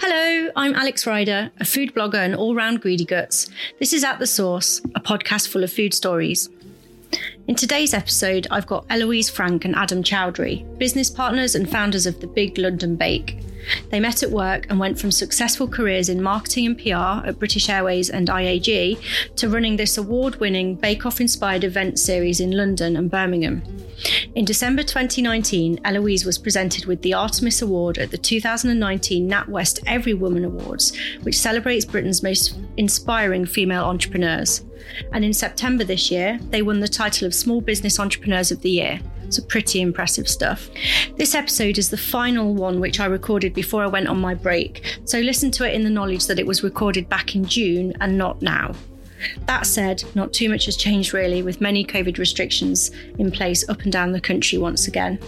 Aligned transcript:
Hello, 0.00 0.50
I'm 0.56 0.74
Alex 0.74 1.06
Ryder, 1.06 1.50
a 1.60 1.64
food 1.66 1.94
blogger 1.94 2.14
and 2.14 2.34
all 2.34 2.54
round 2.54 2.80
greedy 2.80 3.04
guts. 3.04 3.50
This 3.78 3.92
is 3.92 4.02
At 4.02 4.18
the 4.18 4.26
Source, 4.26 4.80
a 4.94 5.00
podcast 5.00 5.48
full 5.48 5.62
of 5.62 5.72
food 5.72 5.92
stories. 5.92 6.48
In 7.46 7.54
today's 7.54 7.92
episode, 7.92 8.46
I've 8.50 8.66
got 8.66 8.86
Eloise 8.88 9.28
Frank 9.28 9.66
and 9.66 9.76
Adam 9.76 10.02
Chowdhury, 10.02 10.78
business 10.78 11.10
partners 11.10 11.54
and 11.54 11.70
founders 11.70 12.06
of 12.06 12.20
the 12.20 12.26
Big 12.26 12.56
London 12.56 12.96
Bake. 12.96 13.38
They 13.90 14.00
met 14.00 14.22
at 14.22 14.30
work 14.30 14.66
and 14.68 14.78
went 14.78 14.98
from 14.98 15.10
successful 15.10 15.68
careers 15.68 16.08
in 16.08 16.22
marketing 16.22 16.66
and 16.66 16.78
PR 16.78 17.26
at 17.26 17.38
British 17.38 17.68
Airways 17.68 18.10
and 18.10 18.28
IAG 18.28 18.98
to 19.36 19.48
running 19.48 19.76
this 19.76 19.98
award 19.98 20.36
winning 20.36 20.74
Bake 20.74 21.06
Off 21.06 21.20
inspired 21.20 21.64
event 21.64 21.98
series 21.98 22.40
in 22.40 22.52
London 22.52 22.96
and 22.96 23.10
Birmingham. 23.10 23.62
In 24.34 24.44
December 24.44 24.82
2019, 24.82 25.80
Eloise 25.84 26.24
was 26.24 26.38
presented 26.38 26.86
with 26.86 27.02
the 27.02 27.14
Artemis 27.14 27.62
Award 27.62 27.98
at 27.98 28.10
the 28.10 28.18
2019 28.18 29.30
NatWest 29.30 29.82
Every 29.86 30.14
Woman 30.14 30.44
Awards, 30.44 30.96
which 31.22 31.38
celebrates 31.38 31.84
Britain's 31.84 32.22
most 32.22 32.58
inspiring 32.76 33.44
female 33.44 33.84
entrepreneurs. 33.84 34.64
And 35.12 35.24
in 35.24 35.32
September 35.32 35.84
this 35.84 36.10
year, 36.10 36.40
they 36.50 36.62
won 36.62 36.80
the 36.80 36.88
title 36.88 37.26
of 37.26 37.34
Small 37.34 37.60
Business 37.60 38.00
Entrepreneurs 38.00 38.50
of 38.50 38.62
the 38.62 38.70
Year. 38.70 39.00
So, 39.32 39.42
pretty 39.42 39.80
impressive 39.80 40.28
stuff. 40.28 40.68
This 41.16 41.34
episode 41.34 41.78
is 41.78 41.88
the 41.88 41.96
final 41.96 42.54
one 42.54 42.80
which 42.80 43.00
I 43.00 43.06
recorded 43.06 43.54
before 43.54 43.82
I 43.82 43.86
went 43.86 44.08
on 44.08 44.20
my 44.20 44.34
break, 44.34 44.98
so 45.04 45.20
listen 45.20 45.50
to 45.52 45.66
it 45.66 45.74
in 45.74 45.84
the 45.84 45.90
knowledge 45.90 46.26
that 46.26 46.38
it 46.38 46.46
was 46.46 46.62
recorded 46.62 47.08
back 47.08 47.34
in 47.34 47.46
June 47.46 47.94
and 48.00 48.18
not 48.18 48.42
now. 48.42 48.74
That 49.46 49.66
said, 49.66 50.04
not 50.14 50.32
too 50.32 50.48
much 50.48 50.66
has 50.66 50.76
changed 50.76 51.12
really, 51.12 51.42
with 51.42 51.60
many 51.60 51.84
COVID 51.84 52.18
restrictions 52.18 52.90
in 53.18 53.30
place 53.30 53.68
up 53.68 53.82
and 53.82 53.92
down 53.92 54.12
the 54.12 54.20
country 54.20 54.58
once 54.58 54.88
again. 54.88 55.18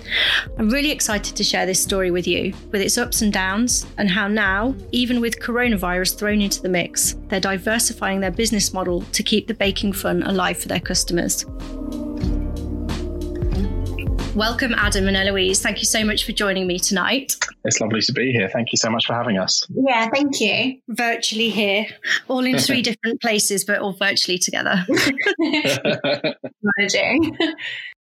I'm 0.58 0.68
really 0.68 0.91
excited 0.91 1.36
to 1.36 1.44
share 1.44 1.64
this 1.64 1.82
story 1.82 2.10
with 2.10 2.27
you, 2.27 2.55
with 2.72 2.80
its 2.80 2.98
ups 2.98 3.22
and 3.22 3.32
downs, 3.32 3.86
and 3.98 4.10
how 4.10 4.28
now, 4.28 4.75
even 4.92 5.20
with 5.20 5.41
coronavirus 5.41 6.19
thrown 6.19 6.41
into 6.41 6.60
the 6.60 6.69
mix, 6.69 7.14
they're 7.28 7.41
diversifying 7.41 8.20
their 8.20 8.30
business 8.30 8.72
model 8.72 9.02
to 9.12 9.22
keep 9.22 9.47
the 9.47 9.55
baking 9.55 9.92
fun 9.92 10.22
alive 10.25 10.58
for 10.58 10.69
their 10.69 10.80
customers. 10.80 11.47
Welcome, 14.34 14.74
Adam 14.74 15.06
and 15.06 15.16
Eloise. 15.16 15.62
Thank 15.62 15.78
you 15.78 15.84
so 15.84 16.04
much 16.04 16.27
for 16.27 16.32
joining 16.32 16.66
me 16.66 16.80
tonight. 16.80 17.36
It's 17.64 17.80
lovely 17.80 18.00
to 18.00 18.12
be 18.12 18.32
here. 18.32 18.48
Thank 18.48 18.72
you 18.72 18.78
so 18.78 18.91
much 18.91 19.06
for 19.06 19.12
having 19.12 19.38
us. 19.38 19.64
Yeah, 19.68 20.08
thank 20.12 20.41
you. 20.41 20.80
Virtually 20.88 21.50
here, 21.50 21.86
all 22.26 22.44
in 22.44 22.58
three 22.58 22.82
different 22.91 23.20
places, 23.20 23.64
but 23.64 23.78
all 23.78 23.92
virtually 23.92 24.38
together. 24.38 24.84
Managing. 26.78 27.36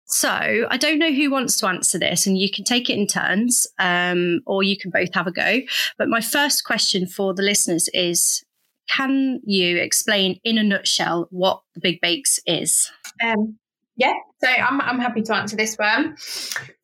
So, 0.06 0.30
I 0.30 0.78
don't 0.78 0.98
know 0.98 1.12
who 1.12 1.30
wants 1.30 1.58
to 1.58 1.66
answer 1.66 1.98
this, 1.98 2.26
and 2.26 2.38
you 2.38 2.50
can 2.50 2.64
take 2.64 2.88
it 2.88 2.94
in 2.94 3.06
turns, 3.06 3.66
um, 3.78 4.40
or 4.46 4.62
you 4.62 4.78
can 4.78 4.90
both 4.90 5.12
have 5.12 5.26
a 5.26 5.32
go. 5.32 5.60
But 5.98 6.08
my 6.08 6.22
first 6.22 6.64
question 6.64 7.06
for 7.06 7.34
the 7.34 7.42
listeners 7.42 7.90
is 7.92 8.42
Can 8.88 9.40
you 9.44 9.76
explain 9.76 10.40
in 10.44 10.56
a 10.56 10.62
nutshell 10.62 11.28
what 11.30 11.60
the 11.74 11.80
Big 11.80 12.00
Bakes 12.00 12.40
is? 12.46 12.90
Um, 13.22 13.58
yeah, 13.96 14.14
so 14.38 14.48
I'm, 14.48 14.80
I'm 14.80 14.98
happy 14.98 15.22
to 15.22 15.34
answer 15.34 15.56
this 15.56 15.76
one. 15.76 16.16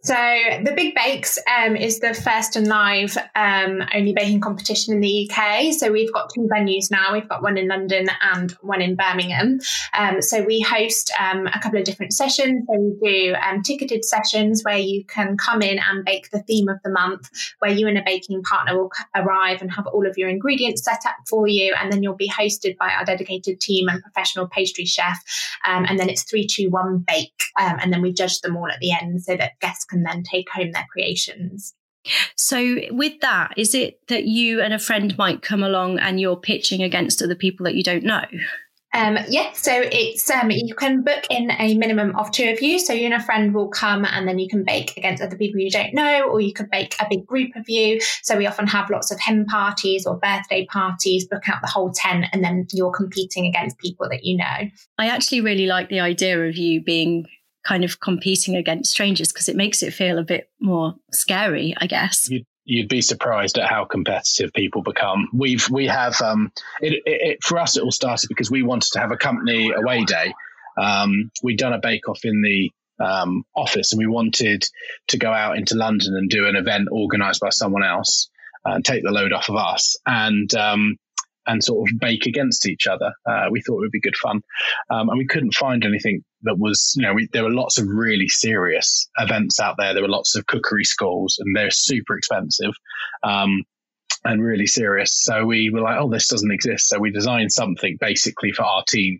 So 0.05 0.14
the 0.14 0.72
Big 0.75 0.97
Bakes 0.97 1.39
um, 1.47 1.77
is 1.77 2.00
the 2.00 2.12
first 2.12 2.56
and 2.56 2.67
live 2.67 3.17
um, 3.36 3.84
only 3.95 4.12
baking 4.12 4.41
competition 4.41 4.95
in 4.95 5.00
the 5.00 5.31
UK. 5.31 5.72
So 5.72 5.92
we've 5.92 6.12
got 6.12 6.28
two 6.34 6.48
venues 6.53 6.91
now. 6.91 7.12
We've 7.12 7.28
got 7.28 7.41
one 7.41 7.56
in 7.56 7.69
London 7.69 8.08
and 8.20 8.50
one 8.62 8.83
in 8.83 8.97
Birmingham. 8.97 9.61
Um, 9.97 10.20
so 10.20 10.42
we 10.42 10.61
host 10.61 11.12
um, 11.20 11.47
a 11.47 11.61
couple 11.61 11.78
of 11.78 11.84
different 11.84 12.14
sessions. 12.14 12.67
So 12.67 12.80
we 12.80 13.11
do 13.11 13.34
um, 13.48 13.62
ticketed 13.62 14.05
sessions 14.05 14.64
where 14.64 14.77
you 14.77 15.05
can 15.05 15.36
come 15.36 15.62
in 15.62 15.78
and 15.78 16.05
bake 16.05 16.30
the 16.30 16.42
theme 16.42 16.69
of 16.69 16.78
the 16.83 16.91
month, 16.91 17.30
where 17.61 17.70
you 17.70 17.86
and 17.86 17.97
a 17.97 18.03
baking 18.05 18.42
partner 18.42 18.77
will 18.77 18.91
arrive 19.14 19.62
and 19.62 19.70
have 19.70 19.86
all 19.86 20.05
of 20.05 20.19
your 20.19 20.28
ingredients 20.28 20.83
set 20.83 21.06
up 21.06 21.14
for 21.28 21.47
you, 21.47 21.77
and 21.80 21.92
then 21.92 22.03
you'll 22.03 22.17
be 22.17 22.28
hosted 22.28 22.77
by 22.77 22.89
our 22.89 23.05
dedicated 23.05 23.61
team 23.61 23.89
and 23.89 24.02
professional 24.02 24.48
pastry 24.48 24.84
chef. 24.84 25.23
Um, 25.64 25.86
and 25.89 25.96
then 26.01 26.08
it's 26.08 26.24
three, 26.24 26.48
two, 26.48 26.70
one 26.70 27.05
bake, 27.07 27.45
and 27.57 27.92
then 27.92 28.02
we 28.02 28.13
judge 28.13 28.40
them 28.40 28.57
all 28.57 28.69
at 28.69 28.80
the 28.80 28.90
end 28.90 29.23
so 29.23 29.36
that 29.36 29.61
guests 29.61 29.86
can 29.92 30.03
then 30.03 30.23
take 30.23 30.48
home 30.51 30.73
their 30.73 30.86
creations. 30.91 31.75
So, 32.36 32.77
with 32.91 33.20
that, 33.20 33.55
is 33.57 33.75
it 33.75 34.01
that 34.08 34.25
you 34.25 34.61
and 34.61 34.75
a 34.75 34.79
friend 34.79 35.17
might 35.17 35.42
come 35.42 35.63
along 35.63 36.01
and 36.01 36.20
you're 36.20 36.36
pitching 36.36 36.83
against 36.83 37.23
other 37.23 37.36
people 37.36 37.64
that 37.64 37.77
you 37.77 37.85
don't 37.85 38.02
know? 38.02 38.25
Um, 38.95 39.17
yeah, 39.29 39.52
so 39.52 39.73
it's 39.75 40.31
um, 40.31 40.51
you 40.51 40.75
can 40.75 41.02
book 41.02 41.25
in 41.31 41.51
a 41.52 41.75
minimum 41.79 42.14
of 42.17 42.31
two 42.31 42.51
of 42.51 42.61
you. 42.61 42.79
So 42.79 42.92
you 42.92 43.07
and 43.07 43.14
a 43.14 43.23
friend 43.23 43.55
will 43.55 43.69
come, 43.69 44.05
and 44.05 44.29
then 44.29 44.39
you 44.39 44.48
can 44.48 44.64
bake 44.64 44.97
against 44.98 45.23
other 45.23 45.36
people 45.36 45.61
you 45.61 45.70
don't 45.70 45.95
know, 45.95 46.29
or 46.29 46.41
you 46.41 46.52
could 46.52 46.70
bake 46.70 46.95
a 47.01 47.07
big 47.08 47.27
group 47.27 47.57
of 47.57 47.69
you. 47.69 48.01
So 48.23 48.36
we 48.36 48.47
often 48.47 48.67
have 48.67 48.91
lots 48.91 49.11
of 49.11 49.19
hen 49.19 49.47
parties 49.47 50.07
or 50.07 50.19
birthday 50.19 50.67
parties. 50.67 51.27
Book 51.27 51.48
out 51.48 51.63
the 51.63 51.69
whole 51.69 51.91
ten, 51.95 52.25
and 52.33 52.45
then 52.45 52.67
you're 52.73 52.92
competing 52.92 53.47
against 53.47 53.79
people 53.79 54.08
that 54.11 54.25
you 54.25 54.36
know. 54.36 54.69
I 54.98 55.08
actually 55.08 55.41
really 55.41 55.67
like 55.67 55.89
the 55.89 56.01
idea 56.01 56.47
of 56.47 56.57
you 56.57 56.83
being 56.83 57.27
kind 57.64 57.84
of 57.84 58.00
competing 58.00 58.56
against 58.56 58.90
strangers 58.90 59.33
because 59.33 59.48
it 59.48 59.56
makes 59.56 59.83
it 59.83 59.92
feel 59.92 60.18
a 60.18 60.24
bit 60.24 60.50
more 60.61 60.95
scary, 61.12 61.74
I 61.78 61.86
guess. 61.86 62.28
You'd, 62.30 62.46
you'd 62.64 62.89
be 62.89 63.02
surprised 63.02 63.58
at 63.58 63.68
how 63.68 63.84
competitive 63.84 64.52
people 64.52 64.83
become. 64.83 65.28
We've 65.33 65.68
we 65.70 65.86
have 65.86 66.20
um, 66.20 66.52
it, 66.80 66.95
it, 66.95 67.02
it, 67.06 67.39
for 67.42 67.58
us. 67.58 67.77
It 67.77 67.83
all 67.83 67.92
started 67.92 68.28
because 68.28 68.51
we 68.51 68.62
wanted 68.62 68.92
to 68.92 69.01
have 69.01 69.12
a 69.12 69.17
company 69.17 69.70
away 69.70 70.05
day. 70.05 70.33
Um, 70.80 71.30
we'd 71.42 71.58
done 71.58 71.72
a 71.72 71.78
bake 71.78 72.08
off 72.08 72.24
in 72.24 72.42
the 72.42 72.70
um, 73.05 73.45
office, 73.55 73.92
and 73.92 73.98
we 73.98 74.06
wanted 74.06 74.64
to 75.08 75.18
go 75.18 75.30
out 75.33 75.56
into 75.56 75.74
London 75.74 76.14
and 76.17 76.30
do 76.30 76.46
an 76.46 76.56
event 76.56 76.89
organised 76.90 77.40
by 77.40 77.51
someone 77.51 77.84
else 77.84 78.30
and 78.64 78.84
take 78.84 79.02
the 79.02 79.11
load 79.11 79.33
off 79.33 79.48
of 79.48 79.56
us. 79.56 79.96
And 80.06 80.52
um, 80.55 80.96
and 81.47 81.63
sort 81.63 81.91
of 81.91 81.98
bake 81.98 82.27
against 82.27 82.69
each 82.69 82.86
other. 82.86 83.13
Uh, 83.29 83.47
we 83.51 83.61
thought 83.61 83.79
it 83.79 83.80
would 83.80 83.91
be 83.91 84.01
good 84.01 84.17
fun, 84.17 84.41
um, 84.91 85.08
and 85.08 85.19
we 85.19 85.27
couldn't 85.27 85.55
find 85.55 85.85
anything 85.85 86.23
that 86.42 86.58
was, 86.58 86.95
you 86.97 87.03
know, 87.03 87.14
we, 87.14 87.29
there 87.33 87.45
were 87.45 87.51
lots 87.51 87.79
of 87.79 87.86
really 87.89 88.29
serious 88.29 89.08
events 89.19 89.61
out 89.61 89.77
there. 89.79 89.95
There 89.95 90.02
were 90.02 90.08
lots 90.08 90.36
of 90.36 90.47
cookery 90.47 90.85
schools, 90.85 91.39
and 91.39 91.57
they're 91.57 91.70
super 91.70 92.17
expensive. 92.17 92.73
Um, 93.23 93.63
and 94.25 94.41
really 94.41 94.67
serious. 94.67 95.20
So 95.20 95.45
we 95.45 95.70
were 95.70 95.81
like, 95.81 95.98
oh, 95.98 96.08
this 96.08 96.29
doesn't 96.29 96.52
exist. 96.52 96.89
So 96.89 97.01
we 97.01 97.11
designed 97.11 97.51
something 97.51 97.97
basically 98.01 98.52
for 98.52 98.63
our 98.63 98.85
team 98.86 99.19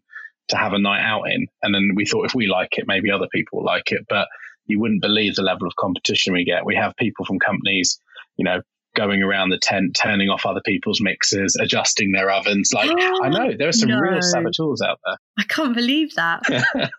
to 0.49 0.57
have 0.57 0.73
a 0.73 0.79
night 0.79 1.03
out 1.03 1.25
in. 1.25 1.47
And 1.63 1.75
then 1.75 1.91
we 1.97 2.07
thought 2.07 2.27
if 2.27 2.35
we 2.35 2.47
like 2.47 2.79
it, 2.79 2.85
maybe 2.87 3.11
other 3.11 3.27
people 3.33 3.59
will 3.59 3.67
like 3.67 3.91
it. 3.91 4.07
But 4.09 4.29
you 4.67 4.79
wouldn't 4.81 5.03
believe 5.03 5.35
the 5.35 5.43
level 5.43 5.67
of 5.67 5.75
competition 5.77 6.33
we 6.33 6.45
get. 6.45 6.65
We 6.65 6.77
have 6.77 6.95
people 6.97 7.25
from 7.25 7.39
companies, 7.39 7.99
you 8.37 8.45
know, 8.45 8.61
going 8.95 9.23
around 9.23 9.51
the 9.51 9.59
tent, 9.59 9.97
turning 10.01 10.29
off 10.29 10.45
other 10.47 10.61
people's 10.65 11.01
mixers, 11.01 11.57
adjusting 11.57 12.13
their 12.13 12.31
ovens. 12.31 12.73
Like, 12.73 12.91
I 13.23 13.29
know 13.29 13.53
there 13.57 13.69
are 13.69 13.73
some 13.73 13.89
no. 13.91 13.99
real 13.99 14.23
saboteurs 14.23 14.83
out 14.83 14.99
there. 15.05 15.17
I 15.39 15.45
can't 15.45 15.75
believe 15.75 16.15
that. 16.15 16.43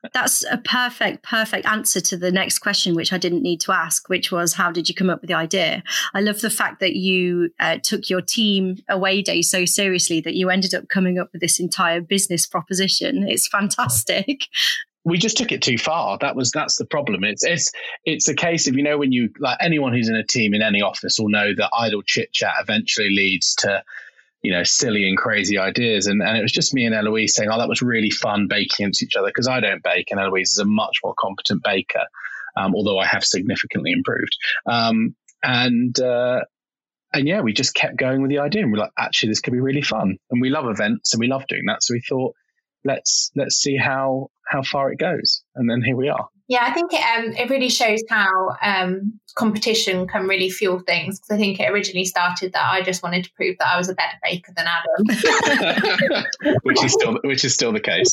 That's 0.14 0.44
a 0.50 0.58
perfect, 0.58 1.24
perfect 1.24 1.68
answer 1.68 2.02
to 2.02 2.18
the 2.18 2.32
next 2.32 2.60
question, 2.60 2.96
which 2.96 3.14
I 3.14 3.18
didn't 3.18 3.44
need 3.44 3.62
to 3.62 3.72
ask, 3.72 4.10
which 4.10 4.32
was, 4.32 4.54
how 4.54 4.72
did 4.72 4.90
you 4.90 4.96
come 4.96 5.10
up 5.10 5.22
with 5.22 5.28
the 5.28 5.36
idea? 5.36 5.84
I 6.14 6.22
love 6.22 6.42
the 6.42 6.50
fact 6.50 6.80
that 6.80 6.96
you 6.96 7.50
uh, 7.60 7.78
took 7.84 8.10
your 8.10 8.22
team 8.22 8.78
away 8.90 9.22
day 9.22 9.42
so 9.42 9.66
seriously 9.66 10.22
that 10.22 10.36
you 10.36 10.50
ended 10.50 10.74
up 10.74 10.90
coming 10.90 11.20
up 11.20 11.30
with 11.32 11.42
this 11.42 11.60
entire 11.60 12.02
business 12.02 12.48
proposition. 12.48 13.28
It's 13.28 13.48
fantastic 13.54 14.48
we 15.06 15.18
just 15.18 15.38
took 15.38 15.52
it 15.52 15.62
too 15.62 15.78
far. 15.78 16.18
That 16.20 16.36
was 16.36 16.52
that's 16.52 16.78
the 16.78 16.86
problem. 16.86 17.24
It's 17.24 17.44
it's 17.44 17.72
it's 18.06 18.28
a 18.28 18.36
case 18.36 18.68
of 18.68 18.76
you 18.76 18.84
know 18.84 18.98
when 18.98 19.12
you 19.12 19.30
like 19.40 19.58
anyone 19.62 19.94
who's 19.94 20.10
in 20.10 20.16
a 20.16 20.26
team 20.26 20.54
in 20.54 20.62
any 20.62 20.82
office 20.82 21.18
will 21.20 21.30
know 21.30 21.54
that 21.56 21.70
idle 21.78 22.02
chit 22.02 22.32
chat 22.32 22.56
eventually 22.62 23.10
leads 23.10 23.56
to 23.56 23.84
you 24.42 24.52
know 24.52 24.64
silly 24.64 25.08
and 25.08 25.18
crazy 25.18 25.58
ideas. 25.58 26.08
And 26.08 26.22
and 26.22 26.38
it 26.38 26.42
was 26.42 26.52
just 26.52 26.74
me 26.74 26.86
and 26.86 26.96
Eloise 26.96 27.36
saying, 27.36 27.50
oh, 27.52 27.58
that 27.58 27.70
was 27.70 27.82
really 27.82 28.12
fun 28.12 28.48
baking 28.48 28.86
into 28.86 29.06
each 29.06 29.16
other 29.16 29.28
because 29.28 29.48
I 29.48 29.60
don't 29.60 29.84
bake 29.84 30.12
and 30.12 30.20
Eloise 30.20 30.52
is 30.52 30.60
a 30.60 30.66
much 30.66 31.00
more 31.04 31.16
competent 31.18 31.64
baker, 31.64 32.06
um, 32.56 32.74
although 32.76 33.00
I 33.00 33.06
have 33.06 33.26
significantly 33.26 33.92
improved. 33.92 34.38
Um, 34.66 35.16
and 35.44 36.00
uh, 36.00 36.42
and 37.14 37.28
yeah, 37.28 37.42
we 37.42 37.54
just 37.54 37.76
kept 37.76 37.98
going 37.98 38.22
with 38.22 38.32
the 38.32 38.40
idea, 38.40 38.64
and 38.64 38.72
we're 38.72 38.80
like, 38.80 38.92
actually, 38.98 39.30
this 39.30 39.42
could 39.42 39.54
be 39.54 39.60
really 39.60 39.82
fun, 39.82 40.18
and 40.32 40.42
we 40.42 40.50
love 40.50 40.66
events, 40.68 41.14
and 41.14 41.20
we 41.20 41.28
love 41.28 41.46
doing 41.48 41.66
that. 41.68 41.84
So 41.84 41.94
we 41.94 42.02
thought, 42.02 42.36
let's 42.86 43.32
let's 43.36 43.56
see 43.56 43.78
how 43.78 44.30
how 44.48 44.62
far 44.62 44.92
it 44.92 45.00
goes. 45.00 45.44
And 45.56 45.70
then 45.70 45.82
here 45.82 45.96
we 45.96 46.10
are. 46.10 46.28
Yeah 46.50 46.66
i 46.66 46.72
think 46.72 46.92
it 46.94 47.00
um 47.00 47.32
it 47.34 47.50
really 47.50 47.70
shows 47.70 48.02
how 48.10 48.50
um 48.62 49.20
competition 49.36 50.08
can 50.08 50.28
really 50.28 50.50
fuel 50.50 50.80
things. 50.80 51.20
Because 51.20 51.36
i 51.36 51.38
think 51.38 51.60
it 51.60 51.70
originally 51.72 52.06
started 52.06 52.54
that 52.54 52.70
i 52.70 52.82
just 52.82 53.02
wanted 53.02 53.24
to 53.24 53.32
prove 53.34 53.56
that 53.60 53.70
i 53.74 53.78
was 53.78 53.90
a 53.90 53.96
better 53.96 54.18
baker 54.22 54.52
than 54.56 54.68
adam. 54.68 56.26
Which 56.64 56.84
is 56.84 56.94
still 56.94 57.20
which 57.24 57.46
is 57.46 57.54
still 57.54 57.72
the 57.72 57.80
case 57.80 58.12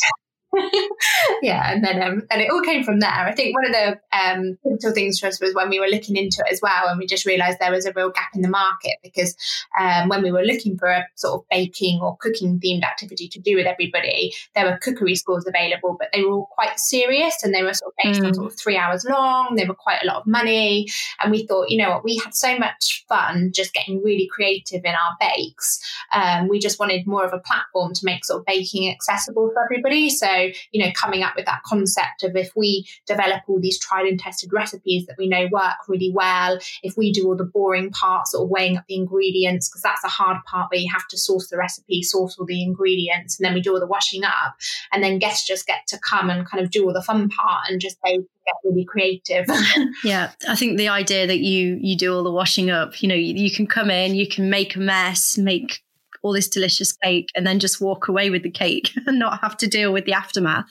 yeah, 1.42 1.72
and 1.72 1.84
then 1.84 2.02
um, 2.02 2.22
and 2.30 2.42
it 2.42 2.50
all 2.50 2.62
came 2.62 2.82
from 2.82 2.98
there. 2.98 3.10
I 3.10 3.32
think 3.34 3.54
one 3.54 3.66
of 3.66 3.72
the 3.72 4.00
um, 4.16 4.58
pivotal 4.64 4.92
things 4.92 5.18
for 5.20 5.26
us 5.26 5.40
was 5.40 5.54
when 5.54 5.68
we 5.68 5.78
were 5.78 5.86
looking 5.86 6.16
into 6.16 6.42
it 6.44 6.52
as 6.52 6.60
well, 6.60 6.88
and 6.88 6.98
we 6.98 7.06
just 7.06 7.24
realised 7.24 7.58
there 7.60 7.70
was 7.70 7.86
a 7.86 7.92
real 7.92 8.10
gap 8.10 8.30
in 8.34 8.42
the 8.42 8.48
market 8.48 8.96
because 9.02 9.36
um, 9.78 10.08
when 10.08 10.22
we 10.22 10.32
were 10.32 10.42
looking 10.42 10.76
for 10.76 10.88
a 10.88 11.06
sort 11.14 11.34
of 11.34 11.48
baking 11.50 12.00
or 12.00 12.16
cooking 12.16 12.58
themed 12.58 12.82
activity 12.82 13.28
to 13.28 13.38
do 13.38 13.54
with 13.54 13.66
everybody, 13.66 14.32
there 14.56 14.64
were 14.64 14.78
cookery 14.78 15.14
schools 15.14 15.46
available, 15.46 15.96
but 15.98 16.08
they 16.12 16.22
were 16.22 16.32
all 16.32 16.48
quite 16.50 16.80
serious 16.80 17.42
and 17.44 17.54
they 17.54 17.62
were 17.62 17.74
sort 17.74 17.92
of 17.92 17.96
based 18.02 18.20
mm. 18.20 18.26
on 18.26 18.34
sort 18.34 18.52
of 18.52 18.58
three 18.58 18.76
hours 18.76 19.04
long. 19.04 19.54
They 19.54 19.66
were 19.66 19.74
quite 19.74 20.02
a 20.02 20.06
lot 20.06 20.16
of 20.16 20.26
money, 20.26 20.88
and 21.22 21.30
we 21.30 21.46
thought, 21.46 21.70
you 21.70 21.78
know 21.78 21.90
what, 21.90 22.04
we 22.04 22.20
had 22.24 22.34
so 22.34 22.58
much 22.58 23.04
fun 23.08 23.52
just 23.54 23.72
getting 23.72 24.02
really 24.02 24.28
creative 24.32 24.84
in 24.84 24.94
our 24.94 25.16
bakes. 25.20 25.78
Um, 26.12 26.48
we 26.48 26.58
just 26.58 26.80
wanted 26.80 27.06
more 27.06 27.24
of 27.24 27.32
a 27.32 27.38
platform 27.38 27.92
to 27.94 28.04
make 28.04 28.24
sort 28.24 28.40
of 28.40 28.46
baking 28.46 28.90
accessible 28.90 29.50
for 29.52 29.64
everybody. 29.64 30.10
So 30.10 30.39
you 30.72 30.84
know, 30.84 30.90
coming 30.94 31.22
up 31.22 31.34
with 31.36 31.46
that 31.46 31.62
concept 31.64 32.22
of 32.22 32.36
if 32.36 32.50
we 32.56 32.86
develop 33.06 33.42
all 33.48 33.60
these 33.60 33.78
tried 33.78 34.06
and 34.06 34.18
tested 34.18 34.52
recipes 34.52 35.06
that 35.06 35.16
we 35.18 35.28
know 35.28 35.48
work 35.50 35.76
really 35.88 36.12
well, 36.14 36.58
if 36.82 36.96
we 36.96 37.12
do 37.12 37.26
all 37.26 37.36
the 37.36 37.44
boring 37.44 37.90
parts 37.90 38.34
or 38.34 38.46
weighing 38.46 38.76
up 38.76 38.84
the 38.88 38.96
ingredients, 38.96 39.68
because 39.68 39.82
that's 39.82 40.04
a 40.04 40.08
hard 40.08 40.38
part 40.44 40.70
where 40.70 40.80
you 40.80 40.90
have 40.92 41.06
to 41.08 41.18
source 41.18 41.48
the 41.48 41.56
recipe, 41.56 42.02
source 42.02 42.36
all 42.38 42.46
the 42.46 42.62
ingredients, 42.62 43.38
and 43.38 43.44
then 43.44 43.54
we 43.54 43.60
do 43.60 43.72
all 43.72 43.80
the 43.80 43.86
washing 43.86 44.24
up, 44.24 44.56
and 44.92 45.02
then 45.02 45.18
guests 45.18 45.46
just 45.46 45.66
get 45.66 45.86
to 45.88 45.98
come 45.98 46.30
and 46.30 46.46
kind 46.46 46.62
of 46.62 46.70
do 46.70 46.84
all 46.84 46.92
the 46.92 47.02
fun 47.02 47.28
part 47.28 47.68
and 47.68 47.80
just 47.80 47.96
say, 48.04 48.16
get 48.16 48.54
really 48.64 48.84
creative. 48.84 49.46
yeah, 50.04 50.32
I 50.48 50.56
think 50.56 50.78
the 50.78 50.88
idea 50.88 51.26
that 51.26 51.38
you 51.38 51.78
you 51.80 51.96
do 51.96 52.14
all 52.14 52.24
the 52.24 52.30
washing 52.30 52.70
up, 52.70 53.02
you 53.02 53.08
know, 53.08 53.14
you, 53.14 53.34
you 53.34 53.50
can 53.50 53.66
come 53.66 53.90
in, 53.90 54.14
you 54.14 54.28
can 54.28 54.50
make 54.50 54.76
a 54.76 54.80
mess, 54.80 55.38
make 55.38 55.82
all 56.22 56.32
this 56.32 56.48
delicious 56.48 56.92
cake 56.92 57.28
and 57.34 57.46
then 57.46 57.58
just 57.58 57.80
walk 57.80 58.08
away 58.08 58.30
with 58.30 58.42
the 58.42 58.50
cake 58.50 58.90
and 59.06 59.18
not 59.18 59.40
have 59.40 59.56
to 59.58 59.66
deal 59.66 59.92
with 59.92 60.04
the 60.04 60.12
aftermath. 60.12 60.70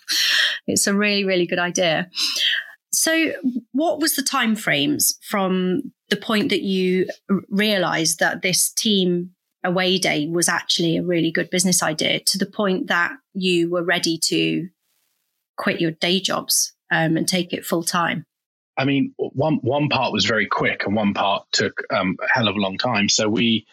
It's 0.67 0.87
a 0.87 0.93
really, 0.93 1.25
really 1.25 1.45
good 1.45 1.59
idea. 1.59 2.09
So, 2.91 3.33
what 3.71 3.99
was 3.99 4.15
the 4.15 4.23
time 4.23 4.55
frames 4.55 5.17
from 5.29 5.91
the 6.09 6.17
point 6.17 6.49
that 6.49 6.61
you 6.61 7.07
realized 7.49 8.19
that 8.19 8.41
this 8.41 8.71
team 8.71 9.31
away 9.63 9.97
day 9.97 10.27
was 10.27 10.49
actually 10.49 10.97
a 10.97 11.03
really 11.03 11.31
good 11.31 11.49
business 11.49 11.83
idea 11.83 12.19
to 12.21 12.37
the 12.37 12.45
point 12.45 12.87
that 12.87 13.11
you 13.33 13.69
were 13.69 13.83
ready 13.83 14.17
to 14.23 14.67
quit 15.57 15.81
your 15.81 15.91
day 15.91 16.19
jobs 16.19 16.73
um, 16.91 17.17
and 17.17 17.27
take 17.27 17.53
it 17.53 17.65
full 17.65 17.83
time? 17.83 18.23
I 18.77 18.85
mean, 18.85 19.13
one 19.17 19.55
one 19.55 19.89
part 19.89 20.13
was 20.13 20.25
very 20.25 20.47
quick, 20.47 20.85
and 20.85 20.95
one 20.95 21.13
part 21.13 21.45
took 21.51 21.83
um, 21.91 22.15
a 22.23 22.33
hell 22.33 22.47
of 22.47 22.55
a 22.55 22.59
long 22.59 22.77
time. 22.77 23.09
So 23.09 23.27
we 23.27 23.67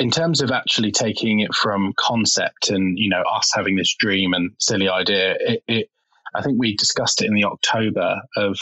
in 0.00 0.10
terms 0.10 0.40
of 0.40 0.50
actually 0.50 0.90
taking 0.90 1.40
it 1.40 1.54
from 1.54 1.92
concept 1.96 2.70
and 2.70 2.98
you 2.98 3.10
know 3.10 3.22
us 3.22 3.52
having 3.54 3.76
this 3.76 3.94
dream 3.94 4.32
and 4.32 4.52
silly 4.58 4.88
idea, 4.88 5.36
it, 5.38 5.62
it 5.68 5.90
I 6.34 6.42
think 6.42 6.58
we 6.58 6.74
discussed 6.74 7.22
it 7.22 7.26
in 7.26 7.34
the 7.34 7.44
October 7.44 8.16
of 8.36 8.58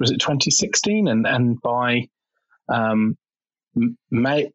was 0.00 0.10
it 0.10 0.18
2016, 0.18 1.08
and 1.08 1.26
and 1.26 1.60
by 1.60 2.08
um, 2.68 3.18
May 4.10 4.50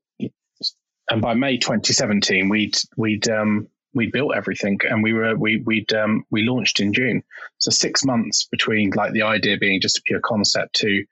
and 1.09 1.21
by 1.21 1.35
May 1.35 1.57
2017, 1.57 2.49
we'd 2.49 2.77
we'd 2.97 3.29
um, 3.29 3.67
we 3.93 4.07
built 4.07 4.35
everything 4.35 4.79
and 4.89 5.03
we 5.03 5.13
were 5.13 5.35
we 5.35 5.61
we'd 5.65 5.93
um, 5.93 6.25
we 6.31 6.47
launched 6.47 6.79
in 6.79 6.93
June. 6.93 7.21
So 7.59 7.69
six 7.69 8.03
months 8.03 8.47
between 8.49 8.89
like 8.95 9.13
the 9.13 9.21
idea 9.21 9.57
being 9.57 9.79
just 9.79 9.99
a 9.99 10.03
pure 10.03 10.21
concept 10.21 10.77
to 10.77 11.05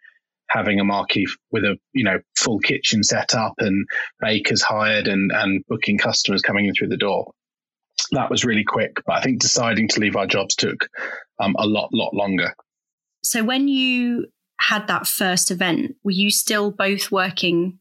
having 0.49 0.79
a 0.79 0.83
marquee 0.83 1.27
with 1.51 1.63
a 1.63 1.77
you 1.93 2.03
know 2.03 2.19
full 2.37 2.59
kitchen 2.59 3.03
set 3.03 3.35
up 3.35 3.53
and 3.59 3.87
bakers 4.19 4.61
hired 4.61 5.07
and 5.07 5.31
and 5.31 5.63
booking 5.67 5.97
customers 5.97 6.41
coming 6.41 6.65
in 6.65 6.73
through 6.73 6.89
the 6.89 6.97
door. 6.97 7.31
That 8.11 8.29
was 8.29 8.45
really 8.45 8.63
quick 8.63 8.97
but 9.05 9.17
i 9.17 9.21
think 9.21 9.39
deciding 9.39 9.89
to 9.89 9.99
leave 9.99 10.15
our 10.15 10.25
jobs 10.25 10.55
took 10.55 10.87
um, 11.39 11.55
a 11.57 11.67
lot 11.67 11.89
lot 11.93 12.13
longer. 12.13 12.53
So 13.23 13.43
when 13.43 13.67
you 13.67 14.27
had 14.59 14.87
that 14.87 15.07
first 15.07 15.51
event 15.51 15.95
were 16.03 16.11
you 16.11 16.31
still 16.31 16.71
both 16.71 17.11
working 17.11 17.79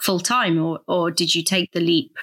full 0.00 0.20
time 0.20 0.62
or 0.62 0.80
or 0.86 1.10
did 1.10 1.34
you 1.34 1.42
take 1.42 1.72
the 1.72 1.80
leap 1.80 2.16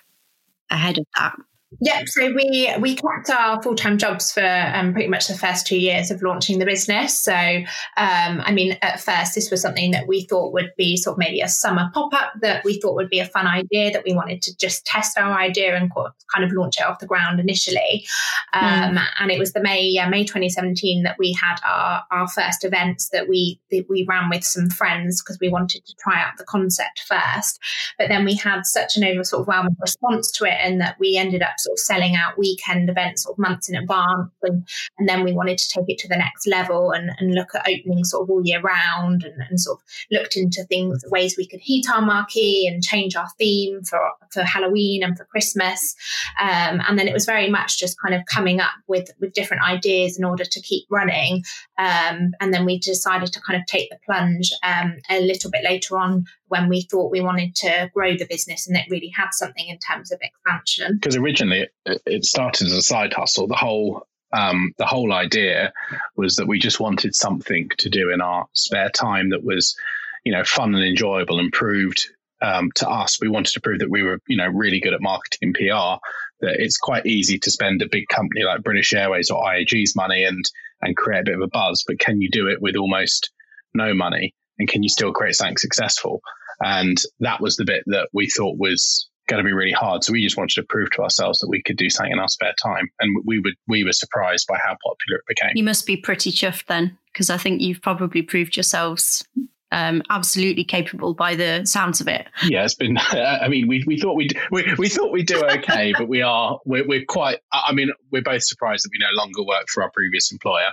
ahead 0.70 0.98
of 0.98 1.06
that 1.18 1.36
Yep. 1.80 2.08
So 2.08 2.34
we 2.34 2.74
we 2.80 2.96
kept 2.96 3.30
our 3.30 3.62
full 3.62 3.76
time 3.76 3.98
jobs 3.98 4.32
for 4.32 4.46
um, 4.46 4.94
pretty 4.94 5.08
much 5.08 5.28
the 5.28 5.38
first 5.38 5.66
two 5.66 5.78
years 5.78 6.12
of 6.12 6.22
launching 6.22 6.60
the 6.60 6.66
business. 6.66 7.20
So 7.20 7.34
um, 7.34 7.66
I 7.98 8.52
mean, 8.52 8.78
at 8.82 9.00
first 9.00 9.36
this 9.36 9.50
was 9.52 9.62
something 9.62 9.92
that 9.92 10.08
we 10.08 10.24
thought 10.24 10.54
would 10.54 10.72
be 10.78 10.98
sort 10.98 11.16
of 11.16 11.20
maybe 11.20 11.42
a 11.42 11.48
summer 11.48 11.90
pop 11.94 12.14
up 12.14 12.34
that 12.42 12.64
we 12.66 12.80
thought 12.80 12.96
would 12.96 13.10
be 13.10 13.20
a 13.20 13.26
fun 13.26 13.48
idea 13.48 13.92
that 13.92 14.04
we 14.06 14.14
wanted 14.14 14.42
to 14.44 14.58
just 14.58 14.86
test 14.86 15.18
our 15.18 15.34
idea 15.38 15.76
and 15.76 15.92
kind 15.94 16.44
of 16.44 16.52
launch 16.52 16.76
it 16.78 16.86
off 16.86 17.00
the 17.00 17.08
ground 17.08 17.40
initially. 17.40 18.06
Um, 18.54 18.96
mm. 18.96 19.06
And 19.20 19.32
it 19.32 19.40
was 19.40 19.54
the 19.54 19.62
May 19.62 19.84
yeah, 19.84 20.10
May 20.10 20.24
2017 20.24 21.04
that 21.04 21.18
we 21.18 21.34
had 21.34 21.58
our 21.66 22.04
our 22.12 22.28
first 22.28 22.66
events 22.66 23.10
that 23.10 23.30
we 23.30 23.60
that 23.72 23.86
we 23.90 24.06
ran 24.08 24.30
with 24.30 24.44
some 24.44 24.70
friends 24.70 25.22
because 25.22 25.40
we 25.40 25.50
wanted 25.50 25.86
to 25.86 25.96
try 26.04 26.22
out 26.22 26.38
the 26.38 26.44
concept 26.46 27.04
first. 27.08 27.60
But 27.98 28.10
then 28.10 28.26
we 28.26 28.36
had 28.36 28.66
such 28.66 28.98
an 28.98 29.04
over 29.04 29.24
sort 29.24 29.42
of 29.42 29.52
overwhelming 29.52 29.76
response 29.80 30.32
to 30.32 30.46
it, 30.46 30.58
and 30.62 30.82
that 30.82 30.98
we 31.00 31.18
ended 31.18 31.42
up 31.42 31.60
sort 31.64 31.74
of 31.74 31.80
selling 31.80 32.16
out 32.16 32.38
weekend 32.38 32.90
events 32.90 33.24
sort 33.24 33.36
of 33.36 33.40
months 33.40 33.70
in 33.70 33.76
advance. 33.76 34.32
And, 34.44 34.68
and 34.98 35.08
then 35.08 35.24
we 35.24 35.34
wanted 35.34 35.58
to 35.58 35.70
take 35.70 35.86
it 35.88 35.98
to 36.00 36.08
the 36.08 36.18
next 36.18 36.48
level 36.48 36.92
and, 36.92 37.12
and 37.20 37.34
look 37.34 37.50
at 37.56 37.68
opening 37.68 38.04
sort 38.04 38.24
of 38.24 38.30
all 38.30 38.42
year 38.44 38.62
round 38.62 39.24
and, 39.24 39.42
and 39.50 39.60
sort 39.60 39.80
of 39.80 39.84
looked 40.12 40.36
into 40.36 40.64
things, 40.66 41.04
ways 41.10 41.36
we 41.38 41.48
could 41.48 41.60
heat 41.62 41.86
our 41.94 42.02
marquee 42.02 42.68
and 42.68 42.84
change 42.84 43.16
our 43.16 43.28
theme 43.38 43.84
for, 43.84 44.00
for 44.32 44.44
Halloween 44.44 45.04
and 45.04 45.18
for 45.18 45.26
Christmas. 45.26 45.96
Um, 46.40 46.82
and 46.88 46.98
then 46.98 47.08
it 47.08 47.14
was 47.14 47.26
very 47.26 47.50
much 47.50 47.80
just 47.80 48.00
kind 48.02 48.16
of 48.16 48.22
coming 48.26 48.60
up 48.60 48.72
with, 48.88 49.12
with 49.20 49.34
different 49.34 49.64
ideas 49.64 50.18
in 50.18 50.26
order 50.26 50.46
to 50.46 50.62
keep 50.62 50.86
running. 50.90 51.44
Um, 51.78 52.32
and 52.40 52.54
then 52.54 52.66
we 52.66 52.80
decided 52.80 53.34
to 53.34 53.42
kind 53.42 53.60
of 53.60 53.66
take 53.66 53.90
the 53.90 53.98
plunge 54.06 54.52
um, 54.64 54.98
a 55.10 55.22
little 55.22 55.52
bit 55.52 55.64
later 55.64 55.98
on 55.98 56.26
when 56.52 56.68
we 56.68 56.82
thought 56.82 57.12
we 57.12 57.22
wanted 57.22 57.56
to 57.56 57.90
grow 57.94 58.18
the 58.18 58.28
business 58.30 58.68
and 58.68 58.76
it 58.76 58.86
really 58.90 59.08
had 59.16 59.30
something 59.32 59.70
in 59.70 59.78
terms 59.80 60.12
of 60.12 60.20
expansion. 60.22 60.96
Because 60.96 61.16
originally 61.16 61.70
it, 61.86 62.26
started 62.26 62.68
as 62.68 62.74
a 62.74 62.82
side 62.82 63.14
hustle. 63.14 63.48
The 63.48 63.56
whole 63.56 64.06
um, 64.34 64.74
the 64.78 64.86
whole 64.86 65.14
idea 65.14 65.72
was 66.18 66.36
that 66.36 66.50
we 66.50 66.60
just 66.60 66.82
wanted 66.82 67.16
something 67.16 67.70
to 67.78 67.90
do 67.90 68.12
in 68.12 68.20
our 68.20 68.48
spare 68.52 68.90
time 68.90 69.30
that 69.30 69.46
was, 69.46 69.78
you 70.26 70.34
know, 70.34 70.44
fun 70.44 70.76
and 70.76 70.84
enjoyable 70.84 71.40
and 71.40 71.54
proved 71.54 72.06
um, 72.42 72.70
to 72.76 72.90
us. 72.90 73.22
We 73.22 73.30
wanted 73.30 73.54
to 73.54 73.62
prove 73.62 73.80
that 73.80 73.90
we 73.90 74.04
were, 74.04 74.20
you 74.28 74.36
know, 74.36 74.48
really 74.48 74.82
good 74.82 74.94
at 74.94 75.02
marketing 75.02 75.40
and 75.42 75.56
PR. 75.56 76.00
That 76.42 76.60
it's 76.60 76.78
quite 76.78 77.06
easy 77.06 77.40
to 77.40 77.52
spend 77.52 77.82
a 77.82 77.88
big 77.90 78.10
company 78.10 78.44
like 78.44 78.62
British 78.62 78.94
Airways 78.94 79.30
or 79.30 79.42
IAG's 79.42 79.96
money 79.96 80.26
and 80.26 80.44
and 80.82 80.98
create 80.98 81.22
a 81.22 81.26
bit 81.26 81.36
of 81.36 81.42
a 81.42 81.48
buzz, 81.48 81.86
but 81.88 82.00
can 82.00 82.20
you 82.20 82.30
do 82.30 82.48
it 82.48 82.62
with 82.62 82.76
almost 82.76 83.32
no 83.74 83.94
money? 83.94 84.34
And 84.60 84.68
can 84.68 84.84
you 84.84 84.90
still 84.90 85.14
create 85.14 85.36
something 85.36 85.58
successful? 85.58 86.22
And 86.64 86.98
that 87.20 87.42
was 87.42 87.56
the 87.56 87.66
bit 87.66 87.84
that 87.88 88.10
we 88.14 88.30
thought 88.30 88.58
was 88.58 89.10
going 89.28 89.44
to 89.44 89.48
be 89.48 89.54
really 89.54 89.72
hard. 89.72 90.04
So 90.04 90.14
we 90.14 90.24
just 90.24 90.38
wanted 90.38 90.56
to 90.56 90.64
prove 90.64 90.92
to 90.92 91.04
ourselves 91.04 91.40
that 91.40 91.48
we 91.48 91.62
could 91.64 91.78
do 91.78 91.90
something 91.90 92.12
in 92.12 92.20
our 92.20 92.28
spare 92.28 92.54
time. 92.62 92.90
And 93.00 93.24
we 93.26 93.40
would 93.40 93.56
we 93.68 93.84
were 93.84 93.94
surprised 93.94 94.46
by 94.48 94.58
how 94.58 94.76
popular 94.84 95.20
it 95.20 95.26
became. 95.28 95.52
You 95.56 95.64
must 95.64 95.86
be 95.86 95.98
pretty 95.98 96.32
chuffed 96.32 96.66
then, 96.68 96.98
because 97.12 97.30
I 97.30 97.38
think 97.38 97.62
you've 97.62 97.82
probably 97.82 98.22
proved 98.22 98.56
yourselves 98.56 99.24
um, 99.72 100.04
absolutely 100.10 100.66
capable 100.66 101.14
by 101.14 101.36
the 101.36 101.66
sounds 101.66 102.02
of 102.02 102.08
it. 102.08 102.28
Yeah, 102.44 102.66
it's 102.66 102.76
been. 102.76 102.98
I 103.12 103.48
mean, 103.48 103.68
we, 103.68 103.84
we 103.88 104.00
thought 104.00 104.16
we'd 104.16 104.38
we, 104.52 104.74
we 104.78 104.90
thought 104.90 105.12
we'd 105.12 105.28
do 105.28 105.42
okay, 105.44 105.94
but 105.98 106.08
we 106.08 106.22
are 106.22 106.60
we're, 106.66 106.86
we're 106.86 107.06
quite. 107.06 107.40
I 107.52 107.74
mean, 107.74 107.92
we're 108.12 108.22
both 108.22 108.44
surprised 108.44 108.86
that 108.86 108.92
we 108.92 109.00
no 109.00 109.16
longer 109.16 109.44
work 109.44 109.68
for 109.70 109.84
our 109.84 109.92
previous 109.92 110.32
employer 110.32 110.72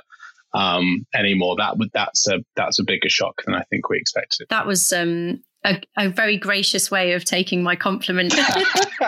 um, 0.52 1.06
anymore. 1.14 1.56
That 1.58 1.78
would 1.78 1.90
that's 1.94 2.26
a 2.28 2.40
that's 2.56 2.78
a 2.78 2.84
bigger 2.84 3.08
shock 3.08 3.42
than 3.44 3.54
I 3.54 3.62
think 3.70 3.88
we 3.88 3.98
expected. 3.98 4.48
That 4.50 4.66
was 4.66 4.92
um, 4.92 5.42
a, 5.68 5.80
a, 5.96 6.08
very 6.08 6.36
gracious 6.36 6.90
way 6.90 7.12
of 7.12 7.24
taking 7.24 7.62
my 7.62 7.76
compliment. 7.76 8.34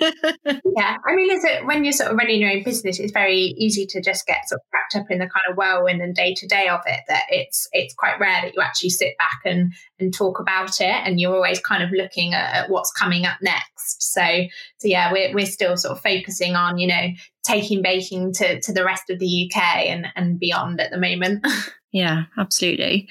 yeah, 0.00 0.96
I 1.06 1.14
mean, 1.14 1.30
is 1.30 1.44
it 1.44 1.66
when 1.66 1.84
you're 1.84 1.92
sort 1.92 2.10
of 2.10 2.16
running 2.16 2.40
your 2.40 2.50
own 2.50 2.62
business, 2.62 2.98
it's 2.98 3.12
very 3.12 3.36
easy 3.36 3.86
to 3.86 4.00
just 4.00 4.26
get 4.26 4.48
sort 4.48 4.60
of 4.60 4.66
wrapped 4.72 4.96
up 4.96 5.10
in 5.10 5.18
the 5.18 5.26
kind 5.26 5.42
of 5.50 5.56
whirlwind 5.56 6.00
and 6.00 6.14
day 6.14 6.34
to 6.34 6.46
day 6.46 6.68
of 6.68 6.80
it. 6.86 7.00
That 7.08 7.24
it's 7.28 7.68
it's 7.72 7.94
quite 7.94 8.18
rare 8.18 8.42
that 8.42 8.54
you 8.54 8.62
actually 8.62 8.90
sit 8.90 9.16
back 9.18 9.40
and 9.44 9.72
and 9.98 10.12
talk 10.12 10.40
about 10.40 10.80
it, 10.80 10.86
and 10.86 11.20
you're 11.20 11.34
always 11.34 11.60
kind 11.60 11.82
of 11.82 11.90
looking 11.92 12.34
at, 12.34 12.54
at 12.54 12.70
what's 12.70 12.92
coming 12.92 13.26
up 13.26 13.38
next. 13.42 14.12
So, 14.12 14.22
so 14.78 14.88
yeah, 14.88 15.12
we're 15.12 15.34
we're 15.34 15.46
still 15.46 15.76
sort 15.76 15.96
of 15.96 16.02
focusing 16.02 16.56
on 16.56 16.78
you 16.78 16.88
know 16.88 17.08
taking 17.44 17.82
baking 17.82 18.32
to 18.34 18.60
to 18.60 18.72
the 18.72 18.84
rest 18.84 19.10
of 19.10 19.18
the 19.18 19.50
UK 19.50 19.62
and 19.86 20.06
and 20.16 20.38
beyond 20.38 20.80
at 20.80 20.90
the 20.90 20.98
moment. 20.98 21.46
Yeah, 21.92 22.24
absolutely. 22.36 23.08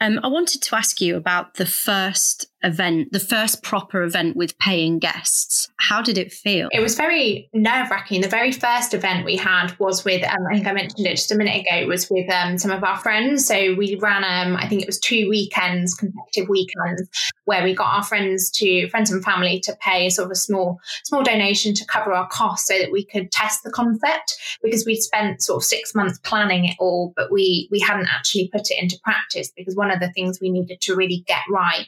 Um, 0.00 0.20
I 0.22 0.28
wanted 0.28 0.62
to 0.62 0.76
ask 0.76 1.00
you 1.00 1.16
about 1.16 1.54
the 1.54 1.66
first 1.66 2.46
event, 2.62 3.12
the 3.12 3.20
first 3.20 3.62
proper 3.62 4.02
event 4.02 4.36
with 4.36 4.58
paying 4.58 4.98
guests. 4.98 5.68
How 5.78 6.02
did 6.02 6.18
it 6.18 6.32
feel? 6.32 6.68
It 6.72 6.80
was 6.80 6.96
very 6.96 7.48
nerve 7.52 7.90
wracking. 7.90 8.22
The 8.22 8.28
very 8.28 8.52
first 8.52 8.94
event 8.94 9.24
we 9.24 9.36
had 9.36 9.78
was 9.78 10.04
with, 10.04 10.24
um, 10.24 10.46
I 10.50 10.54
think 10.54 10.66
I 10.66 10.72
mentioned 10.72 11.06
it 11.06 11.16
just 11.16 11.32
a 11.32 11.36
minute 11.36 11.66
ago, 11.66 11.86
was 11.86 12.10
with 12.10 12.30
um, 12.30 12.58
some 12.58 12.70
of 12.70 12.82
our 12.82 12.98
friends. 12.98 13.46
So 13.46 13.74
we 13.74 13.96
ran, 13.96 14.24
um, 14.24 14.56
I 14.56 14.66
think 14.68 14.82
it 14.82 14.86
was 14.86 14.98
two 14.98 15.28
weekends, 15.28 15.94
consecutive 15.94 16.48
weekends, 16.48 17.08
where 17.44 17.62
we 17.62 17.74
got 17.74 17.94
our 17.94 18.02
friends 18.02 18.50
to 18.52 18.88
friends 18.88 19.10
and 19.10 19.24
family 19.24 19.60
to 19.60 19.76
pay 19.80 20.10
sort 20.10 20.26
of 20.26 20.32
a 20.32 20.36
small 20.36 20.80
small 21.04 21.22
donation 21.22 21.74
to 21.74 21.84
cover 21.86 22.12
our 22.12 22.28
costs 22.28 22.68
so 22.68 22.78
that 22.78 22.90
we 22.90 23.04
could 23.04 23.30
test 23.30 23.62
the 23.62 23.70
concept 23.70 24.36
because 24.62 24.84
we'd 24.84 25.00
spent 25.00 25.42
sort 25.42 25.62
of 25.62 25.64
six 25.64 25.94
months 25.94 26.18
planning 26.24 26.64
it 26.64 26.76
all, 26.78 27.12
but 27.16 27.30
we 27.30 27.68
we 27.70 27.78
hadn't 27.78 28.08
actually 28.08 28.48
put 28.48 28.70
it 28.70 28.82
into 28.82 28.98
practice 29.04 29.52
because 29.56 29.76
one 29.76 29.90
of 29.90 30.00
the 30.00 30.10
things 30.12 30.40
we 30.40 30.50
needed 30.50 30.80
to 30.80 30.96
really 30.96 31.22
get 31.26 31.42
right 31.50 31.86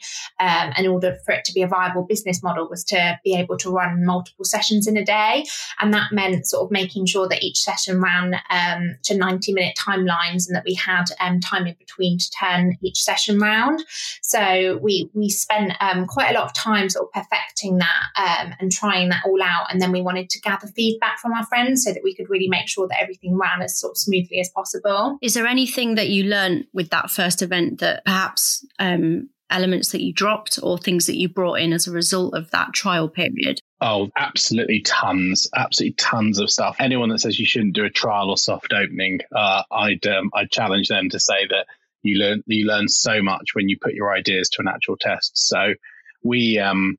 um, 0.76 0.84
in 0.84 0.90
order 0.90 1.16
for 1.24 1.32
it 1.32 1.44
to 1.44 1.52
be 1.52 1.62
a 1.62 1.68
viable 1.68 2.04
business 2.04 2.42
model 2.42 2.68
was 2.68 2.84
to 2.84 3.18
be 3.24 3.34
able 3.34 3.56
to 3.58 3.70
run 3.70 4.04
multiple 4.04 4.44
sessions 4.44 4.86
in 4.86 4.96
a 4.96 5.04
day, 5.04 5.44
and 5.80 5.92
that 5.94 6.12
meant 6.12 6.46
sort 6.46 6.64
of 6.64 6.70
making 6.70 7.06
sure 7.06 7.28
that 7.28 7.42
each 7.42 7.60
session 7.60 8.00
ran 8.00 8.34
um, 8.50 8.96
to 9.02 9.16
ninety 9.16 9.52
minute 9.52 9.76
timelines 9.78 10.46
and 10.46 10.54
that 10.54 10.64
we 10.64 10.74
had 10.74 11.04
um, 11.20 11.40
time 11.40 11.66
in 11.66 11.74
between 11.78 12.18
to 12.18 12.30
turn 12.30 12.76
each 12.82 13.02
session 13.02 13.38
round. 13.38 13.84
So 14.22 14.78
we 14.82 15.10
we 15.14 15.28
spent 15.28 15.72
um, 15.80 16.06
quite 16.06 16.30
a 16.30 16.38
lot 16.38 16.44
of 16.44 16.54
time 16.54 16.88
sort 16.88 17.08
of 17.08 17.12
perfecting 17.12 17.78
that 17.78 18.02
um, 18.16 18.54
and 18.60 18.72
trying 18.72 19.08
that 19.10 19.24
all 19.26 19.42
out. 19.42 19.72
And 19.72 19.80
then 19.80 19.92
we 19.92 20.02
wanted 20.02 20.30
to 20.30 20.40
gather 20.40 20.66
feedback 20.68 21.18
from 21.18 21.32
our 21.32 21.46
friends 21.46 21.84
so 21.84 21.92
that 21.92 22.02
we 22.02 22.14
could 22.14 22.30
really 22.30 22.48
make 22.48 22.68
sure 22.68 22.88
that 22.88 23.00
everything 23.00 23.36
ran 23.36 23.62
as 23.62 23.78
sort 23.78 23.92
of 23.92 23.98
smoothly 23.98 24.40
as 24.40 24.48
possible. 24.50 25.18
Is 25.22 25.34
there 25.34 25.46
anything 25.46 25.94
that 25.94 26.08
you 26.08 26.24
learned 26.24 26.66
with 26.72 26.90
that 26.90 27.10
first 27.10 27.42
event 27.42 27.80
that 27.80 28.04
perhaps 28.04 28.64
um, 28.78 29.28
elements 29.50 29.92
that 29.92 30.02
you 30.02 30.12
dropped 30.12 30.58
or 30.62 30.78
things 30.78 31.06
that 31.06 31.16
you 31.16 31.28
brought 31.28 31.60
in 31.60 31.72
as 31.72 31.86
a 31.86 31.92
result 31.92 32.34
of 32.34 32.50
that 32.50 32.72
trial 32.72 33.08
period? 33.08 33.60
Oh, 33.80 34.10
absolutely 34.16 34.80
tons, 34.80 35.48
absolutely 35.54 35.94
tons 35.94 36.38
of 36.38 36.50
stuff. 36.50 36.76
Anyone 36.80 37.08
that 37.10 37.20
says 37.20 37.38
you 37.38 37.46
shouldn't 37.46 37.74
do 37.74 37.84
a 37.84 37.90
trial 37.90 38.30
or 38.30 38.36
soft 38.36 38.72
opening, 38.72 39.20
uh, 39.34 39.62
I'd 39.70 40.06
um, 40.06 40.30
I'd 40.34 40.50
challenge 40.50 40.88
them 40.88 41.08
to 41.10 41.20
say 41.20 41.46
that 41.48 41.66
you 42.02 42.18
learn 42.18 42.42
you 42.46 42.66
learn 42.66 42.88
so 42.88 43.22
much 43.22 43.54
when 43.54 43.68
you 43.68 43.78
put 43.80 43.94
your 43.94 44.12
ideas 44.12 44.48
to 44.50 44.62
an 44.62 44.68
actual 44.68 44.96
test. 44.96 45.32
So 45.38 45.74
we 46.22 46.58
um, 46.58 46.96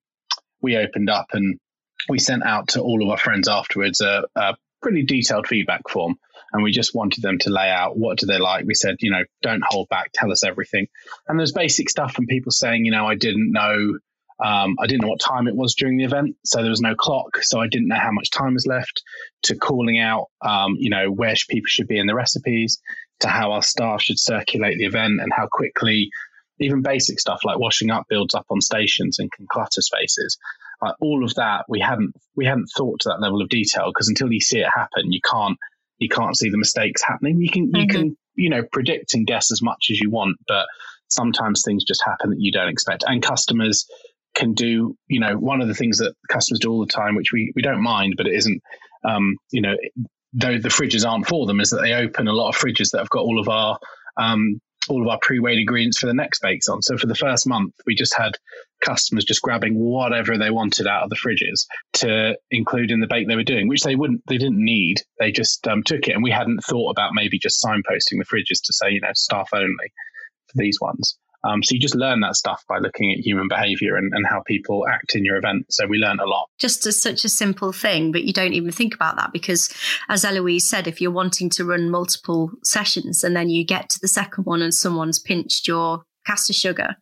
we 0.62 0.78
opened 0.78 1.10
up 1.10 1.28
and 1.34 1.60
we 2.08 2.20
sent 2.20 2.44
out 2.46 2.70
to 2.70 2.82
all 2.82 3.04
of 3.04 3.10
our 3.10 3.18
friends 3.18 3.48
afterwards 3.48 4.02
a, 4.02 4.24
a 4.36 4.56
pretty 4.82 5.04
detailed 5.04 5.48
feedback 5.48 5.88
form 5.90 6.16
and 6.52 6.64
we 6.64 6.72
just 6.72 6.96
wanted 6.96 7.22
them 7.22 7.38
to 7.38 7.50
lay 7.50 7.70
out 7.70 7.98
what 7.98 8.18
do 8.18 8.26
they 8.26 8.38
like 8.38 8.66
we 8.66 8.74
said 8.74 8.96
you 9.00 9.12
know 9.12 9.24
don't 9.42 9.64
hold 9.68 9.88
back 9.90 10.10
tell 10.14 10.32
us 10.32 10.44
everything 10.44 10.88
and 11.28 11.40
there's 11.40 11.52
basic 11.52 11.90
stuff 11.90 12.14
from 12.14 12.26
people 12.28 12.52
saying 12.52 12.86
you 12.86 12.92
know 12.92 13.06
i 13.06 13.16
didn't 13.16 13.52
know 13.52 13.98
um, 14.42 14.76
i 14.80 14.88
didn't 14.88 15.02
know 15.02 15.10
what 15.10 15.20
time 15.20 15.48
it 15.48 15.56
was 15.56 15.76
during 15.76 15.98
the 15.98 16.06
event 16.06 16.36
so 16.46 16.62
there 16.62 16.70
was 16.70 16.82
no 16.82 16.96
clock 16.96 17.38
so 17.42 17.60
i 17.60 17.68
didn't 17.68 17.88
know 17.88 18.00
how 18.00 18.12
much 18.12 18.32
time 18.32 18.54
was 18.54 18.66
left 18.66 19.04
to 19.44 19.56
calling 19.56 20.00
out 20.00 20.28
um, 20.42 20.76
you 20.78 20.90
know 20.90 21.12
where 21.12 21.36
people 21.50 21.68
should 21.68 21.88
be 21.88 22.00
in 22.00 22.08
the 22.08 22.16
recipes 22.16 22.80
to 23.20 23.28
how 23.28 23.52
our 23.52 23.62
staff 23.62 24.02
should 24.02 24.18
circulate 24.18 24.78
the 24.78 24.86
event 24.86 25.20
and 25.20 25.32
how 25.36 25.48
quickly 25.52 26.10
even 26.60 26.82
basic 26.82 27.20
stuff 27.20 27.42
like 27.44 27.60
washing 27.60 27.90
up 27.90 28.06
builds 28.10 28.36
up 28.36 28.46
on 28.50 28.62
stations 28.62 29.20
and 29.20 29.32
can 29.32 29.48
clutter 29.50 29.82
spaces. 29.82 30.38
Like 30.82 30.96
all 31.02 31.24
of 31.24 31.34
that, 31.36 31.66
we 31.68 31.80
hadn't 31.80 32.14
we 32.36 32.46
hadn't 32.46 32.70
thought 32.76 33.02
to 33.02 33.10
that 33.10 33.22
level 33.22 33.42
of 33.42 33.50
detail 33.50 33.92
because 33.94 34.08
until 34.08 34.32
you 34.32 34.40
see 34.40 34.60
it 34.60 34.68
happen, 34.74 35.12
you 35.12 35.20
can't 35.22 35.58
you 36.00 36.10
can't 36.10 36.38
see 36.38 36.50
the 36.50 36.58
mistakes 36.58 37.04
happening. 37.04 37.40
You 37.40 37.50
can 37.50 37.68
mm-hmm. 37.68 37.76
you 37.76 37.88
can 37.88 38.18
you 38.36 38.50
know 38.50 38.64
predict 38.72 39.14
and 39.14 39.28
guess 39.28 39.52
as 39.52 39.62
much 39.62 39.88
as 39.92 40.00
you 40.00 40.10
want, 40.10 40.38
but 40.48 40.66
sometimes 41.10 41.62
things 41.64 41.84
just 41.84 42.04
happen 42.04 42.32
that 42.32 42.40
you 42.40 42.52
don't 42.52 42.70
expect. 42.70 43.04
And 43.06 43.22
customers 43.22 43.86
can 44.36 44.54
do 44.54 44.96
you 45.08 45.20
know 45.20 45.36
one 45.36 45.62
of 45.62 45.68
the 45.68 45.74
things 45.76 45.98
that 45.98 46.14
customers 46.30 46.60
do 46.60 46.72
all 46.72 46.86
the 46.86 46.92
time, 46.92 47.16
which 47.16 47.32
we 47.32 47.52
we 47.56 47.62
don't 47.62 47.82
mind, 47.82 48.16
but 48.18 48.28
it 48.28 48.36
isn't 48.36 48.62
um, 49.08 49.36
you 49.52 49.62
know 49.62 49.76
though 50.34 50.58
the 50.58 50.70
fridges 50.70 51.08
aren't 51.08 51.28
for 51.28 51.46
them, 51.46 51.60
is 51.60 51.72
that 51.72 51.82
they 51.82 51.94
open 51.94 52.28
a 52.28 52.34
lot 52.34 52.50
of 52.50 52.56
fridges 52.56 52.92
that 52.92 53.00
have 53.00 53.10
got 53.10 53.22
all 53.22 53.40
of 53.40 53.50
our 53.50 53.78
um, 54.18 54.60
all 54.88 55.02
of 55.02 55.08
our 55.08 55.20
pre-weighed 55.22 55.60
ingredients 55.60 56.00
for 56.00 56.08
the 56.08 56.14
next 56.14 56.42
bakes 56.42 56.68
on. 56.68 56.82
So 56.82 56.98
for 56.98 57.08
the 57.08 57.16
first 57.16 57.48
month, 57.48 57.74
we 57.86 57.96
just 57.96 58.16
had 58.16 58.34
customers 58.82 59.26
just 59.26 59.42
grabbing 59.42 59.78
whatever 59.78 60.38
they 60.38 60.52
wanted 60.52 60.88
out 60.88 61.04
of 61.04 61.10
the 61.10 61.16
fridges 61.16 61.66
to 61.94 62.38
include 62.52 62.92
in 62.92 63.00
the 63.00 63.08
bake 63.08 63.28
they 63.28 63.36
were 63.36 63.44
doing, 63.44 63.68
which 63.68 63.84
they 63.84 63.96
wouldn't, 63.96 64.22
they 64.28 64.38
didn't 64.38 64.64
need. 64.64 65.02
They 65.20 65.32
just 65.32 65.68
um, 65.68 65.84
took 65.84 66.08
it, 66.08 66.14
and 66.14 66.24
we 66.24 66.32
hadn't 66.32 66.64
thought 66.64 66.92
about 66.92 67.12
maybe 67.14 67.40
just 67.40 67.64
signposting 67.64 68.18
the 68.18 68.26
fridges 68.26 68.62
to 68.64 68.74
say, 68.74 68.92
you 68.92 69.02
know, 69.02 69.12
staff 69.14 69.50
only 69.54 69.94
for 70.48 70.56
these 70.56 70.80
ones. 70.82 71.18
Um, 71.44 71.64
so 71.64 71.74
you 71.74 71.80
just 71.80 71.96
learn 71.96 72.20
that 72.22 72.36
stuff 72.36 72.64
by 72.68 72.80
looking 72.80 73.12
at 73.14 73.26
human 73.26 73.48
behavior 73.48 73.96
and, 73.96 74.12
and 74.14 74.26
how 74.28 74.42
people 74.46 74.86
act 74.88 75.16
in 75.16 75.24
your 75.24 75.38
event. 75.38 75.66
So 75.70 75.88
we 75.88 75.98
learned 75.98 76.20
a 76.20 76.28
lot. 76.28 76.50
Just 76.60 76.86
as 76.86 77.02
such 77.02 77.24
a 77.24 77.30
simple 77.30 77.72
thing, 77.72 78.12
but 78.12 78.24
you 78.24 78.34
don't 78.34 78.54
even 78.54 78.72
think 78.72 78.94
about 78.94 79.16
that 79.18 79.32
because, 79.32 79.74
as 80.10 80.26
Eloise 80.26 80.70
said, 80.70 80.88
if 80.88 81.00
you're 81.00 81.12
wanting 81.12 81.50
to 81.52 81.64
run 81.64 81.90
multiple 81.90 82.52
sessions 82.64 83.24
and 83.24 83.36
then 83.36 83.50
you 83.50 83.64
get 83.64 83.90
to 83.90 84.00
the 84.02 84.08
second 84.08 84.46
one 84.46 84.62
and 84.62 84.74
someone's 84.74 85.20
pinched 85.20 85.68
your 85.68 86.04
caster 86.26 86.54
sugar. 86.54 86.96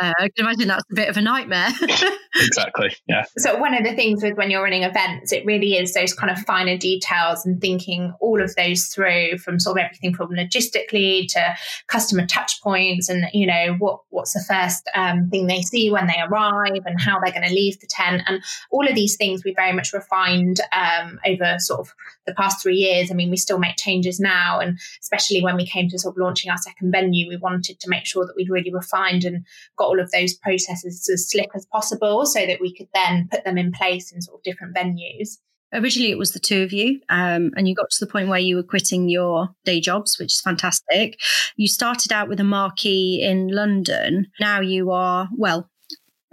Uh, 0.00 0.12
I 0.18 0.28
can 0.28 0.46
imagine 0.46 0.68
that's 0.68 0.84
a 0.90 0.94
bit 0.94 1.08
of 1.08 1.16
a 1.16 1.22
nightmare. 1.22 1.68
exactly. 2.36 2.94
Yeah. 3.06 3.24
So 3.38 3.58
one 3.58 3.74
of 3.74 3.84
the 3.84 3.94
things 3.94 4.22
with 4.22 4.36
when 4.36 4.50
you're 4.50 4.62
running 4.62 4.82
events, 4.82 5.32
it 5.32 5.44
really 5.44 5.74
is 5.76 5.94
those 5.94 6.14
kind 6.14 6.30
of 6.30 6.38
finer 6.40 6.76
details 6.76 7.44
and 7.44 7.60
thinking 7.60 8.14
all 8.20 8.42
of 8.42 8.54
those 8.54 8.86
through 8.86 9.38
from 9.38 9.60
sort 9.60 9.78
of 9.78 9.84
everything 9.84 10.14
from 10.14 10.30
logistically 10.30 11.28
to 11.32 11.54
customer 11.88 12.26
touch 12.26 12.60
points 12.62 13.08
and 13.08 13.26
you 13.32 13.46
know 13.46 13.76
what 13.78 14.00
what's 14.10 14.32
the 14.32 14.44
first 14.48 14.88
um, 14.94 15.28
thing 15.30 15.46
they 15.46 15.62
see 15.62 15.90
when 15.90 16.06
they 16.06 16.20
arrive 16.28 16.82
and 16.86 17.00
how 17.00 17.18
they're 17.20 17.32
going 17.32 17.46
to 17.46 17.54
leave 17.54 17.78
the 17.80 17.86
tent 17.86 18.22
and 18.26 18.42
all 18.70 18.86
of 18.86 18.94
these 18.94 19.16
things 19.16 19.44
we 19.44 19.54
very 19.54 19.72
much 19.72 19.92
refined 19.92 20.60
um, 20.72 21.18
over 21.26 21.56
sort 21.58 21.80
of 21.80 21.92
the 22.26 22.34
past 22.34 22.62
three 22.62 22.76
years. 22.76 23.10
I 23.10 23.14
mean, 23.14 23.30
we 23.30 23.36
still 23.36 23.58
make 23.58 23.76
changes 23.76 24.20
now, 24.20 24.60
and 24.60 24.78
especially 25.00 25.42
when 25.42 25.56
we 25.56 25.66
came 25.66 25.88
to 25.88 25.98
sort 25.98 26.14
of 26.14 26.20
launching 26.20 26.50
our 26.50 26.58
second 26.58 26.92
venue, 26.92 27.28
we 27.28 27.36
wanted 27.36 27.80
to 27.80 27.88
make 27.88 28.06
sure 28.06 28.26
that 28.26 28.34
we'd 28.36 28.50
really 28.52 28.72
refined 28.72 29.24
and 29.24 29.44
got 29.76 29.86
all 29.86 30.00
of 30.00 30.10
those 30.10 30.34
processes 30.34 31.08
as 31.12 31.28
slick 31.28 31.50
as 31.54 31.66
possible 31.66 32.26
so 32.26 32.46
that 32.46 32.60
we 32.60 32.74
could 32.74 32.88
then 32.94 33.28
put 33.30 33.44
them 33.44 33.58
in 33.58 33.72
place 33.72 34.12
in 34.12 34.22
sort 34.22 34.38
of 34.38 34.42
different 34.42 34.76
venues. 34.76 35.38
Originally, 35.74 36.10
it 36.10 36.18
was 36.18 36.32
the 36.32 36.38
two 36.38 36.62
of 36.62 36.72
you, 36.72 37.00
um, 37.08 37.50
and 37.56 37.66
you 37.66 37.74
got 37.74 37.90
to 37.90 38.04
the 38.04 38.10
point 38.10 38.28
where 38.28 38.38
you 38.38 38.56
were 38.56 38.62
quitting 38.62 39.08
your 39.08 39.48
day 39.64 39.80
jobs, 39.80 40.18
which 40.18 40.34
is 40.34 40.40
fantastic. 40.40 41.18
You 41.56 41.66
started 41.66 42.12
out 42.12 42.28
with 42.28 42.40
a 42.40 42.44
marquee 42.44 43.22
in 43.22 43.48
London. 43.48 44.26
Now 44.38 44.60
you 44.60 44.90
are, 44.90 45.30
well, 45.34 45.70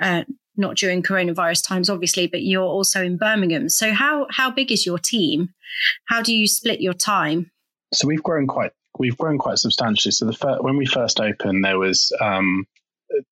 uh, 0.02 0.26
not 0.58 0.76
during 0.76 1.02
coronavirus 1.02 1.66
times, 1.66 1.90
obviously, 1.90 2.28
but 2.28 2.44
you're 2.44 2.64
also 2.64 3.02
in 3.02 3.16
Birmingham. 3.16 3.70
So, 3.70 3.94
how 3.94 4.28
how 4.30 4.52
big 4.52 4.74
is 4.74 4.86
your 4.86 5.00
team? 5.00 5.54
How 6.06 6.22
do 6.22 6.36
you 6.36 6.46
split 6.46 6.82
your 6.82 6.94
time? 6.94 7.50
So 7.94 8.08
we've 8.08 8.22
grown 8.22 8.46
quite 8.46 8.72
we've 9.00 9.18
grown 9.18 9.38
quite 9.40 9.58
substantially. 9.58 10.12
So 10.12 10.26
the 10.26 10.34
fir- 10.34 10.62
when 10.62 10.78
we 10.78 10.86
first 10.86 11.20
opened, 11.20 11.64
there 11.64 11.80
was 11.80 12.12
um, 12.22 12.68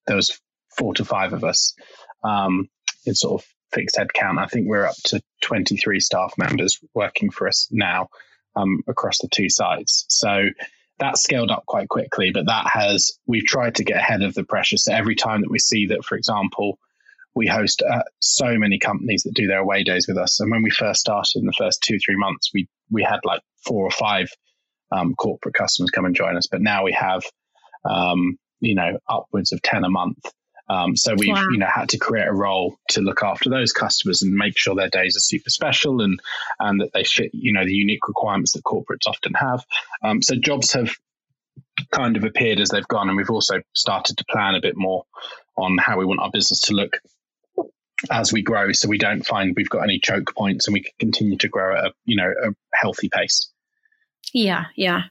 there 0.07 0.15
was 0.15 0.39
four 0.75 0.93
to 0.95 1.05
five 1.05 1.33
of 1.33 1.43
us 1.43 1.75
um, 2.23 2.69
in 3.05 3.13
sort 3.13 3.41
of 3.41 3.47
fixed 3.71 3.97
head 3.97 4.13
count. 4.13 4.39
I 4.39 4.47
think 4.47 4.67
we're 4.67 4.85
up 4.85 4.95
to 5.05 5.21
23 5.41 5.99
staff 5.99 6.33
members 6.37 6.79
working 6.95 7.29
for 7.29 7.47
us 7.47 7.67
now 7.69 8.07
um, 8.55 8.81
across 8.87 9.19
the 9.19 9.27
two 9.27 9.49
sites. 9.49 10.05
So 10.07 10.45
that 10.99 11.17
scaled 11.17 11.51
up 11.51 11.65
quite 11.67 11.89
quickly, 11.89 12.31
but 12.31 12.47
that 12.47 12.67
has 12.67 13.11
we've 13.27 13.45
tried 13.45 13.75
to 13.75 13.83
get 13.83 13.97
ahead 13.97 14.23
of 14.23 14.33
the 14.33 14.43
pressure. 14.43 14.77
So 14.77 14.93
every 14.93 15.15
time 15.15 15.41
that 15.41 15.51
we 15.51 15.59
see 15.59 15.87
that, 15.87 16.05
for 16.05 16.17
example, 16.17 16.79
we 17.35 17.45
host 17.45 17.83
uh, 17.83 18.01
so 18.19 18.57
many 18.57 18.79
companies 18.79 19.23
that 19.23 19.35
do 19.35 19.45
their 19.45 19.59
away 19.59 19.83
days 19.83 20.07
with 20.07 20.17
us, 20.17 20.39
and 20.39 20.49
when 20.49 20.63
we 20.63 20.71
first 20.71 21.01
started 21.01 21.35
in 21.35 21.45
the 21.45 21.53
first 21.55 21.83
two 21.83 21.99
three 21.99 22.15
months, 22.17 22.49
we 22.51 22.67
we 22.89 23.03
had 23.03 23.19
like 23.25 23.41
four 23.63 23.83
or 23.83 23.91
five 23.91 24.31
um, 24.91 25.15
corporate 25.15 25.55
customers 25.55 25.91
come 25.91 26.05
and 26.05 26.15
join 26.15 26.37
us. 26.37 26.47
But 26.47 26.61
now 26.61 26.83
we 26.83 26.93
have, 26.93 27.23
um, 27.89 28.37
you 28.59 28.75
know, 28.75 28.99
upwards 29.09 29.51
of 29.51 29.61
10 29.61 29.83
a 29.83 29.89
month. 29.89 30.19
Um, 30.69 30.97
so 30.97 31.15
we've, 31.17 31.29
wow. 31.29 31.47
you 31.49 31.57
know, 31.57 31.67
had 31.73 31.89
to 31.89 31.97
create 31.97 32.27
a 32.27 32.33
role 32.33 32.75
to 32.89 33.01
look 33.01 33.23
after 33.23 33.49
those 33.49 33.71
customers 33.71 34.21
and 34.21 34.33
make 34.33 34.57
sure 34.57 34.75
their 34.75 34.89
days 34.89 35.15
are 35.15 35.21
super 35.21 35.49
special 35.49 36.01
and, 36.01 36.19
and 36.59 36.81
that 36.81 36.91
they 36.93 37.05
fit, 37.05 37.31
you 37.33 37.53
know, 37.53 37.65
the 37.65 37.73
unique 37.73 38.07
requirements 38.07 38.51
that 38.53 38.63
corporates 38.63 39.07
often 39.07 39.33
have. 39.33 39.63
Um, 40.03 40.21
so 40.21 40.35
jobs 40.35 40.73
have 40.73 40.93
kind 41.91 42.17
of 42.17 42.25
appeared 42.25 42.59
as 42.59 42.69
they've 42.69 42.87
gone. 42.87 43.07
And 43.07 43.15
we've 43.15 43.29
also 43.29 43.61
started 43.73 44.17
to 44.17 44.25
plan 44.29 44.55
a 44.55 44.61
bit 44.61 44.75
more 44.75 45.05
on 45.55 45.77
how 45.77 45.97
we 45.97 46.05
want 46.05 46.19
our 46.19 46.31
business 46.31 46.61
to 46.61 46.73
look 46.73 46.99
as 48.11 48.31
we 48.31 48.43
grow 48.43 48.71
so 48.71 48.87
we 48.87 48.99
don't 48.99 49.25
find 49.25 49.55
we've 49.55 49.69
got 49.69 49.81
any 49.81 49.99
choke 49.99 50.35
points 50.35 50.67
and 50.67 50.73
we 50.73 50.81
can 50.81 50.93
continue 50.99 51.35
to 51.35 51.47
grow 51.47 51.75
at 51.75 51.85
a 51.85 51.93
you 52.05 52.15
know 52.15 52.31
a 52.45 52.51
healthy 52.75 53.09
pace 53.11 53.51
yeah, 54.33 54.65
yeah. 54.75 55.03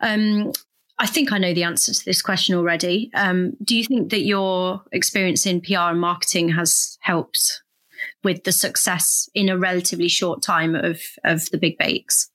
Um, 0.00 0.52
I 0.98 1.06
think 1.06 1.32
I 1.32 1.38
know 1.38 1.54
the 1.54 1.62
answer 1.62 1.94
to 1.94 2.04
this 2.04 2.20
question 2.20 2.56
already. 2.56 3.10
Um, 3.14 3.52
do 3.62 3.76
you 3.76 3.84
think 3.84 4.10
that 4.10 4.22
your 4.22 4.82
experience 4.92 5.46
in 5.46 5.60
PR 5.60 5.90
and 5.90 6.00
marketing 6.00 6.50
has 6.50 6.98
helped 7.00 7.62
with 8.24 8.44
the 8.44 8.52
success 8.52 9.28
in 9.34 9.48
a 9.48 9.58
relatively 9.58 10.08
short 10.08 10.42
time 10.42 10.74
of 10.74 11.00
of 11.24 11.48
the 11.50 11.58
big 11.58 11.78
bakes? 11.78 12.30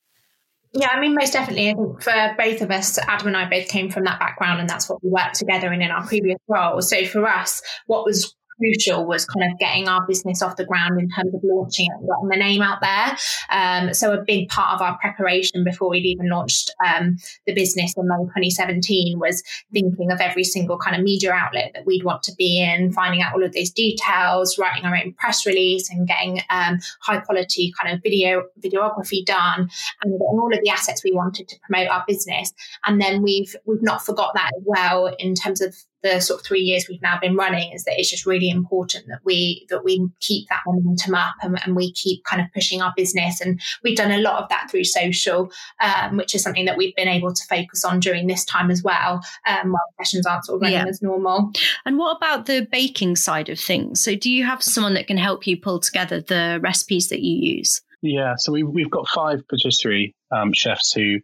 Yeah, 0.75 0.89
I 0.91 0.99
mean, 0.99 1.13
most 1.13 1.33
definitely. 1.33 1.69
I 1.69 1.73
think 1.75 2.01
for 2.01 2.35
both 2.37 2.61
of 2.61 2.71
us, 2.71 2.97
Adam 2.97 3.27
and 3.27 3.37
I 3.37 3.47
both 3.47 3.67
came 3.67 3.91
from 3.91 4.05
that 4.05 4.19
background, 4.19 4.59
and 4.59 4.67
that's 4.67 4.89
what 4.89 5.03
we 5.03 5.09
worked 5.09 5.35
together 5.35 5.71
in 5.71 5.81
in 5.81 5.91
our 5.91 6.05
previous 6.07 6.39
roles. 6.47 6.89
So 6.89 7.05
for 7.05 7.27
us, 7.27 7.61
what 7.85 8.05
was 8.05 8.33
crucial 8.57 9.05
was 9.05 9.25
kind 9.25 9.51
of 9.51 9.57
getting 9.59 9.87
our 9.87 10.05
business 10.07 10.41
off 10.41 10.55
the 10.55 10.65
ground 10.65 10.99
in 10.99 11.09
terms 11.09 11.33
of 11.33 11.41
launching 11.43 11.85
it, 11.85 11.99
getting 11.99 12.29
the 12.29 12.37
name 12.37 12.61
out 12.61 12.81
there. 12.81 13.17
Um, 13.49 13.93
so 13.93 14.13
a 14.13 14.23
big 14.23 14.49
part 14.49 14.75
of 14.75 14.81
our 14.81 14.97
preparation 14.99 15.63
before 15.63 15.89
we'd 15.89 16.05
even 16.05 16.29
launched 16.29 16.71
um, 16.85 17.17
the 17.45 17.53
business 17.53 17.93
in 17.97 18.07
May 18.07 18.23
2017 18.25 19.19
was 19.19 19.43
thinking 19.71 20.11
of 20.11 20.19
every 20.19 20.43
single 20.43 20.77
kind 20.77 20.95
of 20.95 21.03
media 21.03 21.31
outlet 21.31 21.71
that 21.73 21.85
we'd 21.85 22.03
want 22.03 22.23
to 22.23 22.33
be 22.35 22.61
in, 22.61 22.91
finding 22.91 23.21
out 23.21 23.33
all 23.33 23.43
of 23.43 23.53
those 23.53 23.71
details, 23.71 24.57
writing 24.57 24.85
our 24.85 24.95
own 24.95 25.13
press 25.13 25.45
release, 25.45 25.89
and 25.89 26.07
getting 26.07 26.41
um, 26.49 26.79
high 27.01 27.19
quality 27.19 27.73
kind 27.81 27.95
of 27.95 28.01
video 28.01 28.43
videography 28.59 29.25
done, 29.25 29.69
and 30.03 30.13
getting 30.13 30.39
all 30.39 30.53
of 30.53 30.59
the 30.63 30.69
assets 30.69 31.03
we 31.03 31.11
wanted 31.11 31.47
to 31.47 31.55
promote 31.67 31.89
our 31.89 32.03
business. 32.07 32.53
And 32.85 33.01
then 33.01 33.21
we've 33.21 33.55
we've 33.65 33.81
not 33.81 34.05
forgot 34.05 34.33
that 34.33 34.51
as 34.55 34.63
well 34.65 35.13
in 35.19 35.35
terms 35.35 35.61
of 35.61 35.75
the 36.03 36.19
sort 36.19 36.41
of 36.41 36.45
three 36.45 36.59
years 36.59 36.85
we've 36.87 37.01
now 37.01 37.17
been 37.19 37.35
running 37.35 37.71
is 37.71 37.85
that 37.85 37.97
it's 37.97 38.11
just 38.11 38.25
really 38.25 38.49
important 38.49 39.07
that 39.07 39.21
we 39.23 39.65
that 39.69 39.83
we 39.83 40.07
keep 40.19 40.47
that 40.49 40.61
momentum 40.67 41.15
up 41.15 41.35
and, 41.41 41.59
and 41.63 41.75
we 41.75 41.91
keep 41.93 42.23
kind 42.25 42.41
of 42.41 42.47
pushing 42.53 42.81
our 42.81 42.93
business. 42.95 43.41
And 43.41 43.59
we've 43.83 43.97
done 43.97 44.11
a 44.11 44.19
lot 44.19 44.43
of 44.43 44.49
that 44.49 44.69
through 44.69 44.83
social 44.83 45.51
um, 45.81 46.17
which 46.17 46.35
is 46.35 46.43
something 46.43 46.65
that 46.65 46.77
we've 46.77 46.95
been 46.95 47.07
able 47.07 47.33
to 47.33 47.43
focus 47.49 47.83
on 47.85 47.99
during 47.99 48.27
this 48.27 48.45
time 48.45 48.69
as 48.69 48.83
well 48.83 49.21
um, 49.47 49.71
while 49.71 49.81
sessions 49.97 50.25
aren't 50.25 50.45
sort 50.45 50.57
of 50.57 50.61
running 50.61 50.77
yeah. 50.77 50.85
as 50.87 51.01
normal. 51.01 51.51
And 51.85 51.97
what 51.97 52.17
about 52.17 52.45
the 52.45 52.67
baking 52.71 53.15
side 53.15 53.49
of 53.49 53.59
things? 53.59 54.01
So 54.01 54.15
do 54.15 54.29
you 54.29 54.43
have 54.45 54.61
someone 54.61 54.93
that 54.95 55.07
can 55.07 55.17
help 55.17 55.47
you 55.47 55.59
pull 55.59 55.79
together 55.79 56.21
the 56.21 56.59
recipes 56.61 57.09
that 57.09 57.21
you 57.21 57.55
use? 57.57 57.81
Yeah 58.01 58.33
so 58.37 58.51
we, 58.51 58.63
we've 58.63 58.91
got 58.91 59.07
five 59.07 59.47
patisserie 59.47 60.13
um, 60.31 60.51
chefs 60.53 60.91
who 60.93 61.19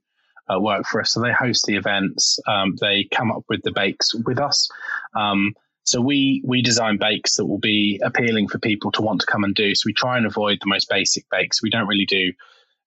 uh, 0.53 0.59
work 0.59 0.85
for 0.85 1.01
us. 1.01 1.13
So 1.13 1.21
they 1.21 1.31
host 1.31 1.65
the 1.65 1.75
events. 1.75 2.39
Um, 2.47 2.75
they 2.79 3.07
come 3.11 3.31
up 3.31 3.43
with 3.49 3.61
the 3.63 3.71
bakes 3.71 4.13
with 4.13 4.39
us. 4.39 4.69
Um, 5.15 5.53
so 5.83 6.01
we 6.01 6.43
we 6.45 6.61
design 6.61 6.97
bakes 6.97 7.35
that 7.35 7.45
will 7.45 7.59
be 7.59 7.99
appealing 8.03 8.47
for 8.47 8.59
people 8.59 8.91
to 8.91 9.01
want 9.01 9.21
to 9.21 9.27
come 9.27 9.43
and 9.43 9.55
do. 9.55 9.73
So 9.73 9.83
we 9.85 9.93
try 9.93 10.17
and 10.17 10.25
avoid 10.25 10.59
the 10.61 10.69
most 10.69 10.87
basic 10.89 11.25
bakes. 11.31 11.63
We 11.63 11.69
don't 11.69 11.87
really 11.87 12.05
do 12.05 12.31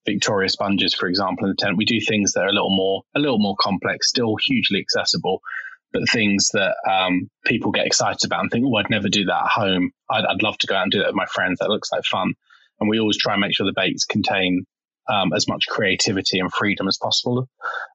Victoria 0.07 0.49
sponges, 0.49 0.95
for 0.95 1.09
example, 1.09 1.47
in 1.47 1.51
the 1.51 1.57
tent. 1.57 1.77
We 1.77 1.85
do 1.85 2.01
things 2.01 2.33
that 2.33 2.43
are 2.43 2.49
a 2.49 2.53
little 2.53 2.75
more 2.75 3.03
a 3.15 3.21
little 3.21 3.39
more 3.39 3.57
complex, 3.59 4.09
still 4.09 4.37
hugely 4.37 4.79
accessible, 4.79 5.43
but 5.93 6.09
things 6.09 6.51
that 6.53 6.77
um, 6.89 7.29
people 7.45 7.73
get 7.73 7.87
excited 7.87 8.25
about 8.25 8.43
and 8.43 8.51
think, 8.51 8.67
"Oh, 8.67 8.77
I'd 8.77 8.91
never 8.91 9.09
do 9.09 9.25
that 9.25 9.45
at 9.45 9.51
home. 9.51 9.91
I'd, 10.11 10.25
I'd 10.25 10.43
love 10.43 10.59
to 10.59 10.67
go 10.67 10.77
out 10.77 10.85
and 10.85 10.93
do 10.93 10.99
that 10.99 11.09
with 11.09 11.17
my 11.17 11.27
friends. 11.27 11.59
That 11.59 11.71
looks 11.71 11.91
like 11.93 12.05
fun." 12.05 12.35
And 12.81 12.89
we 12.89 12.99
always 12.99 13.17
try 13.17 13.35
and 13.35 13.41
make 13.41 13.55
sure 13.55 13.67
the 13.67 13.73
bakes 13.73 14.05
contain 14.05 14.65
um, 15.09 15.33
as 15.33 15.49
much 15.49 15.67
creativity 15.67 16.39
and 16.39 16.53
freedom 16.53 16.89
as 16.89 16.99
possible 16.99 17.49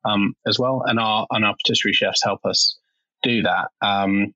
um, 0.05 0.35
as 0.45 0.59
well. 0.59 0.83
And 0.85 0.99
our 0.99 1.25
and 1.31 1.45
our 1.45 1.55
patisserie 1.55 1.93
chefs 1.93 2.23
help 2.23 2.45
us 2.45 2.77
do 3.23 3.43
that. 3.43 3.69
Um, 3.81 4.33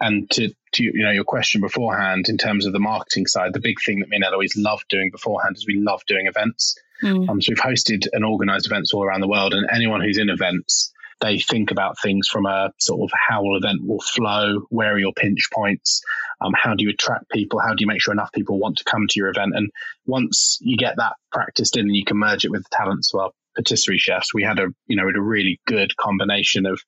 and 0.00 0.30
to, 0.30 0.48
to 0.72 0.82
you 0.82 1.04
know 1.04 1.10
your 1.10 1.24
question 1.24 1.60
beforehand 1.60 2.26
in 2.28 2.38
terms 2.38 2.66
of 2.66 2.72
the 2.72 2.78
marketing 2.80 3.26
side, 3.26 3.52
the 3.52 3.60
big 3.60 3.80
thing 3.84 4.00
that 4.00 4.08
me 4.08 4.16
and 4.16 4.24
Eloise 4.24 4.56
love 4.56 4.82
doing 4.88 5.10
beforehand 5.10 5.56
is 5.56 5.66
we 5.66 5.78
love 5.78 6.00
doing 6.06 6.26
events. 6.26 6.74
Mm. 7.02 7.28
Um, 7.28 7.42
so 7.42 7.50
we've 7.50 7.58
hosted 7.58 8.06
and 8.12 8.24
organised 8.24 8.66
events 8.66 8.92
all 8.92 9.04
around 9.04 9.20
the 9.20 9.28
world, 9.28 9.52
and 9.52 9.68
anyone 9.70 10.00
who's 10.00 10.18
in 10.18 10.30
events 10.30 10.92
they 11.20 11.38
think 11.38 11.70
about 11.70 12.00
things 12.00 12.28
from 12.28 12.46
a 12.46 12.72
sort 12.78 13.02
of 13.02 13.12
how 13.14 13.42
will 13.42 13.56
event 13.56 13.86
will 13.86 14.00
flow, 14.00 14.62
where 14.70 14.94
are 14.94 14.98
your 14.98 15.12
pinch 15.12 15.48
points, 15.52 16.00
um, 16.40 16.52
how 16.54 16.74
do 16.74 16.84
you 16.84 16.90
attract 16.90 17.30
people, 17.30 17.60
how 17.60 17.74
do 17.74 17.80
you 17.80 17.86
make 17.86 18.00
sure 18.00 18.12
enough 18.12 18.32
people 18.32 18.58
want 18.58 18.78
to 18.78 18.84
come 18.84 19.06
to 19.08 19.18
your 19.18 19.28
event. 19.28 19.52
And 19.54 19.70
once 20.06 20.58
you 20.60 20.76
get 20.76 20.96
that 20.96 21.14
practiced 21.30 21.76
in 21.76 21.86
and 21.86 21.96
you 21.96 22.04
can 22.04 22.16
merge 22.16 22.44
it 22.44 22.50
with 22.50 22.62
the 22.62 22.76
talents 22.76 23.12
of 23.12 23.20
our 23.20 23.30
patisserie 23.54 23.98
chefs, 23.98 24.32
we 24.32 24.42
had 24.42 24.58
a 24.58 24.68
you 24.86 24.96
know 24.96 25.08
a 25.08 25.20
really 25.20 25.60
good 25.66 25.96
combination 25.96 26.66
of 26.66 26.80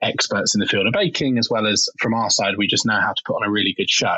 experts 0.00 0.54
in 0.54 0.60
the 0.60 0.66
field 0.66 0.86
of 0.86 0.92
baking 0.92 1.38
as 1.38 1.48
well 1.50 1.66
as 1.66 1.88
from 1.98 2.14
our 2.14 2.30
side 2.30 2.54
we 2.56 2.68
just 2.68 2.86
know 2.86 3.00
how 3.00 3.12
to 3.12 3.22
put 3.26 3.34
on 3.34 3.48
a 3.48 3.50
really 3.50 3.74
good 3.76 3.90
show. 3.90 4.16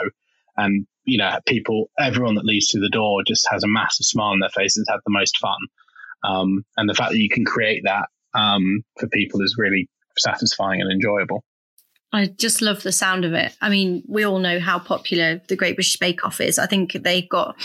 And 0.57 0.87
you 1.05 1.19
know 1.19 1.39
people 1.47 1.91
everyone 1.99 2.35
that 2.35 2.45
leaves 2.45 2.71
through 2.71 2.83
the 2.83 2.91
door 2.91 3.23
just 3.27 3.47
has 3.50 3.62
a 3.62 3.69
massive 3.69 4.05
smile 4.07 4.33
on 4.33 4.41
their 4.41 4.50
faces 4.50 4.87
had 4.89 5.00
the 5.05 5.12
most 5.12 5.39
fun. 5.39 5.59
Um, 6.23 6.67
and 6.77 6.89
the 6.89 6.95
fact 6.95 7.12
that 7.12 7.19
you 7.19 7.31
can 7.31 7.45
create 7.45 7.85
that 7.85 8.09
um, 8.34 8.82
for 8.99 9.08
people 9.08 9.42
is 9.42 9.56
really 9.58 9.88
satisfying 10.18 10.80
and 10.80 10.92
enjoyable. 10.92 11.44
I 12.12 12.26
just 12.26 12.60
love 12.60 12.82
the 12.82 12.92
sound 12.92 13.25
of 13.25 13.34
it. 13.34 13.56
I 13.60 13.68
mean, 13.68 14.02
we 14.08 14.25
all 14.25 14.40
know 14.40 14.58
how 14.58 14.78
popular 14.78 15.40
the 15.49 15.56
Great 15.56 15.76
British 15.76 15.96
Bake 15.96 16.25
Off 16.25 16.40
is. 16.40 16.58
I 16.58 16.66
think 16.66 16.92
they've 16.92 17.28
got 17.28 17.56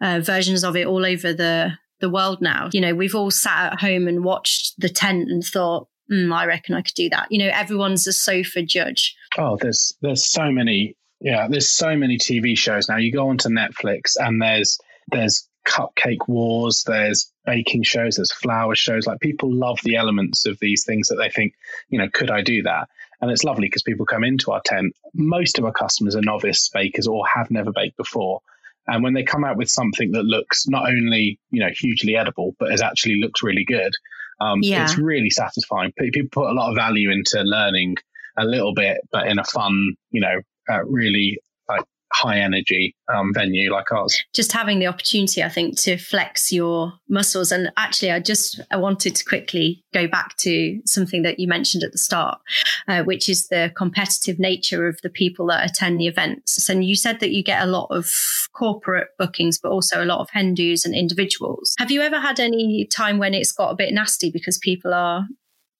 uh, 0.00 0.20
versions 0.20 0.62
of 0.62 0.76
it 0.76 0.86
all 0.86 1.06
over 1.06 1.32
the 1.32 1.78
the 2.00 2.10
world 2.10 2.42
now. 2.42 2.68
You 2.72 2.82
know, 2.82 2.94
we've 2.94 3.14
all 3.14 3.30
sat 3.30 3.72
at 3.72 3.80
home 3.80 4.08
and 4.08 4.24
watched 4.24 4.74
the 4.78 4.90
tent 4.90 5.30
and 5.30 5.42
thought, 5.42 5.88
mm, 6.12 6.34
I 6.34 6.44
reckon 6.44 6.74
I 6.74 6.82
could 6.82 6.94
do 6.94 7.08
that. 7.10 7.28
You 7.30 7.38
know, 7.38 7.50
everyone's 7.52 8.06
a 8.06 8.12
sofa 8.12 8.62
judge. 8.62 9.16
Oh, 9.38 9.56
there's 9.60 9.96
there's 10.02 10.24
so 10.24 10.50
many. 10.50 10.96
Yeah, 11.20 11.48
there's 11.48 11.70
so 11.70 11.96
many 11.96 12.18
TV 12.18 12.58
shows 12.58 12.88
now. 12.88 12.98
You 12.98 13.10
go 13.10 13.28
onto 13.28 13.48
Netflix 13.48 14.16
and 14.18 14.42
there's 14.42 14.78
there's 15.10 15.48
cupcake 15.64 16.28
wars, 16.28 16.84
there's 16.86 17.32
baking 17.44 17.82
shows, 17.82 18.16
there's 18.16 18.32
flower 18.32 18.74
shows. 18.74 19.06
Like 19.06 19.20
people 19.20 19.52
love 19.52 19.78
the 19.82 19.96
elements 19.96 20.46
of 20.46 20.58
these 20.60 20.84
things 20.84 21.08
that 21.08 21.16
they 21.16 21.30
think, 21.30 21.54
you 21.88 21.98
know, 21.98 22.08
could 22.12 22.30
I 22.30 22.42
do 22.42 22.62
that? 22.62 22.88
And 23.20 23.30
it's 23.30 23.44
lovely 23.44 23.68
because 23.68 23.82
people 23.82 24.06
come 24.06 24.24
into 24.24 24.52
our 24.52 24.60
tent. 24.64 24.94
Most 25.14 25.58
of 25.58 25.64
our 25.64 25.72
customers 25.72 26.16
are 26.16 26.22
novice 26.22 26.68
bakers 26.68 27.06
or 27.06 27.26
have 27.26 27.50
never 27.50 27.72
baked 27.72 27.96
before. 27.96 28.40
And 28.86 29.02
when 29.02 29.14
they 29.14 29.22
come 29.22 29.44
out 29.44 29.56
with 29.56 29.70
something 29.70 30.12
that 30.12 30.24
looks 30.24 30.68
not 30.68 30.88
only, 30.88 31.38
you 31.50 31.60
know, 31.60 31.70
hugely 31.70 32.16
edible, 32.16 32.54
but 32.58 32.70
as 32.70 32.82
actually 32.82 33.20
looks 33.20 33.42
really 33.42 33.64
good, 33.64 33.92
um, 34.40 34.58
yeah. 34.62 34.84
it's 34.84 34.98
really 34.98 35.30
satisfying. 35.30 35.92
People 35.98 36.28
put 36.30 36.50
a 36.50 36.52
lot 36.52 36.70
of 36.70 36.76
value 36.76 37.10
into 37.10 37.40
learning 37.42 37.96
a 38.36 38.44
little 38.44 38.74
bit, 38.74 38.98
but 39.10 39.26
in 39.26 39.38
a 39.38 39.44
fun, 39.44 39.94
you 40.10 40.20
know, 40.20 40.40
uh, 40.70 40.84
really 40.84 41.38
high 42.14 42.38
energy 42.38 42.94
um, 43.12 43.32
venue 43.34 43.72
like 43.72 43.90
ours. 43.92 44.22
Just 44.34 44.52
having 44.52 44.78
the 44.78 44.86
opportunity, 44.86 45.42
I 45.42 45.48
think, 45.48 45.78
to 45.80 45.96
flex 45.96 46.52
your 46.52 46.92
muscles. 47.08 47.52
And 47.52 47.72
actually, 47.76 48.12
I 48.12 48.20
just 48.20 48.60
I 48.70 48.76
wanted 48.76 49.14
to 49.16 49.24
quickly 49.24 49.84
go 49.92 50.06
back 50.06 50.36
to 50.38 50.80
something 50.86 51.22
that 51.22 51.38
you 51.38 51.48
mentioned 51.48 51.82
at 51.82 51.92
the 51.92 51.98
start, 51.98 52.40
uh, 52.88 53.02
which 53.02 53.28
is 53.28 53.48
the 53.48 53.72
competitive 53.76 54.38
nature 54.38 54.86
of 54.86 54.98
the 55.02 55.10
people 55.10 55.46
that 55.46 55.68
attend 55.68 56.00
the 56.00 56.06
events. 56.06 56.68
And 56.68 56.84
you 56.84 56.96
said 56.96 57.20
that 57.20 57.32
you 57.32 57.42
get 57.42 57.62
a 57.62 57.66
lot 57.66 57.88
of 57.90 58.10
corporate 58.54 59.08
bookings, 59.18 59.58
but 59.58 59.70
also 59.70 60.02
a 60.02 60.06
lot 60.06 60.20
of 60.20 60.30
hen 60.30 60.54
dos 60.54 60.84
and 60.84 60.94
individuals. 60.94 61.74
Have 61.78 61.90
you 61.90 62.00
ever 62.00 62.20
had 62.20 62.40
any 62.40 62.86
time 62.86 63.18
when 63.18 63.34
it's 63.34 63.52
got 63.52 63.70
a 63.70 63.76
bit 63.76 63.92
nasty 63.92 64.30
because 64.30 64.58
people 64.58 64.94
are 64.94 65.26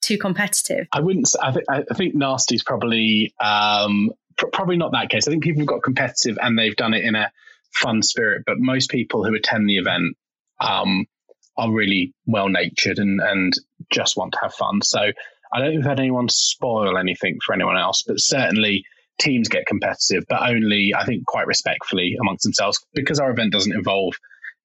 too 0.02 0.18
competitive? 0.18 0.86
I 0.92 1.00
wouldn't. 1.00 1.28
I, 1.40 1.52
th- 1.52 1.64
I 1.68 1.94
think 1.94 2.14
nasty 2.14 2.56
is 2.56 2.62
probably 2.62 3.32
um, 3.42 4.10
probably 4.36 4.76
not 4.76 4.92
that 4.92 5.10
case. 5.10 5.26
I 5.26 5.30
think 5.30 5.42
people 5.42 5.60
have 5.60 5.68
got 5.68 5.82
competitive 5.82 6.38
and 6.40 6.58
they've 6.58 6.76
done 6.76 6.94
it 6.94 7.04
in 7.04 7.14
a 7.14 7.30
fun 7.72 8.02
spirit, 8.02 8.42
but 8.46 8.58
most 8.58 8.90
people 8.90 9.24
who 9.24 9.34
attend 9.34 9.68
the 9.68 9.78
event 9.78 10.16
um, 10.60 11.06
are 11.56 11.70
really 11.70 12.14
well 12.26 12.48
natured 12.48 12.98
and, 12.98 13.20
and 13.20 13.52
just 13.90 14.16
want 14.16 14.32
to 14.32 14.38
have 14.42 14.54
fun. 14.54 14.82
So 14.82 15.00
I 15.00 15.58
don't 15.58 15.68
think 15.68 15.78
we've 15.78 15.88
had 15.88 16.00
anyone 16.00 16.28
spoil 16.28 16.98
anything 16.98 17.38
for 17.44 17.54
anyone 17.54 17.76
else, 17.78 18.02
but 18.06 18.20
certainly 18.20 18.84
teams 19.18 19.48
get 19.48 19.66
competitive, 19.66 20.24
but 20.28 20.48
only 20.48 20.92
I 20.96 21.04
think 21.04 21.24
quite 21.26 21.46
respectfully 21.46 22.16
amongst 22.20 22.42
themselves 22.44 22.84
because 22.94 23.20
our 23.20 23.30
event 23.30 23.52
doesn't 23.52 23.72
involve, 23.72 24.14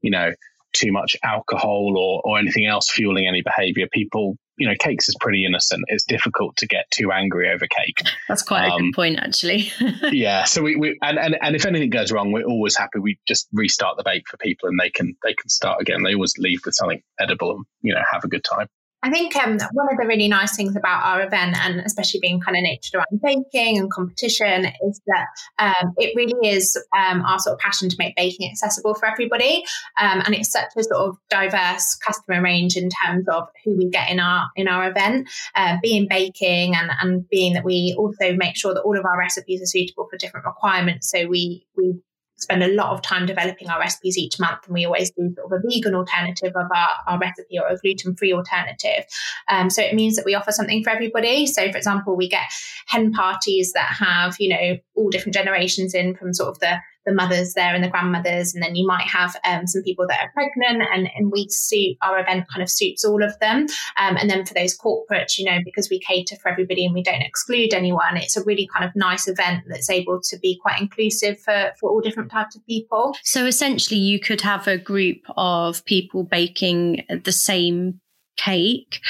you 0.01 0.11
know, 0.11 0.31
too 0.73 0.91
much 0.91 1.15
alcohol 1.23 1.95
or, 1.97 2.21
or 2.23 2.39
anything 2.39 2.65
else 2.65 2.89
fueling 2.89 3.27
any 3.27 3.41
behavior. 3.41 3.87
People 3.91 4.37
you 4.59 4.67
know, 4.67 4.75
cakes 4.79 5.07
is 5.09 5.15
pretty 5.19 5.45
innocent. 5.45 5.83
It's 5.87 6.03
difficult 6.03 6.57
to 6.57 6.67
get 6.67 6.85
too 6.91 7.11
angry 7.11 7.49
over 7.49 7.65
cake. 7.65 8.01
That's 8.27 8.43
quite 8.43 8.65
um, 8.65 8.71
a 8.71 8.77
good 8.77 8.85
um, 8.85 8.91
point, 8.93 9.19
actually. 9.19 9.71
yeah. 10.11 10.43
So 10.43 10.61
we, 10.61 10.75
we 10.75 10.99
and, 11.01 11.17
and 11.17 11.37
and 11.41 11.55
if 11.55 11.65
anything 11.65 11.89
goes 11.89 12.11
wrong, 12.11 12.31
we're 12.31 12.43
always 12.43 12.75
happy. 12.75 12.99
We 12.99 13.17
just 13.27 13.47
restart 13.53 13.97
the 13.97 14.03
bake 14.03 14.27
for 14.27 14.37
people, 14.37 14.69
and 14.69 14.79
they 14.79 14.89
can 14.89 15.15
they 15.23 15.33
can 15.33 15.49
start 15.49 15.81
again. 15.81 16.03
They 16.03 16.13
always 16.13 16.37
leave 16.37 16.61
with 16.65 16.75
something 16.75 17.01
edible 17.19 17.55
and 17.55 17.65
you 17.81 17.93
know 17.93 18.01
have 18.11 18.23
a 18.23 18.27
good 18.27 18.43
time. 18.43 18.67
I 19.01 19.09
think 19.09 19.35
um, 19.37 19.57
one 19.73 19.87
of 19.91 19.97
the 19.97 20.05
really 20.05 20.27
nice 20.27 20.55
things 20.55 20.75
about 20.75 21.05
our 21.05 21.25
event, 21.25 21.55
and 21.57 21.79
especially 21.81 22.19
being 22.19 22.41
kind 22.41 22.57
of 22.57 22.63
natured 22.63 22.95
around 22.95 23.21
baking 23.21 23.77
and 23.77 23.91
competition, 23.91 24.65
is 24.85 25.01
that 25.07 25.27
um, 25.57 25.93
it 25.97 26.13
really 26.15 26.49
is 26.49 26.77
um, 26.97 27.21
our 27.21 27.39
sort 27.39 27.53
of 27.53 27.59
passion 27.59 27.87
to 27.89 27.95
make 27.97 28.15
baking 28.17 28.49
accessible 28.51 28.93
for 28.93 29.07
everybody. 29.07 29.63
Um, 29.99 30.21
and 30.25 30.35
it's 30.35 30.51
such 30.51 30.69
a 30.77 30.83
sort 30.83 30.99
of 30.99 31.17
diverse 31.29 31.95
customer 31.95 32.41
range 32.41 32.75
in 32.75 32.89
terms 33.05 33.25
of 33.29 33.47
who 33.63 33.77
we 33.77 33.89
get 33.89 34.09
in 34.09 34.19
our 34.19 34.49
in 34.57 34.67
our 34.67 34.89
event, 34.89 35.29
uh, 35.55 35.77
being 35.81 36.07
baking 36.09 36.75
and 36.75 36.91
and 37.01 37.27
being 37.29 37.53
that 37.53 37.63
we 37.63 37.95
also 37.97 38.35
make 38.35 38.57
sure 38.57 38.73
that 38.73 38.81
all 38.81 38.97
of 38.97 39.05
our 39.05 39.17
recipes 39.17 39.61
are 39.61 39.65
suitable 39.65 40.07
for 40.09 40.17
different 40.17 40.45
requirements. 40.45 41.09
So 41.09 41.25
we 41.27 41.65
we 41.77 42.01
spend 42.39 42.63
a 42.63 42.73
lot 42.73 42.91
of 42.91 43.01
time 43.01 43.25
developing 43.25 43.69
our 43.69 43.79
recipes 43.79 44.17
each 44.17 44.39
month, 44.39 44.65
and 44.65 44.73
we 44.73 44.85
always 44.85 45.11
do 45.11 45.33
sort 45.35 45.51
of 45.51 45.59
a 45.59 45.67
vegan 45.67 45.95
alternative 45.95 46.53
of 46.55 46.67
our, 46.73 46.89
our 47.07 47.19
recipe 47.19 47.59
or 47.59 47.67
a 47.67 47.77
gluten 47.77 48.15
free 48.15 48.33
alternative. 48.33 49.05
Um, 49.49 49.69
so 49.69 49.81
it 49.81 49.93
means 49.93 50.15
that 50.15 50.25
we 50.25 50.35
offer 50.35 50.51
something 50.51 50.83
for 50.83 50.89
everybody. 50.89 51.45
So, 51.45 51.69
for 51.71 51.77
example, 51.77 52.15
we 52.15 52.29
get 52.29 52.45
hen 52.87 53.11
parties 53.11 53.73
that 53.73 53.89
have, 53.99 54.35
you 54.39 54.49
know, 54.49 54.77
all 54.95 55.09
different 55.09 55.33
generations 55.33 55.93
in 55.93 56.15
from 56.15 56.33
sort 56.33 56.49
of 56.49 56.59
the 56.59 56.77
the 57.09 57.15
the 57.15 57.15
mothers 57.15 57.53
there 57.53 57.73
and 57.73 57.83
the 57.83 57.89
grandmothers, 57.89 58.53
and 58.53 58.63
then 58.63 58.75
you 58.75 58.85
might 58.85 59.07
have 59.07 59.35
um, 59.43 59.65
some 59.65 59.81
people 59.83 60.05
that 60.07 60.21
are 60.21 60.31
pregnant, 60.31 60.87
and, 60.93 61.09
and 61.15 61.31
we 61.31 61.47
suit 61.49 61.97
our 62.01 62.19
event 62.19 62.45
kind 62.47 62.61
of 62.61 62.69
suits 62.69 63.03
all 63.03 63.23
of 63.23 63.37
them. 63.39 63.65
Um, 63.97 64.15
and 64.17 64.29
then 64.29 64.45
for 64.45 64.53
those 64.53 64.77
corporates, 64.77 65.37
you 65.37 65.45
know, 65.45 65.57
because 65.65 65.89
we 65.89 65.99
cater 65.99 66.35
for 66.35 66.49
everybody 66.49 66.85
and 66.85 66.93
we 66.93 67.03
don't 67.03 67.21
exclude 67.21 67.73
anyone, 67.73 68.17
it's 68.17 68.37
a 68.37 68.43
really 68.43 68.67
kind 68.71 68.85
of 68.85 68.95
nice 68.95 69.27
event 69.27 69.63
that's 69.67 69.89
able 69.89 70.21
to 70.21 70.37
be 70.37 70.59
quite 70.61 70.79
inclusive 70.79 71.39
for, 71.39 71.71
for 71.79 71.89
all 71.89 72.01
different 72.01 72.31
types 72.31 72.55
of 72.55 72.65
people. 72.67 73.15
So 73.23 73.45
essentially, 73.45 73.99
you 73.99 74.19
could 74.19 74.41
have 74.41 74.67
a 74.67 74.77
group 74.77 75.21
of 75.35 75.83
people 75.85 76.23
baking 76.23 77.05
the 77.23 77.31
same 77.31 77.99
cake, 78.37 79.01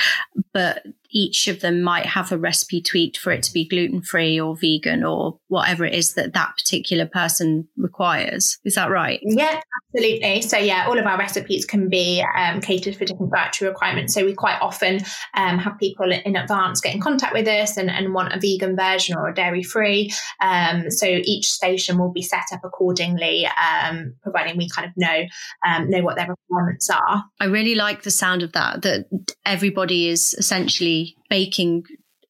but 0.54 0.84
each 1.12 1.48
of 1.48 1.62
them 1.62 1.82
might 1.82 2.06
have 2.06 2.32
a 2.32 2.38
recipe 2.38 2.82
tweaked 2.82 3.18
for 3.18 3.32
it 3.32 3.44
to 3.44 3.54
be 3.54 3.68
gluten 3.68 4.02
free 4.02 4.40
or 4.40 4.56
vegan 4.56 5.04
or 5.04 5.40
whatever 5.48 5.86
it 5.86 5.94
is 5.94 6.14
that 6.14 6.34
that 6.34 6.56
particular 6.56 7.06
person 7.06 7.68
requires. 7.78 8.58
Is 8.64 8.76
that 8.76 8.92
right? 8.92 9.20
Yeah, 9.24 9.60
absolutely. 9.94 10.42
So, 10.42 10.58
yeah, 10.58 10.86
all 10.88 11.00
of 11.00 11.06
our 11.06 11.18
recipes 11.18 11.66
can 11.66 11.90
be 11.90 12.24
um, 12.38 12.62
catered 12.62 12.96
for 12.96 13.06
different 13.06 13.32
dietary 13.32 13.70
requirements. 13.70 14.14
So, 14.14 14.26
we 14.26 14.34
quite 14.34 14.60
often 14.62 15.00
um, 15.34 15.58
have 15.58 15.80
people 15.80 16.12
in 16.12 16.36
advance 16.36 16.82
get 16.82 16.94
in 16.94 17.02
contact 17.02 17.34
with 17.34 17.48
us 17.48 17.78
and, 17.78 17.90
and 17.90 18.14
want 18.14 18.34
a 18.34 18.40
vegan 18.40 18.76
version 18.76 19.16
or 19.18 19.30
a 19.30 19.34
dairy 19.34 19.64
free. 19.64 20.12
Um, 20.42 20.92
so, 20.92 21.08
each 21.08 21.50
station 21.50 21.98
will 21.98 22.12
be 22.12 22.22
set 22.22 22.46
up 22.54 22.62
accordingly, 22.64 23.48
um, 23.48 24.14
providing 24.22 24.58
we 24.58 24.70
kind 24.70 24.88
of 24.88 24.94
know 24.96 25.24
um, 25.66 25.90
know 25.90 26.04
what 26.04 26.16
their 26.16 26.28
requirements 26.28 26.90
are. 26.90 27.26
I 27.40 27.46
really 27.46 27.76
like 27.76 28.04
the 28.04 28.12
sound 28.12 28.44
of 28.44 28.52
that. 28.54 28.84
That 28.84 29.06
everybody 29.46 30.08
is 30.08 30.36
essentially 30.38 30.99
baking 31.30 31.84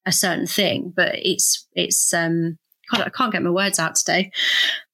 a 0.06 0.12
certain 0.12 0.48
thing, 0.48 0.94
but 0.96 1.16
it's 1.16 1.68
it's 1.74 2.14
um 2.14 2.58
God, 2.90 3.06
I 3.06 3.10
can't 3.10 3.32
get 3.32 3.44
my 3.44 3.50
words 3.50 3.80
out 3.80 3.96
today. 3.96 4.32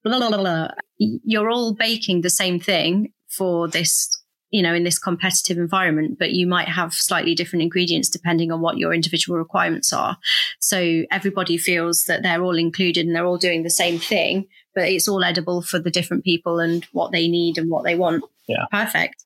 Blah, 0.04 0.18
blah, 0.18 0.36
blah, 0.36 0.68
You're 0.98 1.50
all 1.50 1.74
baking 1.74 2.20
the 2.20 2.30
same 2.30 2.60
thing 2.60 3.12
for 3.28 3.68
this, 3.68 4.08
you 4.50 4.62
know, 4.62 4.74
in 4.74 4.84
this 4.84 4.98
competitive 4.98 5.56
environment, 5.56 6.18
but 6.18 6.32
you 6.32 6.46
might 6.46 6.68
have 6.68 6.92
slightly 6.92 7.34
different 7.34 7.62
ingredients 7.62 8.08
depending 8.08 8.52
on 8.52 8.60
what 8.60 8.78
your 8.78 8.92
individual 8.92 9.38
requirements 9.38 9.92
are. 9.92 10.18
So 10.60 11.04
everybody 11.10 11.56
feels 11.56 12.04
that 12.04 12.22
they're 12.22 12.42
all 12.42 12.58
included 12.58 13.06
and 13.06 13.14
they're 13.14 13.26
all 13.26 13.38
doing 13.38 13.62
the 13.62 13.70
same 13.70 13.98
thing, 13.98 14.46
but 14.74 14.88
it's 14.88 15.08
all 15.08 15.24
edible 15.24 15.62
for 15.62 15.78
the 15.78 15.90
different 15.90 16.24
people 16.24 16.60
and 16.60 16.84
what 16.92 17.12
they 17.12 17.28
need 17.28 17.58
and 17.58 17.70
what 17.70 17.84
they 17.84 17.96
want. 17.96 18.24
Yeah. 18.46 18.66
Perfect. 18.70 19.24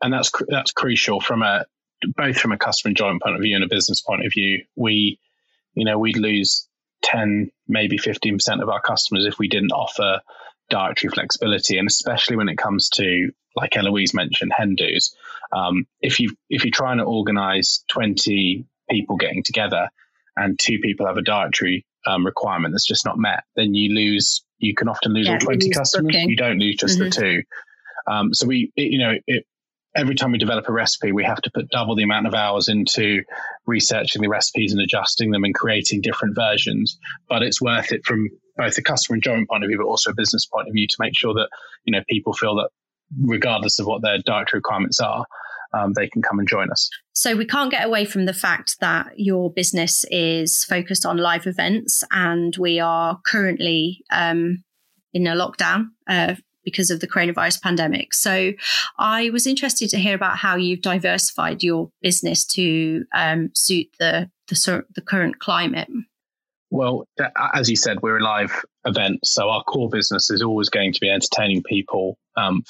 And 0.00 0.12
that's 0.12 0.30
that's 0.48 0.70
crucial 0.70 1.20
from 1.20 1.42
a 1.42 1.66
both 2.16 2.38
from 2.38 2.52
a 2.52 2.58
customer 2.58 2.90
enjoyment 2.90 3.22
point 3.22 3.36
of 3.36 3.42
view 3.42 3.54
and 3.54 3.64
a 3.64 3.68
business 3.68 4.00
point 4.00 4.24
of 4.24 4.32
view, 4.32 4.64
we, 4.76 5.18
you 5.74 5.84
know, 5.84 5.98
we'd 5.98 6.16
lose 6.16 6.68
10, 7.02 7.50
maybe 7.66 7.98
15% 7.98 8.62
of 8.62 8.68
our 8.68 8.80
customers 8.80 9.26
if 9.26 9.38
we 9.38 9.48
didn't 9.48 9.72
offer 9.72 10.20
dietary 10.70 11.10
flexibility. 11.10 11.78
And 11.78 11.88
especially 11.88 12.36
when 12.36 12.48
it 12.48 12.58
comes 12.58 12.88
to, 12.90 13.30
like 13.56 13.76
Eloise 13.76 14.14
mentioned, 14.14 14.52
hen 14.56 14.76
dos. 14.76 15.14
Um, 15.52 15.86
if 16.00 16.20
you 16.20 16.34
if 16.50 16.64
you're 16.64 16.70
trying 16.70 16.98
to 16.98 17.04
organize 17.04 17.82
20 17.88 18.66
people 18.90 19.16
getting 19.16 19.42
together 19.42 19.88
and 20.36 20.58
two 20.58 20.78
people 20.78 21.06
have 21.06 21.16
a 21.16 21.22
dietary 21.22 21.86
um, 22.06 22.24
requirement 22.24 22.72
that's 22.74 22.86
just 22.86 23.04
not 23.04 23.18
met, 23.18 23.44
then 23.56 23.74
you 23.74 23.94
lose. 23.94 24.44
You 24.58 24.74
can 24.74 24.88
often 24.88 25.12
lose 25.12 25.26
yeah, 25.26 25.34
all 25.34 25.38
20 25.38 25.70
customers. 25.70 26.12
Booking. 26.12 26.28
You 26.28 26.36
don't 26.36 26.58
lose 26.58 26.76
just 26.76 26.98
mm-hmm. 26.98 27.04
the 27.04 27.10
two. 27.10 27.42
Um, 28.10 28.34
so 28.34 28.46
we, 28.46 28.72
it, 28.76 28.90
you 28.92 28.98
know, 28.98 29.14
it, 29.26 29.44
every 29.96 30.14
time 30.14 30.32
we 30.32 30.38
develop 30.38 30.68
a 30.68 30.72
recipe, 30.72 31.12
we 31.12 31.24
have 31.24 31.40
to 31.42 31.50
put 31.54 31.68
double 31.70 31.96
the 31.96 32.02
amount 32.02 32.26
of 32.26 32.34
hours 32.34 32.68
into 32.68 33.22
researching 33.66 34.22
the 34.22 34.28
recipes 34.28 34.72
and 34.72 34.80
adjusting 34.80 35.30
them 35.30 35.44
and 35.44 35.54
creating 35.54 36.00
different 36.00 36.34
versions. 36.34 36.98
But 37.28 37.42
it's 37.42 37.60
worth 37.60 37.92
it 37.92 38.04
from 38.04 38.28
both 38.56 38.76
a 38.78 38.82
customer 38.82 39.16
enjoyment 39.16 39.48
point 39.48 39.64
of 39.64 39.68
view, 39.68 39.78
but 39.78 39.86
also 39.86 40.10
a 40.10 40.14
business 40.14 40.46
point 40.46 40.68
of 40.68 40.74
view 40.74 40.86
to 40.86 40.96
make 41.00 41.16
sure 41.16 41.34
that, 41.34 41.48
you 41.84 41.92
know, 41.92 42.02
people 42.08 42.32
feel 42.32 42.56
that 42.56 42.70
regardless 43.20 43.78
of 43.78 43.86
what 43.86 44.02
their 44.02 44.18
dietary 44.18 44.58
requirements 44.58 45.00
are, 45.00 45.24
um, 45.72 45.92
they 45.94 46.08
can 46.08 46.22
come 46.22 46.38
and 46.38 46.48
join 46.48 46.70
us. 46.70 46.88
So 47.12 47.36
we 47.36 47.44
can't 47.44 47.70
get 47.70 47.86
away 47.86 48.04
from 48.04 48.26
the 48.26 48.32
fact 48.32 48.78
that 48.80 49.12
your 49.16 49.52
business 49.52 50.04
is 50.10 50.64
focused 50.64 51.04
on 51.04 51.18
live 51.18 51.46
events 51.46 52.04
and 52.10 52.56
we 52.56 52.80
are 52.80 53.18
currently 53.26 54.04
um, 54.10 54.64
in 55.12 55.26
a 55.26 55.34
lockdown 55.34 55.86
uh, 56.08 56.34
because 56.70 56.90
of 56.90 57.00
the 57.00 57.08
coronavirus 57.08 57.62
pandemic. 57.62 58.14
So 58.14 58.52
I 58.98 59.30
was 59.30 59.46
interested 59.46 59.88
to 59.90 59.98
hear 59.98 60.14
about 60.14 60.38
how 60.38 60.56
you've 60.56 60.82
diversified 60.82 61.62
your 61.62 61.90
business 62.02 62.44
to 62.46 63.04
um, 63.12 63.50
suit 63.54 63.88
the, 63.98 64.30
the, 64.48 64.84
the 64.94 65.00
current 65.02 65.38
climate. 65.38 65.88
Well, 66.70 67.08
as 67.54 67.70
you 67.70 67.76
said, 67.76 68.02
we're 68.02 68.18
a 68.18 68.22
live 68.22 68.62
event, 68.84 69.24
so 69.24 69.48
our 69.48 69.64
core 69.64 69.88
business 69.88 70.30
is 70.30 70.42
always 70.42 70.68
going 70.68 70.92
to 70.92 71.00
be 71.00 71.08
entertaining 71.08 71.62
people 71.62 72.18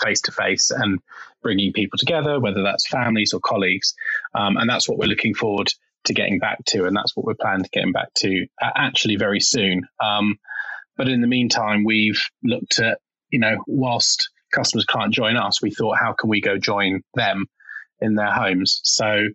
face 0.00 0.20
to 0.22 0.32
face 0.32 0.70
and 0.70 1.00
bringing 1.42 1.72
people 1.72 1.98
together, 1.98 2.40
whether 2.40 2.62
that's 2.62 2.86
families 2.86 3.32
or 3.32 3.40
colleagues, 3.40 3.94
um, 4.34 4.56
and 4.56 4.70
that's 4.70 4.88
what 4.88 4.98
we're 4.98 5.06
looking 5.06 5.34
forward 5.34 5.72
to 6.04 6.14
getting 6.14 6.38
back 6.38 6.64
to, 6.66 6.84
and 6.86 6.96
that's 6.96 7.16
what 7.16 7.26
we're 7.26 7.34
planning 7.34 7.64
to 7.64 7.70
getting 7.70 7.92
back 7.92 8.14
to 8.14 8.46
uh, 8.62 8.70
actually 8.76 9.16
very 9.16 9.40
soon. 9.40 9.86
Um, 10.00 10.38
but 10.96 11.08
in 11.08 11.20
the 11.20 11.26
meantime, 11.26 11.84
we've 11.84 12.24
looked 12.42 12.78
at 12.78 13.00
you 13.30 13.38
know, 13.38 13.56
whilst 13.66 14.30
customers 14.52 14.84
can't 14.84 15.12
join 15.12 15.36
us, 15.36 15.62
we 15.62 15.70
thought, 15.70 15.98
how 15.98 16.14
can 16.18 16.30
we 16.30 16.40
go 16.40 16.58
join 16.58 17.02
them 17.14 17.46
in 18.00 18.14
their 18.14 18.30
homes? 18.30 18.80
So 18.84 19.28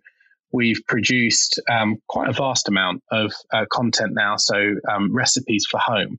we've 0.52 0.80
produced 0.86 1.60
um, 1.70 1.96
quite 2.08 2.28
a 2.28 2.32
vast 2.32 2.68
amount 2.68 3.02
of 3.10 3.32
uh, 3.52 3.64
content 3.70 4.12
now. 4.14 4.36
So 4.36 4.56
um, 4.90 5.14
recipes 5.14 5.66
for 5.70 5.78
home 5.78 6.18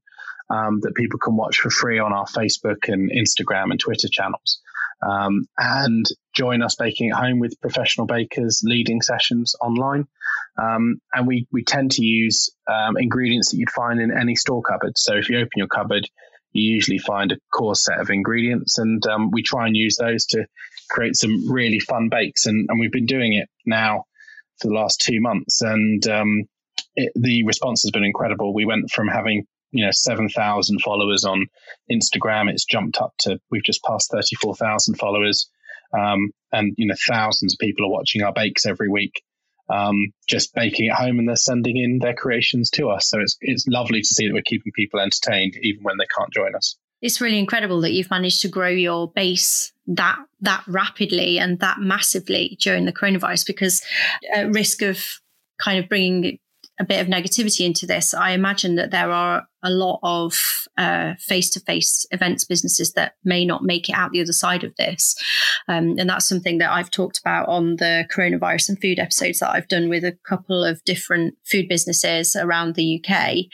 um, 0.49 0.79
that 0.81 0.93
people 0.95 1.19
can 1.19 1.35
watch 1.35 1.59
for 1.59 1.69
free 1.69 1.99
on 1.99 2.13
our 2.13 2.25
Facebook 2.25 2.87
and 2.87 3.09
Instagram 3.11 3.71
and 3.71 3.79
Twitter 3.79 4.07
channels. 4.11 4.59
Um, 5.05 5.47
and 5.57 6.05
join 6.33 6.61
us 6.61 6.75
baking 6.75 7.11
at 7.11 7.17
home 7.17 7.39
with 7.39 7.59
professional 7.61 8.07
bakers 8.07 8.61
leading 8.63 9.01
sessions 9.01 9.55
online. 9.61 10.07
Um, 10.57 11.01
and 11.13 11.27
we, 11.27 11.47
we 11.51 11.63
tend 11.63 11.91
to 11.91 12.03
use 12.03 12.49
um, 12.71 12.95
ingredients 12.97 13.51
that 13.51 13.57
you'd 13.57 13.69
find 13.71 13.99
in 13.99 14.17
any 14.17 14.35
store 14.35 14.61
cupboard. 14.61 14.97
So 14.97 15.15
if 15.15 15.29
you 15.29 15.37
open 15.37 15.51
your 15.57 15.67
cupboard, 15.67 16.07
you 16.55 16.73
usually 16.73 16.99
find 16.99 17.31
a 17.31 17.37
core 17.53 17.75
set 17.75 17.99
of 17.99 18.09
ingredients, 18.09 18.77
and 18.77 19.05
um, 19.07 19.29
we 19.31 19.43
try 19.43 19.67
and 19.67 19.75
use 19.75 19.97
those 19.97 20.25
to 20.27 20.45
create 20.89 21.15
some 21.15 21.51
really 21.51 21.79
fun 21.79 22.09
bakes. 22.09 22.45
And, 22.45 22.67
and 22.69 22.79
we've 22.79 22.91
been 22.91 23.05
doing 23.05 23.33
it 23.33 23.49
now 23.65 24.05
for 24.61 24.69
the 24.69 24.73
last 24.73 25.01
two 25.01 25.19
months, 25.19 25.61
and 25.61 26.07
um, 26.07 26.43
it, 26.95 27.11
the 27.15 27.43
response 27.43 27.83
has 27.83 27.91
been 27.91 28.05
incredible. 28.05 28.53
We 28.53 28.65
went 28.65 28.89
from 28.89 29.07
having 29.07 29.45
you 29.71 29.83
know 29.83 29.91
7,000 29.91 30.81
followers 30.81 31.25
on 31.25 31.47
Instagram, 31.91 32.49
it's 32.49 32.65
jumped 32.65 32.99
up 32.99 33.13
to 33.19 33.39
we've 33.51 33.63
just 33.63 33.83
passed 33.83 34.11
34,000 34.11 34.95
followers, 34.95 35.49
um, 35.93 36.29
and 36.53 36.73
you 36.77 36.87
know 36.87 36.95
thousands 37.07 37.53
of 37.53 37.59
people 37.59 37.85
are 37.85 37.91
watching 37.91 38.23
our 38.23 38.33
bakes 38.33 38.65
every 38.65 38.89
week 38.89 39.21
um, 39.69 39.95
just 40.27 40.53
baking 40.53 40.89
at 40.89 40.97
home 40.97 41.19
and 41.19 41.27
they're 41.27 41.35
sending 41.35 41.77
in 41.77 41.99
their 41.99 42.13
creations 42.13 42.69
to 42.71 42.89
us. 42.89 43.09
So 43.09 43.19
it's 43.19 43.37
it's 43.41 43.65
lovely 43.67 44.01
to 44.01 44.07
see 44.07 44.27
that 44.27 44.33
we're 44.33 44.41
keeping 44.41 44.71
people 44.73 44.99
entertained 44.99 45.55
even 45.61 45.83
when 45.83 45.97
they 45.97 46.07
can't 46.17 46.31
join 46.33 46.55
us. 46.55 46.75
It's 47.01 47.21
really 47.21 47.39
incredible 47.39 47.81
that 47.81 47.91
you've 47.91 48.09
managed 48.09 48.41
to 48.41 48.47
grow 48.47 48.69
your 48.69 49.11
base 49.11 49.71
that 49.87 50.17
that 50.41 50.63
rapidly 50.67 51.39
and 51.39 51.59
that 51.59 51.79
massively 51.79 52.57
during 52.59 52.85
the 52.85 52.93
coronavirus 52.93 53.45
because 53.45 53.83
at 54.33 54.51
risk 54.51 54.81
of 54.81 55.19
kind 55.59 55.79
of 55.79 55.87
bringing 55.87 56.39
a 56.79 56.85
bit 56.85 57.01
of 57.01 57.07
negativity 57.07 57.65
into 57.65 57.85
this, 57.85 58.13
I 58.13 58.31
imagine 58.31 58.75
that 58.75 58.91
there 58.91 59.11
are 59.11 59.47
a 59.63 59.69
lot 59.69 59.99
of 60.03 60.39
face 61.19 61.49
to 61.51 61.59
face 61.59 62.05
events 62.11 62.43
businesses 62.43 62.93
that 62.93 63.13
may 63.23 63.45
not 63.45 63.63
make 63.63 63.89
it 63.89 63.93
out 63.93 64.11
the 64.11 64.21
other 64.21 64.33
side 64.33 64.63
of 64.63 64.75
this. 64.75 65.15
Um, 65.67 65.95
and 65.97 66.09
that's 66.09 66.27
something 66.27 66.57
that 66.59 66.71
I've 66.71 66.91
talked 66.91 67.19
about 67.19 67.47
on 67.47 67.77
the 67.77 68.05
coronavirus 68.13 68.69
and 68.69 68.81
food 68.81 68.99
episodes 68.99 69.39
that 69.39 69.51
I've 69.51 69.67
done 69.67 69.89
with 69.89 70.03
a 70.03 70.17
couple 70.27 70.63
of 70.63 70.83
different 70.83 71.35
food 71.45 71.67
businesses 71.67 72.35
around 72.35 72.75
the 72.75 73.01
UK. 73.01 73.45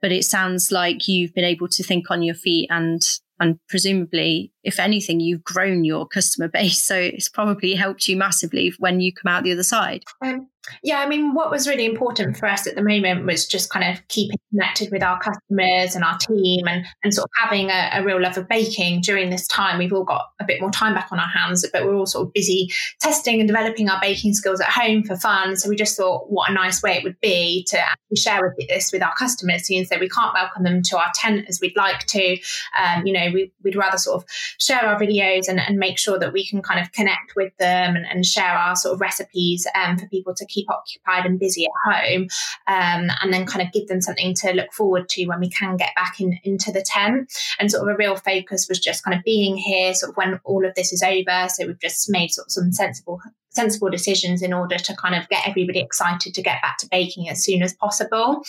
But 0.00 0.12
it 0.12 0.24
sounds 0.24 0.70
like 0.70 1.08
you've 1.08 1.34
been 1.34 1.44
able 1.44 1.68
to 1.68 1.82
think 1.82 2.10
on 2.10 2.22
your 2.22 2.34
feet 2.34 2.68
and 2.70 3.02
and 3.38 3.58
presumably 3.68 4.50
if 4.66 4.78
anything 4.78 5.20
you've 5.20 5.44
grown 5.44 5.84
your 5.84 6.06
customer 6.06 6.48
base 6.48 6.82
so 6.82 6.96
it's 6.96 7.28
probably 7.28 7.74
helped 7.74 8.08
you 8.08 8.16
massively 8.16 8.72
when 8.78 9.00
you 9.00 9.12
come 9.12 9.32
out 9.32 9.44
the 9.44 9.52
other 9.52 9.62
side 9.62 10.02
um, 10.22 10.48
yeah, 10.82 10.98
I 10.98 11.08
mean, 11.08 11.34
what 11.34 11.50
was 11.50 11.68
really 11.68 11.86
important 11.86 12.36
for 12.36 12.46
us 12.46 12.66
at 12.66 12.74
the 12.74 12.82
moment 12.82 13.24
was 13.24 13.46
just 13.46 13.70
kind 13.70 13.88
of 13.88 14.06
keeping 14.08 14.38
connected 14.50 14.90
with 14.90 15.02
our 15.02 15.18
customers 15.20 15.94
and 15.94 16.04
our 16.04 16.16
team 16.18 16.66
and, 16.66 16.84
and 17.04 17.12
sort 17.12 17.26
of 17.26 17.30
having 17.42 17.70
a, 17.70 17.90
a, 17.92 18.04
real 18.04 18.20
love 18.20 18.38
of 18.38 18.48
baking 18.48 19.00
during 19.02 19.30
this 19.30 19.46
time. 19.46 19.78
We've 19.78 19.92
all 19.92 20.04
got 20.04 20.26
a 20.40 20.44
bit 20.44 20.60
more 20.60 20.70
time 20.70 20.94
back 20.94 21.08
on 21.12 21.18
our 21.18 21.28
hands, 21.28 21.66
but 21.72 21.84
we're 21.84 21.94
all 21.94 22.06
sort 22.06 22.26
of 22.26 22.32
busy 22.32 22.68
testing 23.00 23.40
and 23.40 23.48
developing 23.48 23.88
our 23.88 24.00
baking 24.00 24.34
skills 24.34 24.60
at 24.60 24.68
home 24.68 25.02
for 25.02 25.16
fun. 25.16 25.56
So 25.56 25.68
we 25.68 25.76
just 25.76 25.96
thought 25.96 26.30
what 26.30 26.50
a 26.50 26.54
nice 26.54 26.82
way 26.82 26.96
it 26.96 27.04
would 27.04 27.20
be 27.20 27.64
to 27.68 27.78
actually 27.78 28.16
share 28.16 28.42
with 28.42 28.68
this 28.68 28.92
with 28.92 29.02
our 29.02 29.14
customers. 29.14 29.66
So 29.66 29.98
we 29.98 30.08
can't 30.08 30.34
welcome 30.34 30.64
them 30.64 30.82
to 30.84 30.98
our 30.98 31.10
tent 31.14 31.46
as 31.48 31.60
we'd 31.60 31.76
like 31.76 32.06
to. 32.06 32.38
Um, 32.80 33.06
you 33.06 33.12
know, 33.12 33.30
we, 33.32 33.52
would 33.64 33.76
rather 33.76 33.98
sort 33.98 34.22
of 34.22 34.28
share 34.58 34.86
our 34.86 34.98
videos 34.98 35.48
and, 35.48 35.60
and 35.60 35.78
make 35.78 35.98
sure 35.98 36.18
that 36.18 36.32
we 36.32 36.46
can 36.46 36.62
kind 36.62 36.80
of 36.80 36.92
connect 36.92 37.34
with 37.36 37.56
them 37.58 37.96
and, 37.96 38.06
and 38.06 38.24
share 38.24 38.56
our 38.56 38.76
sort 38.76 38.94
of 38.94 39.00
recipes 39.00 39.66
um, 39.74 39.98
for 39.98 40.06
people 40.06 40.34
to 40.34 40.46
keep 40.46 40.68
occupied 40.70 41.26
and 41.26 41.38
busy 41.38 41.66
at 41.66 41.94
home. 41.94 42.28
Um, 42.66 43.10
and 43.22 43.32
then 43.32 43.46
kind 43.46 43.66
of 43.66 43.72
give 43.72 43.88
them 43.88 44.00
something 44.00 44.34
to 44.34 44.52
look 44.52 44.72
forward 44.72 45.08
to 45.10 45.26
when 45.26 45.40
we 45.40 45.50
can 45.50 45.76
get 45.76 45.94
back 45.94 46.20
in, 46.20 46.38
into 46.44 46.72
the 46.72 46.84
tent. 46.86 47.32
And 47.58 47.70
sort 47.70 47.88
of 47.88 47.94
a 47.94 47.96
real 47.96 48.16
focus 48.16 48.66
was 48.68 48.78
just 48.78 49.04
kind 49.04 49.16
of 49.16 49.24
being 49.24 49.56
here 49.56 49.94
sort 49.94 50.10
of 50.10 50.16
when 50.16 50.40
all 50.44 50.66
of 50.66 50.74
this 50.74 50.92
is 50.92 51.02
over. 51.02 51.48
So 51.48 51.66
we've 51.66 51.80
just 51.80 52.10
made 52.10 52.30
sort 52.30 52.46
of 52.46 52.52
some 52.52 52.72
sensible 52.72 53.20
sensible 53.56 53.88
decisions 53.88 54.42
in 54.42 54.52
order 54.52 54.76
to 54.76 54.94
kind 54.94 55.14
of 55.14 55.28
get 55.30 55.48
everybody 55.48 55.80
excited 55.80 56.34
to 56.34 56.42
get 56.42 56.60
back 56.62 56.76
to 56.78 56.88
baking 56.90 57.28
as 57.28 57.42
soon 57.42 57.62
as 57.62 57.72
possible. 57.72 58.44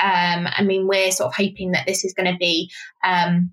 Um, 0.00 0.48
I 0.56 0.62
mean, 0.64 0.86
we're 0.86 1.10
sort 1.10 1.26
of 1.26 1.34
hoping 1.34 1.72
that 1.72 1.84
this 1.86 2.04
is 2.04 2.14
going 2.14 2.32
to 2.32 2.38
be. 2.38 2.70
Um, 3.04 3.50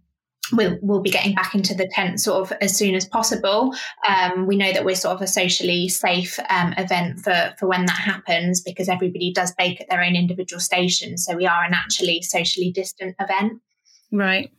We'll, 0.51 0.77
we'll 0.81 1.01
be 1.01 1.11
getting 1.11 1.35
back 1.35 1.53
into 1.53 1.73
the 1.75 1.89
tent 1.93 2.19
sort 2.19 2.41
of 2.41 2.57
as 2.61 2.75
soon 2.75 2.95
as 2.95 3.05
possible. 3.05 3.73
Um, 4.07 4.47
we 4.47 4.57
know 4.57 4.73
that 4.73 4.85
we're 4.85 4.95
sort 4.95 5.15
of 5.15 5.21
a 5.21 5.27
socially 5.27 5.89
safe 5.89 6.39
um, 6.49 6.73
event 6.77 7.19
for, 7.19 7.53
for 7.59 7.67
when 7.67 7.85
that 7.85 7.97
happens 7.97 8.61
because 8.61 8.89
everybody 8.89 9.31
does 9.31 9.53
bake 9.57 9.79
at 9.79 9.89
their 9.89 10.03
own 10.03 10.15
individual 10.15 10.59
station. 10.59 11.17
So 11.17 11.35
we 11.35 11.45
are 11.45 11.63
a 11.63 11.69
naturally 11.69 12.21
socially 12.21 12.71
distant 12.71 13.15
event. 13.19 13.61
Right. 14.11 14.51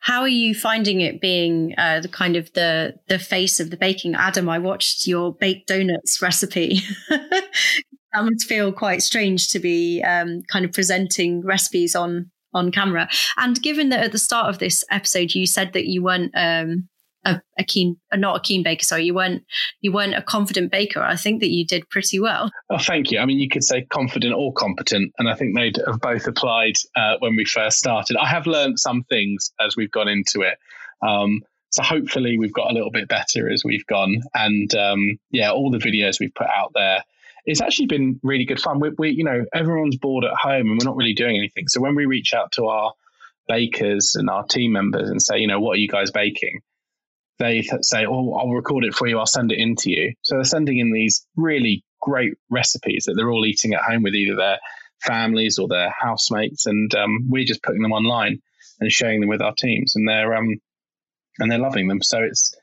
How 0.00 0.22
are 0.22 0.28
you 0.28 0.54
finding 0.54 1.00
it 1.00 1.20
being 1.20 1.74
uh, 1.78 2.00
the 2.00 2.08
kind 2.08 2.36
of 2.36 2.52
the 2.54 2.94
the 3.08 3.18
face 3.18 3.60
of 3.60 3.70
the 3.70 3.76
baking? 3.76 4.14
Adam, 4.14 4.48
I 4.48 4.58
watched 4.58 5.06
your 5.06 5.32
baked 5.32 5.68
donuts 5.68 6.20
recipe. 6.20 6.80
that 8.12 8.24
must 8.24 8.48
feel 8.48 8.72
quite 8.72 9.02
strange 9.02 9.48
to 9.48 9.60
be 9.60 10.02
um, 10.02 10.42
kind 10.50 10.64
of 10.64 10.72
presenting 10.72 11.42
recipes 11.42 11.94
on 11.94 12.31
on 12.54 12.70
camera. 12.70 13.08
And 13.36 13.60
given 13.60 13.88
that 13.90 14.04
at 14.04 14.12
the 14.12 14.18
start 14.18 14.48
of 14.48 14.58
this 14.58 14.84
episode 14.90 15.34
you 15.34 15.46
said 15.46 15.72
that 15.72 15.86
you 15.86 16.02
weren't 16.02 16.32
um, 16.34 16.88
a, 17.24 17.40
a 17.58 17.64
keen, 17.64 17.96
not 18.14 18.36
a 18.36 18.40
keen 18.40 18.62
baker. 18.62 18.84
Sorry, 18.84 19.04
you 19.04 19.14
weren't 19.14 19.44
you 19.80 19.92
weren't 19.92 20.14
a 20.14 20.22
confident 20.22 20.70
baker. 20.70 21.00
I 21.00 21.16
think 21.16 21.40
that 21.40 21.50
you 21.50 21.64
did 21.64 21.88
pretty 21.88 22.18
well. 22.18 22.50
Oh, 22.70 22.78
thank 22.78 23.10
you. 23.10 23.20
I 23.20 23.26
mean, 23.26 23.38
you 23.38 23.48
could 23.48 23.64
say 23.64 23.82
confident 23.82 24.34
or 24.34 24.52
competent, 24.52 25.12
and 25.18 25.28
I 25.28 25.34
think 25.34 25.56
they'd 25.56 25.78
have 25.86 26.00
both 26.00 26.26
applied 26.26 26.74
uh, 26.96 27.16
when 27.20 27.36
we 27.36 27.44
first 27.44 27.78
started. 27.78 28.16
I 28.16 28.26
have 28.26 28.46
learned 28.46 28.78
some 28.78 29.04
things 29.04 29.52
as 29.60 29.76
we've 29.76 29.90
gone 29.90 30.08
into 30.08 30.40
it. 30.40 30.58
Um, 31.06 31.42
so 31.70 31.82
hopefully 31.82 32.38
we've 32.38 32.52
got 32.52 32.70
a 32.70 32.74
little 32.74 32.90
bit 32.90 33.08
better 33.08 33.50
as 33.50 33.64
we've 33.64 33.86
gone. 33.86 34.20
And 34.34 34.74
um, 34.74 35.18
yeah, 35.30 35.52
all 35.52 35.70
the 35.70 35.78
videos 35.78 36.20
we've 36.20 36.34
put 36.34 36.46
out 36.46 36.72
there, 36.74 37.02
it's 37.44 37.60
actually 37.60 37.86
been 37.86 38.20
really 38.22 38.44
good 38.44 38.60
fun. 38.60 38.80
We, 38.80 38.90
we, 38.98 39.10
you 39.10 39.24
know, 39.24 39.44
everyone's 39.54 39.96
bored 39.96 40.24
at 40.24 40.34
home 40.34 40.70
and 40.70 40.78
we're 40.78 40.88
not 40.88 40.96
really 40.96 41.14
doing 41.14 41.36
anything. 41.36 41.68
So 41.68 41.80
when 41.80 41.94
we 41.94 42.06
reach 42.06 42.34
out 42.34 42.52
to 42.52 42.66
our 42.66 42.92
bakers 43.48 44.14
and 44.14 44.30
our 44.30 44.44
team 44.44 44.72
members 44.72 45.10
and 45.10 45.20
say, 45.20 45.38
you 45.38 45.48
know, 45.48 45.60
what 45.60 45.72
are 45.72 45.80
you 45.80 45.88
guys 45.88 46.10
baking? 46.10 46.60
they 47.42 47.62
say, 47.80 48.06
"Oh, 48.06 48.34
I'll 48.34 48.50
record 48.50 48.84
it 48.84 48.94
for 48.94 49.06
you. 49.06 49.18
I'll 49.18 49.26
send 49.26 49.52
it 49.52 49.58
in 49.58 49.74
to 49.76 49.90
you." 49.90 50.14
So 50.22 50.36
they're 50.36 50.44
sending 50.44 50.78
in 50.78 50.92
these 50.92 51.26
really 51.36 51.84
great 52.00 52.34
recipes 52.50 53.04
that 53.06 53.14
they're 53.14 53.30
all 53.30 53.44
eating 53.44 53.74
at 53.74 53.82
home 53.82 54.02
with 54.02 54.14
either 54.14 54.36
their 54.36 54.58
families 55.02 55.58
or 55.58 55.68
their 55.68 55.92
housemates, 55.98 56.66
and 56.66 56.94
um, 56.94 57.26
we're 57.28 57.44
just 57.44 57.62
putting 57.62 57.82
them 57.82 57.92
online 57.92 58.40
and 58.80 58.90
sharing 58.90 59.20
them 59.20 59.28
with 59.28 59.42
our 59.42 59.54
teams, 59.54 59.96
and 59.96 60.08
they're 60.08 60.34
um, 60.34 60.48
and 61.38 61.50
they're 61.50 61.58
loving 61.58 61.88
them. 61.88 62.02
So 62.02 62.22
it's 62.22 62.54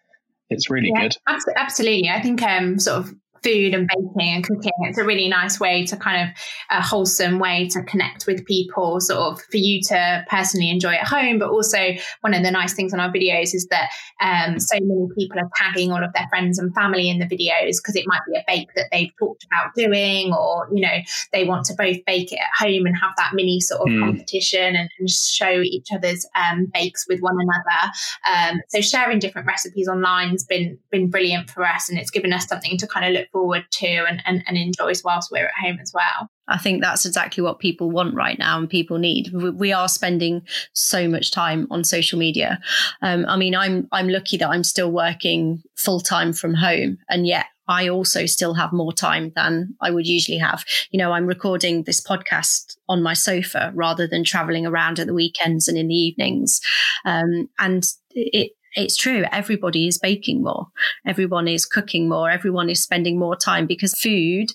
it's 0.49 0.69
really 0.69 0.91
yeah, 0.93 1.01
good. 1.01 1.17
Absolutely, 1.27 2.09
I 2.09 2.21
think 2.21 2.41
um, 2.41 2.79
sort 2.79 2.99
of 2.99 3.13
food 3.43 3.73
and 3.73 3.87
baking 3.87 4.33
and 4.35 4.43
cooking. 4.43 4.71
It's 4.81 4.97
a 4.97 5.05
really 5.05 5.27
nice 5.27 5.59
way 5.59 5.85
to 5.85 5.95
kind 5.97 6.29
of 6.29 6.35
a 6.69 6.81
wholesome 6.81 7.39
way 7.39 7.67
to 7.69 7.83
connect 7.83 8.27
with 8.27 8.45
people, 8.45 8.99
sort 8.99 9.19
of 9.19 9.41
for 9.41 9.57
you 9.57 9.81
to 9.83 10.25
personally 10.29 10.69
enjoy 10.69 10.93
at 10.93 11.07
home. 11.07 11.39
But 11.39 11.49
also, 11.49 11.95
one 12.21 12.33
of 12.33 12.43
the 12.43 12.51
nice 12.51 12.73
things 12.73 12.93
on 12.93 12.99
our 12.99 13.11
videos 13.11 13.53
is 13.53 13.67
that 13.67 13.89
um, 14.21 14.59
so 14.59 14.75
many 14.81 15.07
people 15.17 15.39
are 15.39 15.49
tagging 15.55 15.91
all 15.91 16.03
of 16.03 16.13
their 16.13 16.27
friends 16.29 16.59
and 16.59 16.73
family 16.73 17.09
in 17.09 17.19
the 17.19 17.25
videos 17.25 17.77
because 17.77 17.95
it 17.95 18.05
might 18.07 18.21
be 18.31 18.37
a 18.37 18.43
bake 18.47 18.69
that 18.75 18.87
they've 18.91 19.11
talked 19.17 19.45
about 19.45 19.73
doing, 19.75 20.33
or 20.33 20.67
you 20.73 20.81
know, 20.81 20.97
they 21.33 21.45
want 21.45 21.65
to 21.65 21.73
both 21.75 21.97
bake 22.05 22.31
it 22.31 22.39
at 22.39 22.65
home 22.65 22.85
and 22.85 22.95
have 22.97 23.11
that 23.17 23.31
mini 23.33 23.59
sort 23.59 23.81
of 23.81 23.87
mm. 23.87 24.05
competition 24.05 24.75
and, 24.75 24.89
and, 24.99 25.09
show 25.09 25.61
each 25.61 25.87
other's 25.93 26.25
um, 26.35 26.67
bakes 26.73 27.05
with 27.07 27.19
one 27.19 27.35
another. 27.39 28.53
Um, 28.53 28.61
so 28.69 28.81
sharing 28.81 29.19
different 29.19 29.47
recipes 29.47 29.87
online 29.87 30.29
has 30.29 30.43
been 30.43 30.77
been 30.91 31.09
brilliant 31.09 31.49
for 31.49 31.65
us, 31.65 31.89
and 31.89 31.97
it's 31.97 32.11
given 32.11 32.33
us 32.33 32.47
something 32.47 32.77
to 32.77 32.87
kind 32.87 33.05
of 33.05 33.13
look 33.13 33.28
forward 33.31 33.65
to 33.71 33.87
and, 33.87 34.21
and, 34.25 34.43
and 34.47 34.57
enjoys 34.57 35.03
whilst 35.03 35.31
we're 35.31 35.45
at 35.45 35.53
home 35.61 35.79
as 35.81 35.91
well. 35.93 36.29
I 36.47 36.57
think 36.57 36.81
that's 36.81 37.05
exactly 37.05 37.43
what 37.43 37.59
people 37.59 37.91
want 37.91 38.15
right 38.15 38.37
now 38.37 38.57
and 38.57 38.69
people 38.69 38.97
need. 38.97 39.31
We 39.33 39.71
are 39.71 39.87
spending 39.87 40.41
so 40.73 41.07
much 41.07 41.31
time 41.31 41.67
on 41.69 41.83
social 41.83 42.17
media. 42.17 42.59
Um, 43.01 43.25
I 43.27 43.37
mean, 43.37 43.55
I'm 43.55 43.87
I'm 43.91 44.09
lucky 44.09 44.37
that 44.37 44.49
I'm 44.49 44.63
still 44.63 44.91
working 44.91 45.61
full 45.75 45.99
time 45.99 46.33
from 46.33 46.55
home, 46.55 46.97
and 47.07 47.27
yet 47.27 47.45
I 47.67 47.87
also 47.87 48.25
still 48.25 48.55
have 48.55 48.73
more 48.73 48.91
time 48.91 49.31
than 49.35 49.75
I 49.79 49.91
would 49.91 50.07
usually 50.07 50.39
have. 50.39 50.65
You 50.89 50.97
know, 50.97 51.11
I'm 51.11 51.27
recording 51.27 51.83
this 51.83 52.01
podcast 52.01 52.77
on 52.89 53.03
my 53.03 53.13
sofa 53.13 53.71
rather 53.75 54.07
than 54.07 54.23
traveling 54.23 54.65
around 54.65 54.99
at 54.99 55.05
the 55.05 55.13
weekends 55.13 55.67
and 55.67 55.77
in 55.77 55.87
the 55.87 55.95
evenings, 55.95 56.61
um, 57.05 57.47
and 57.59 57.85
it 58.11 58.53
it's 58.75 58.95
true. 58.95 59.23
Everybody 59.31 59.87
is 59.87 59.97
baking 59.97 60.43
more. 60.43 60.67
Everyone 61.05 61.47
is 61.47 61.65
cooking 61.65 62.07
more. 62.07 62.29
Everyone 62.29 62.69
is 62.69 62.81
spending 62.81 63.17
more 63.17 63.35
time 63.35 63.65
because 63.65 63.93
food 63.93 64.51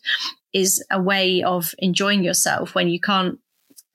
is 0.52 0.84
a 0.90 1.00
way 1.00 1.42
of 1.42 1.74
enjoying 1.78 2.22
yourself 2.22 2.74
when 2.74 2.88
you 2.88 3.00
can't 3.00 3.38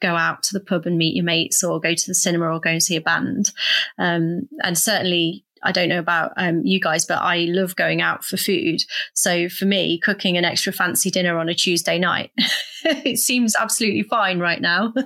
go 0.01 0.15
out 0.15 0.43
to 0.43 0.53
the 0.53 0.63
pub 0.63 0.85
and 0.85 0.97
meet 0.97 1.15
your 1.15 1.25
mates 1.25 1.63
or 1.63 1.79
go 1.79 1.93
to 1.93 2.07
the 2.07 2.15
cinema 2.15 2.47
or 2.47 2.59
go 2.59 2.69
and 2.69 2.83
see 2.83 2.95
a 2.95 3.01
band. 3.01 3.51
Um, 3.97 4.47
and 4.63 4.77
certainly, 4.77 5.45
I 5.63 5.71
don't 5.71 5.89
know 5.89 5.99
about 5.99 6.31
um, 6.37 6.61
you 6.63 6.79
guys, 6.79 7.05
but 7.05 7.19
I 7.21 7.45
love 7.49 7.75
going 7.75 8.01
out 8.01 8.23
for 8.23 8.37
food. 8.37 8.81
So 9.13 9.49
for 9.49 9.65
me, 9.65 9.99
cooking 9.99 10.37
an 10.37 10.45
extra 10.45 10.71
fancy 10.71 11.11
dinner 11.11 11.37
on 11.37 11.49
a 11.49 11.53
Tuesday 11.53 11.99
night, 11.99 12.31
it 12.83 13.19
seems 13.19 13.55
absolutely 13.59 14.03
fine 14.03 14.39
right 14.39 14.61
now. 14.61 14.93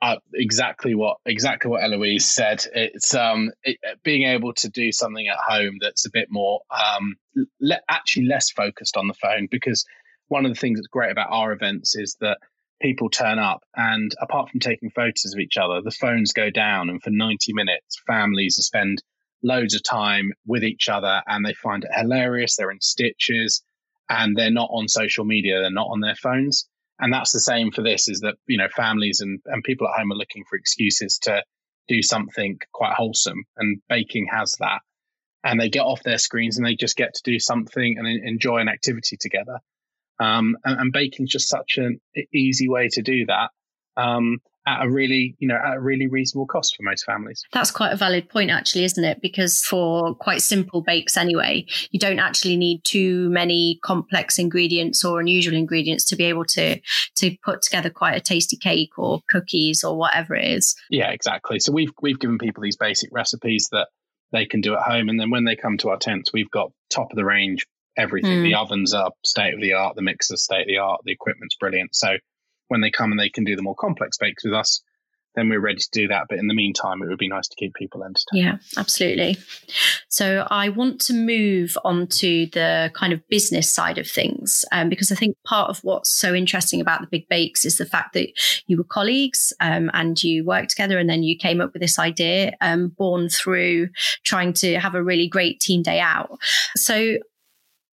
uh, 0.00 0.16
exactly 0.34 0.94
what 0.94 1.18
exactly 1.26 1.70
what 1.70 1.82
Eloise 1.82 2.30
said. 2.30 2.64
It's 2.74 3.14
um, 3.14 3.50
it, 3.62 3.78
being 4.02 4.24
able 4.24 4.52
to 4.54 4.68
do 4.68 4.92
something 4.92 5.26
at 5.26 5.38
home 5.38 5.78
that's 5.80 6.06
a 6.06 6.10
bit 6.12 6.28
more 6.30 6.60
um, 6.70 7.16
le- 7.60 7.80
actually 7.88 8.26
less 8.26 8.50
focused 8.50 8.96
on 8.96 9.08
the 9.08 9.14
phone 9.14 9.48
because 9.50 9.84
one 10.28 10.46
of 10.46 10.52
the 10.52 10.58
things 10.58 10.78
that's 10.78 10.86
great 10.88 11.10
about 11.10 11.28
our 11.30 11.52
events 11.52 11.96
is 11.96 12.16
that 12.20 12.38
people 12.80 13.10
turn 13.10 13.38
up 13.38 13.62
and 13.76 14.12
apart 14.20 14.50
from 14.50 14.60
taking 14.60 14.90
photos 14.90 15.32
of 15.34 15.40
each 15.40 15.56
other, 15.56 15.80
the 15.82 15.90
phones 15.90 16.32
go 16.32 16.50
down 16.50 16.88
and 16.88 17.02
for 17.02 17.10
90 17.10 17.52
minutes 17.52 18.00
families 18.06 18.56
spend 18.56 19.02
loads 19.42 19.74
of 19.74 19.82
time 19.82 20.32
with 20.46 20.64
each 20.64 20.88
other 20.88 21.22
and 21.26 21.44
they 21.44 21.54
find 21.54 21.84
it 21.84 21.90
hilarious. 21.94 22.56
They're 22.56 22.70
in 22.70 22.80
stitches 22.80 23.62
and 24.08 24.36
they're 24.36 24.50
not 24.50 24.70
on 24.72 24.88
social 24.88 25.24
media. 25.24 25.60
They're 25.60 25.70
not 25.70 25.88
on 25.90 26.00
their 26.00 26.16
phones 26.16 26.68
and 27.02 27.12
that's 27.12 27.32
the 27.32 27.40
same 27.40 27.70
for 27.70 27.82
this 27.82 28.08
is 28.08 28.20
that 28.20 28.36
you 28.46 28.56
know 28.56 28.68
families 28.74 29.20
and, 29.20 29.40
and 29.44 29.62
people 29.62 29.86
at 29.86 29.98
home 29.98 30.10
are 30.12 30.16
looking 30.16 30.44
for 30.48 30.56
excuses 30.56 31.18
to 31.24 31.42
do 31.88 32.02
something 32.02 32.58
quite 32.72 32.94
wholesome 32.94 33.44
and 33.56 33.80
baking 33.88 34.28
has 34.32 34.54
that. 34.60 34.80
And 35.44 35.60
they 35.60 35.68
get 35.68 35.80
off 35.82 36.02
their 36.02 36.18
screens 36.18 36.56
and 36.56 36.66
they 36.66 36.76
just 36.76 36.96
get 36.96 37.14
to 37.14 37.22
do 37.24 37.38
something 37.40 37.96
and 37.98 38.06
enjoy 38.06 38.58
an 38.58 38.68
activity 38.68 39.16
together. 39.20 39.58
Um, 40.20 40.56
and, 40.64 40.80
and 40.80 40.92
baking 40.92 41.24
is 41.24 41.32
just 41.32 41.48
such 41.48 41.78
an 41.78 42.00
easy 42.32 42.68
way 42.68 42.88
to 42.92 43.02
do 43.02 43.26
that. 43.26 43.50
Um, 43.96 44.38
at 44.66 44.84
a 44.84 44.90
really, 44.90 45.34
you 45.38 45.48
know, 45.48 45.56
at 45.56 45.76
a 45.76 45.80
really 45.80 46.06
reasonable 46.06 46.46
cost 46.46 46.76
for 46.76 46.82
most 46.82 47.04
families. 47.04 47.42
That's 47.52 47.70
quite 47.70 47.92
a 47.92 47.96
valid 47.96 48.28
point, 48.28 48.50
actually, 48.50 48.84
isn't 48.84 49.04
it? 49.04 49.20
Because 49.20 49.62
for 49.62 50.14
quite 50.14 50.42
simple 50.42 50.82
bakes, 50.82 51.16
anyway, 51.16 51.66
you 51.90 51.98
don't 51.98 52.18
actually 52.18 52.56
need 52.56 52.84
too 52.84 53.28
many 53.30 53.80
complex 53.82 54.38
ingredients 54.38 55.04
or 55.04 55.20
unusual 55.20 55.54
ingredients 55.54 56.04
to 56.06 56.16
be 56.16 56.24
able 56.24 56.44
to 56.46 56.80
to 57.16 57.36
put 57.44 57.62
together 57.62 57.90
quite 57.90 58.16
a 58.16 58.20
tasty 58.20 58.56
cake 58.56 58.98
or 58.98 59.20
cookies 59.28 59.82
or 59.82 59.96
whatever 59.96 60.34
it 60.34 60.44
is. 60.44 60.76
Yeah, 60.90 61.10
exactly. 61.10 61.58
So 61.58 61.72
we've 61.72 61.92
we've 62.00 62.20
given 62.20 62.38
people 62.38 62.62
these 62.62 62.76
basic 62.76 63.10
recipes 63.12 63.68
that 63.72 63.88
they 64.30 64.46
can 64.46 64.60
do 64.60 64.74
at 64.74 64.82
home, 64.82 65.08
and 65.08 65.18
then 65.18 65.30
when 65.30 65.44
they 65.44 65.56
come 65.56 65.76
to 65.78 65.90
our 65.90 65.98
tents, 65.98 66.32
we've 66.32 66.50
got 66.50 66.72
top 66.90 67.10
of 67.10 67.16
the 67.16 67.24
range 67.24 67.66
everything. 67.96 68.38
Mm. 68.38 68.44
The 68.44 68.54
ovens 68.54 68.94
are 68.94 69.10
state 69.22 69.54
of 69.54 69.60
the 69.60 69.74
art, 69.74 69.96
the 69.96 70.02
mixers 70.02 70.42
state 70.42 70.62
of 70.62 70.66
the 70.66 70.78
art, 70.78 71.00
the 71.04 71.12
equipment's 71.12 71.56
brilliant. 71.56 71.94
So 71.94 72.16
when 72.72 72.80
they 72.80 72.90
come 72.90 73.10
and 73.10 73.20
they 73.20 73.28
can 73.28 73.44
do 73.44 73.54
the 73.54 73.60
more 73.60 73.74
complex 73.74 74.16
bakes 74.16 74.44
with 74.44 74.54
us, 74.54 74.80
then 75.34 75.50
we're 75.50 75.60
ready 75.60 75.78
to 75.78 75.90
do 75.92 76.08
that. 76.08 76.24
But 76.26 76.38
in 76.38 76.46
the 76.46 76.54
meantime, 76.54 77.02
it 77.02 77.08
would 77.08 77.18
be 77.18 77.28
nice 77.28 77.46
to 77.48 77.56
keep 77.56 77.74
people 77.74 78.02
entertained. 78.02 78.24
Yeah, 78.32 78.56
absolutely. 78.78 79.36
So 80.08 80.46
I 80.50 80.70
want 80.70 80.98
to 81.02 81.12
move 81.12 81.76
on 81.84 82.06
to 82.06 82.46
the 82.46 82.90
kind 82.94 83.12
of 83.12 83.26
business 83.28 83.70
side 83.70 83.98
of 83.98 84.06
things 84.06 84.64
um, 84.72 84.88
because 84.88 85.12
I 85.12 85.14
think 85.14 85.36
part 85.44 85.68
of 85.68 85.84
what's 85.84 86.10
so 86.10 86.34
interesting 86.34 86.80
about 86.80 87.02
the 87.02 87.06
Big 87.08 87.28
Bakes 87.28 87.66
is 87.66 87.76
the 87.76 87.84
fact 87.84 88.14
that 88.14 88.30
you 88.68 88.78
were 88.78 88.84
colleagues 88.84 89.52
um, 89.60 89.90
and 89.92 90.22
you 90.22 90.42
worked 90.42 90.70
together 90.70 90.98
and 90.98 91.10
then 91.10 91.22
you 91.22 91.36
came 91.36 91.60
up 91.60 91.74
with 91.74 91.82
this 91.82 91.98
idea 91.98 92.54
um, 92.62 92.88
born 92.88 93.28
through 93.28 93.90
trying 94.24 94.54
to 94.54 94.78
have 94.80 94.94
a 94.94 95.04
really 95.04 95.28
great 95.28 95.60
team 95.60 95.82
day 95.82 96.00
out. 96.00 96.38
So 96.76 97.18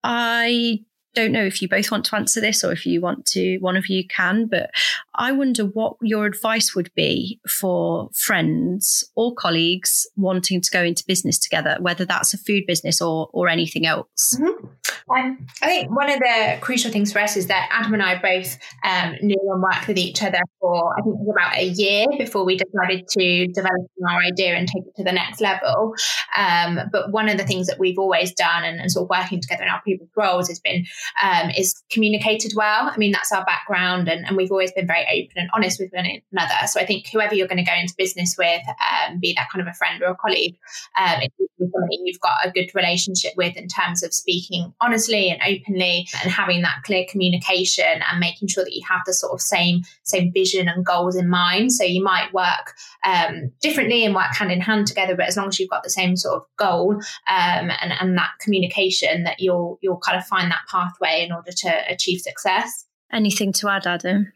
I 0.05 0.81
don't 1.17 1.33
know 1.33 1.45
if 1.45 1.63
you 1.63 1.69
both 1.69 1.91
want 1.91 2.05
to 2.05 2.17
answer 2.17 2.41
this 2.41 2.63
or 2.63 2.71
if 2.71 2.87
you 2.87 3.01
want 3.01 3.25
to, 3.27 3.59
one 3.59 3.77
of 3.77 3.89
you 3.89 4.07
can, 4.07 4.47
but 4.47 4.71
I 5.17 5.33
wonder 5.33 5.65
what 5.65 5.97
your 6.03 6.27
advice 6.27 6.75
would 6.75 6.91
be 6.95 7.41
for 7.49 8.11
friends 8.15 9.05
or 9.15 9.35
colleagues 9.35 10.07
wanting 10.17 10.61
to 10.61 10.71
go 10.71 10.83
into 10.83 11.05
business 11.07 11.39
together, 11.39 11.77
whether 11.81 12.05
that's 12.05 12.35
a 12.35 12.39
food 12.39 12.65
business 12.67 13.01
or, 13.01 13.29
or 13.33 13.49
anything 13.49 13.87
else. 13.87 14.39
Mm-hmm. 14.41 14.67
Um, 15.09 15.47
I 15.63 15.67
think 15.67 15.97
one 15.97 16.11
of 16.11 16.19
the 16.19 16.59
crucial 16.61 16.91
things 16.91 17.13
for 17.13 17.21
us 17.21 17.37
is 17.37 17.47
that 17.47 17.69
Adam 17.71 17.95
and 17.95 18.03
I 18.03 18.21
both 18.21 18.59
um, 18.85 19.15
knew 19.23 19.39
and 19.53 19.63
worked 19.63 19.87
with 19.87 19.99
each 19.99 20.23
other 20.23 20.41
for, 20.61 20.93
I 20.99 21.03
think 21.03 21.15
it 21.15 21.19
was 21.21 21.35
about 21.37 21.57
a 21.57 21.65
year 21.65 22.07
before 22.19 22.45
we 22.45 22.57
decided 22.57 23.07
to 23.09 23.47
develop 23.49 23.87
our 24.09 24.21
idea 24.21 24.55
and 24.55 24.67
take 24.67 24.85
it 24.85 24.97
to 24.97 25.05
the 25.05 25.13
next 25.13 25.41
level. 25.41 25.95
Um, 26.37 26.81
but 26.91 27.13
one 27.13 27.29
of 27.29 27.39
the 27.39 27.45
things 27.45 27.69
that 27.69 27.79
we've 27.79 27.99
always 27.99 28.33
done 28.33 28.65
and, 28.65 28.81
and, 28.81 28.91
sort 28.91 29.05
of 29.05 29.11
working 29.11 29.41
together 29.41 29.63
in 29.63 29.69
our 29.69 29.81
previous 29.83 30.09
roles 30.17 30.49
has 30.49 30.59
been 30.59 30.85
um, 31.23 31.51
is 31.51 31.75
communicated 31.91 32.53
well. 32.57 32.91
I 32.91 32.97
mean, 32.97 33.13
that's 33.13 33.33
our 33.33 33.45
background 33.45 34.09
and, 34.09 34.27
and, 34.27 34.37
we've 34.37 34.51
always 34.51 34.73
been 34.73 34.87
very 34.87 35.06
open 35.11 35.37
and 35.37 35.51
honest 35.55 35.81
with 35.81 35.91
one 35.93 36.07
another. 36.33 36.67
So 36.67 36.81
I 36.81 36.87
think 36.87 37.09
whoever 37.13 37.35
you're 37.35 37.49
going 37.49 37.65
to 37.65 37.71
go 37.71 37.77
into 37.79 37.95
business 37.97 38.37
with, 38.39 38.63
um, 38.69 39.19
be 39.19 39.35
that 39.37 39.49
kind 39.53 39.67
of 39.67 39.71
a 39.71 39.75
friend 39.75 40.03
or 40.03 40.11
a 40.11 40.17
colleague, 40.17 40.57
um, 40.99 41.21
somebody 41.59 41.99
you've 42.05 42.21
got 42.21 42.37
a 42.45 42.51
good 42.51 42.71
relationship 42.75 43.33
with 43.37 43.57
in 43.57 43.69
terms 43.69 44.03
of 44.03 44.13
speaking 44.13 44.73
honestly 44.81 45.31
and 45.31 45.41
openly 45.43 46.07
and 46.23 46.31
having 46.31 46.63
that 46.63 46.83
clear 46.85 47.05
communication 47.09 47.85
and 48.11 48.21
making 48.21 48.49
sure 48.49 48.65
that 48.65 48.75
you 48.75 48.83
have 48.89 49.01
the 49.07 49.13
sort 49.13 49.33
of 49.33 49.41
same 49.41 49.83
same 50.05 50.33
vision 50.33 50.69
and 50.69 50.85
goals 50.85 51.17
in 51.17 51.29
mind. 51.29 51.73
So 51.73 51.85
you 51.85 52.03
might 52.03 52.33
work 52.33 52.75
um, 53.05 53.53
differently 53.61 54.05
and 54.05 54.15
work 54.15 54.35
hand 54.35 54.53
in 54.53 54.61
hand 54.61 54.87
together, 54.87 55.17
but 55.17 55.27
as 55.27 55.37
long 55.37 55.49
as 55.49 55.59
you've 55.59 55.71
got 55.71 55.83
the 55.83 55.91
same 55.91 56.17
sort 56.17 56.37
of 56.37 56.43
goal 56.57 56.95
um, 56.95 57.71
and, 57.81 57.93
and 58.01 58.17
that 58.19 58.33
communication, 58.41 59.25
that 59.25 59.41
you'll 59.41 59.79
you'll 59.83 59.99
kind 59.99 60.19
of 60.19 60.27
find 60.27 60.51
that 60.51 60.63
pathway 60.71 61.25
in 61.25 61.33
order 61.33 61.53
to 61.53 61.93
achieve 61.93 62.21
success. 62.21 62.87
Anything 63.13 63.53
to 63.55 63.69
add, 63.69 63.87
Adam? 63.87 64.33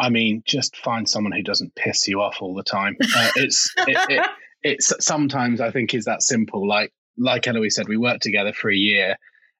I 0.00 0.08
mean, 0.08 0.42
just 0.46 0.76
find 0.76 1.06
someone 1.06 1.32
who 1.32 1.42
doesn't 1.42 1.74
piss 1.74 2.08
you 2.08 2.22
off 2.22 2.38
all 2.40 2.54
the 2.54 2.62
time. 2.62 2.96
Uh, 3.00 3.30
it's 3.36 3.72
it, 3.78 3.98
it, 4.08 4.26
it's 4.62 4.92
sometimes 5.04 5.60
I 5.60 5.70
think 5.70 5.94
is 5.94 6.06
that 6.06 6.22
simple. 6.22 6.66
Like 6.66 6.92
like 7.18 7.46
Eloise 7.46 7.74
said, 7.74 7.88
we 7.88 7.98
worked 7.98 8.22
together 8.22 8.52
for 8.54 8.70
a 8.70 8.76
year, 8.76 9.16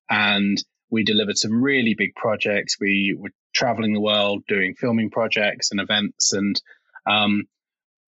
and 0.08 0.56
we 0.90 1.04
delivered 1.04 1.36
some 1.36 1.62
really 1.62 1.94
big 1.94 2.14
projects. 2.14 2.76
We 2.80 3.14
were 3.18 3.32
traveling 3.54 3.92
the 3.92 4.00
world 4.00 4.44
doing 4.48 4.74
filming 4.74 5.10
projects 5.10 5.70
and 5.70 5.80
events, 5.80 6.32
and 6.32 6.60
um, 7.06 7.44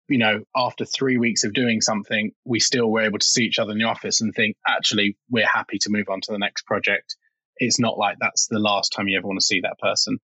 you 0.08 0.18
know, 0.18 0.40
after 0.56 0.86
three 0.86 1.18
weeks 1.18 1.44
of 1.44 1.52
doing 1.52 1.82
something, 1.82 2.32
we 2.44 2.60
still 2.60 2.90
were 2.90 3.02
able 3.02 3.18
to 3.18 3.26
see 3.26 3.44
each 3.44 3.58
other 3.58 3.72
in 3.72 3.78
the 3.78 3.84
office 3.84 4.22
and 4.22 4.34
think, 4.34 4.56
actually, 4.66 5.16
we're 5.30 5.46
happy 5.46 5.78
to 5.78 5.90
move 5.90 6.08
on 6.08 6.20
to 6.22 6.32
the 6.32 6.38
next 6.38 6.64
project. 6.66 7.16
It's 7.56 7.78
not 7.78 7.98
like 7.98 8.16
that's 8.20 8.46
the 8.48 8.58
last 8.58 8.90
time 8.90 9.06
you 9.08 9.18
ever 9.18 9.26
want 9.26 9.38
to 9.38 9.44
see 9.44 9.60
that 9.60 9.78
person, 9.78 10.18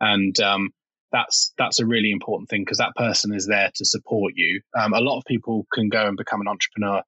and 0.00 0.38
um, 0.40 0.70
that's 1.12 1.52
that's 1.58 1.80
a 1.80 1.86
really 1.86 2.10
important 2.10 2.48
thing 2.48 2.62
because 2.62 2.78
that 2.78 2.94
person 2.96 3.34
is 3.34 3.46
there 3.46 3.70
to 3.74 3.84
support 3.84 4.32
you. 4.36 4.60
Um, 4.78 4.92
a 4.92 5.00
lot 5.00 5.18
of 5.18 5.24
people 5.26 5.66
can 5.72 5.88
go 5.88 6.06
and 6.06 6.16
become 6.16 6.40
an 6.40 6.48
entrepreneur 6.48 7.02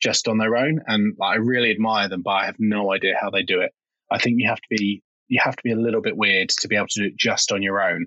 just 0.00 0.26
on 0.26 0.38
their 0.38 0.56
own, 0.56 0.80
and 0.86 1.14
like, 1.18 1.34
I 1.34 1.36
really 1.36 1.70
admire 1.70 2.08
them, 2.08 2.22
but 2.22 2.30
I 2.30 2.46
have 2.46 2.56
no 2.58 2.92
idea 2.92 3.14
how 3.20 3.30
they 3.30 3.42
do 3.42 3.60
it. 3.60 3.72
I 4.10 4.18
think 4.18 4.36
you 4.38 4.48
have 4.48 4.60
to 4.60 4.68
be 4.70 5.02
you 5.28 5.40
have 5.42 5.56
to 5.56 5.62
be 5.62 5.72
a 5.72 5.76
little 5.76 6.02
bit 6.02 6.16
weird 6.16 6.50
to 6.60 6.68
be 6.68 6.76
able 6.76 6.88
to 6.88 7.02
do 7.02 7.06
it 7.06 7.16
just 7.16 7.52
on 7.52 7.62
your 7.62 7.80
own, 7.80 8.06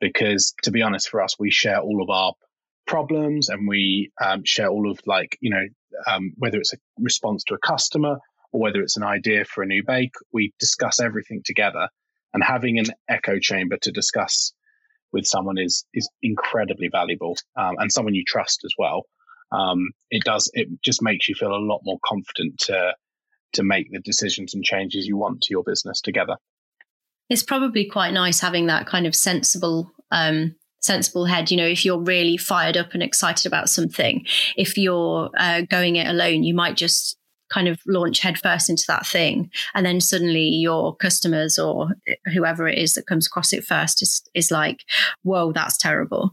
because 0.00 0.54
to 0.62 0.70
be 0.70 0.82
honest, 0.82 1.08
for 1.08 1.22
us, 1.22 1.36
we 1.38 1.50
share 1.50 1.80
all 1.80 2.02
of 2.02 2.10
our 2.10 2.32
problems 2.86 3.48
and 3.48 3.68
we 3.68 4.10
um, 4.22 4.42
share 4.44 4.68
all 4.68 4.90
of 4.90 4.98
like 5.06 5.36
you 5.40 5.50
know 5.50 5.64
um, 6.06 6.32
whether 6.36 6.58
it's 6.58 6.72
a 6.72 6.78
response 6.98 7.44
to 7.44 7.54
a 7.54 7.58
customer 7.58 8.16
or 8.52 8.60
whether 8.60 8.80
it's 8.80 8.96
an 8.96 9.02
idea 9.02 9.44
for 9.44 9.62
a 9.62 9.66
new 9.66 9.82
bake, 9.84 10.14
we 10.32 10.52
discuss 10.58 11.00
everything 11.00 11.42
together. 11.44 11.88
And 12.34 12.42
having 12.42 12.78
an 12.78 12.86
echo 13.08 13.38
chamber 13.38 13.76
to 13.82 13.92
discuss 13.92 14.52
with 15.12 15.26
someone 15.26 15.58
is 15.58 15.84
is 15.94 16.08
incredibly 16.22 16.88
valuable 16.88 17.36
um, 17.56 17.76
and 17.78 17.92
someone 17.92 18.14
you 18.14 18.24
trust 18.26 18.62
as 18.64 18.72
well. 18.78 19.06
Um, 19.52 19.90
it 20.10 20.24
does 20.24 20.50
it 20.54 20.68
just 20.82 21.02
makes 21.02 21.28
you 21.28 21.34
feel 21.34 21.52
a 21.52 21.66
lot 21.66 21.80
more 21.84 21.98
confident 22.04 22.58
to 22.60 22.94
to 23.54 23.62
make 23.62 23.90
the 23.90 24.00
decisions 24.00 24.54
and 24.54 24.64
changes 24.64 25.06
you 25.06 25.16
want 25.16 25.42
to 25.42 25.48
your 25.50 25.62
business 25.62 26.00
together. 26.00 26.36
It's 27.28 27.42
probably 27.42 27.86
quite 27.86 28.12
nice 28.12 28.40
having 28.40 28.66
that 28.66 28.86
kind 28.86 29.06
of 29.06 29.14
sensible 29.14 29.92
um, 30.10 30.54
sensible 30.80 31.26
head. 31.26 31.50
You 31.50 31.56
know, 31.56 31.66
if 31.66 31.84
you're 31.84 32.00
really 32.00 32.36
fired 32.36 32.76
up 32.76 32.94
and 32.94 33.02
excited 33.02 33.46
about 33.46 33.68
something, 33.68 34.24
if 34.56 34.76
you're 34.76 35.30
uh, 35.36 35.62
going 35.62 35.96
it 35.96 36.08
alone, 36.08 36.42
you 36.42 36.54
might 36.54 36.76
just 36.76 37.16
kind 37.52 37.68
of 37.68 37.78
launch 37.86 38.20
headfirst 38.20 38.70
into 38.70 38.84
that 38.88 39.06
thing. 39.06 39.50
And 39.74 39.84
then 39.84 40.00
suddenly 40.00 40.48
your 40.48 40.96
customers 40.96 41.58
or 41.58 41.90
whoever 42.32 42.66
it 42.66 42.78
is 42.78 42.94
that 42.94 43.06
comes 43.06 43.26
across 43.26 43.52
it 43.52 43.64
first 43.64 44.02
is 44.02 44.22
is 44.34 44.50
like 44.50 44.80
whoa 45.22 45.52
that's 45.52 45.76
terrible. 45.76 46.30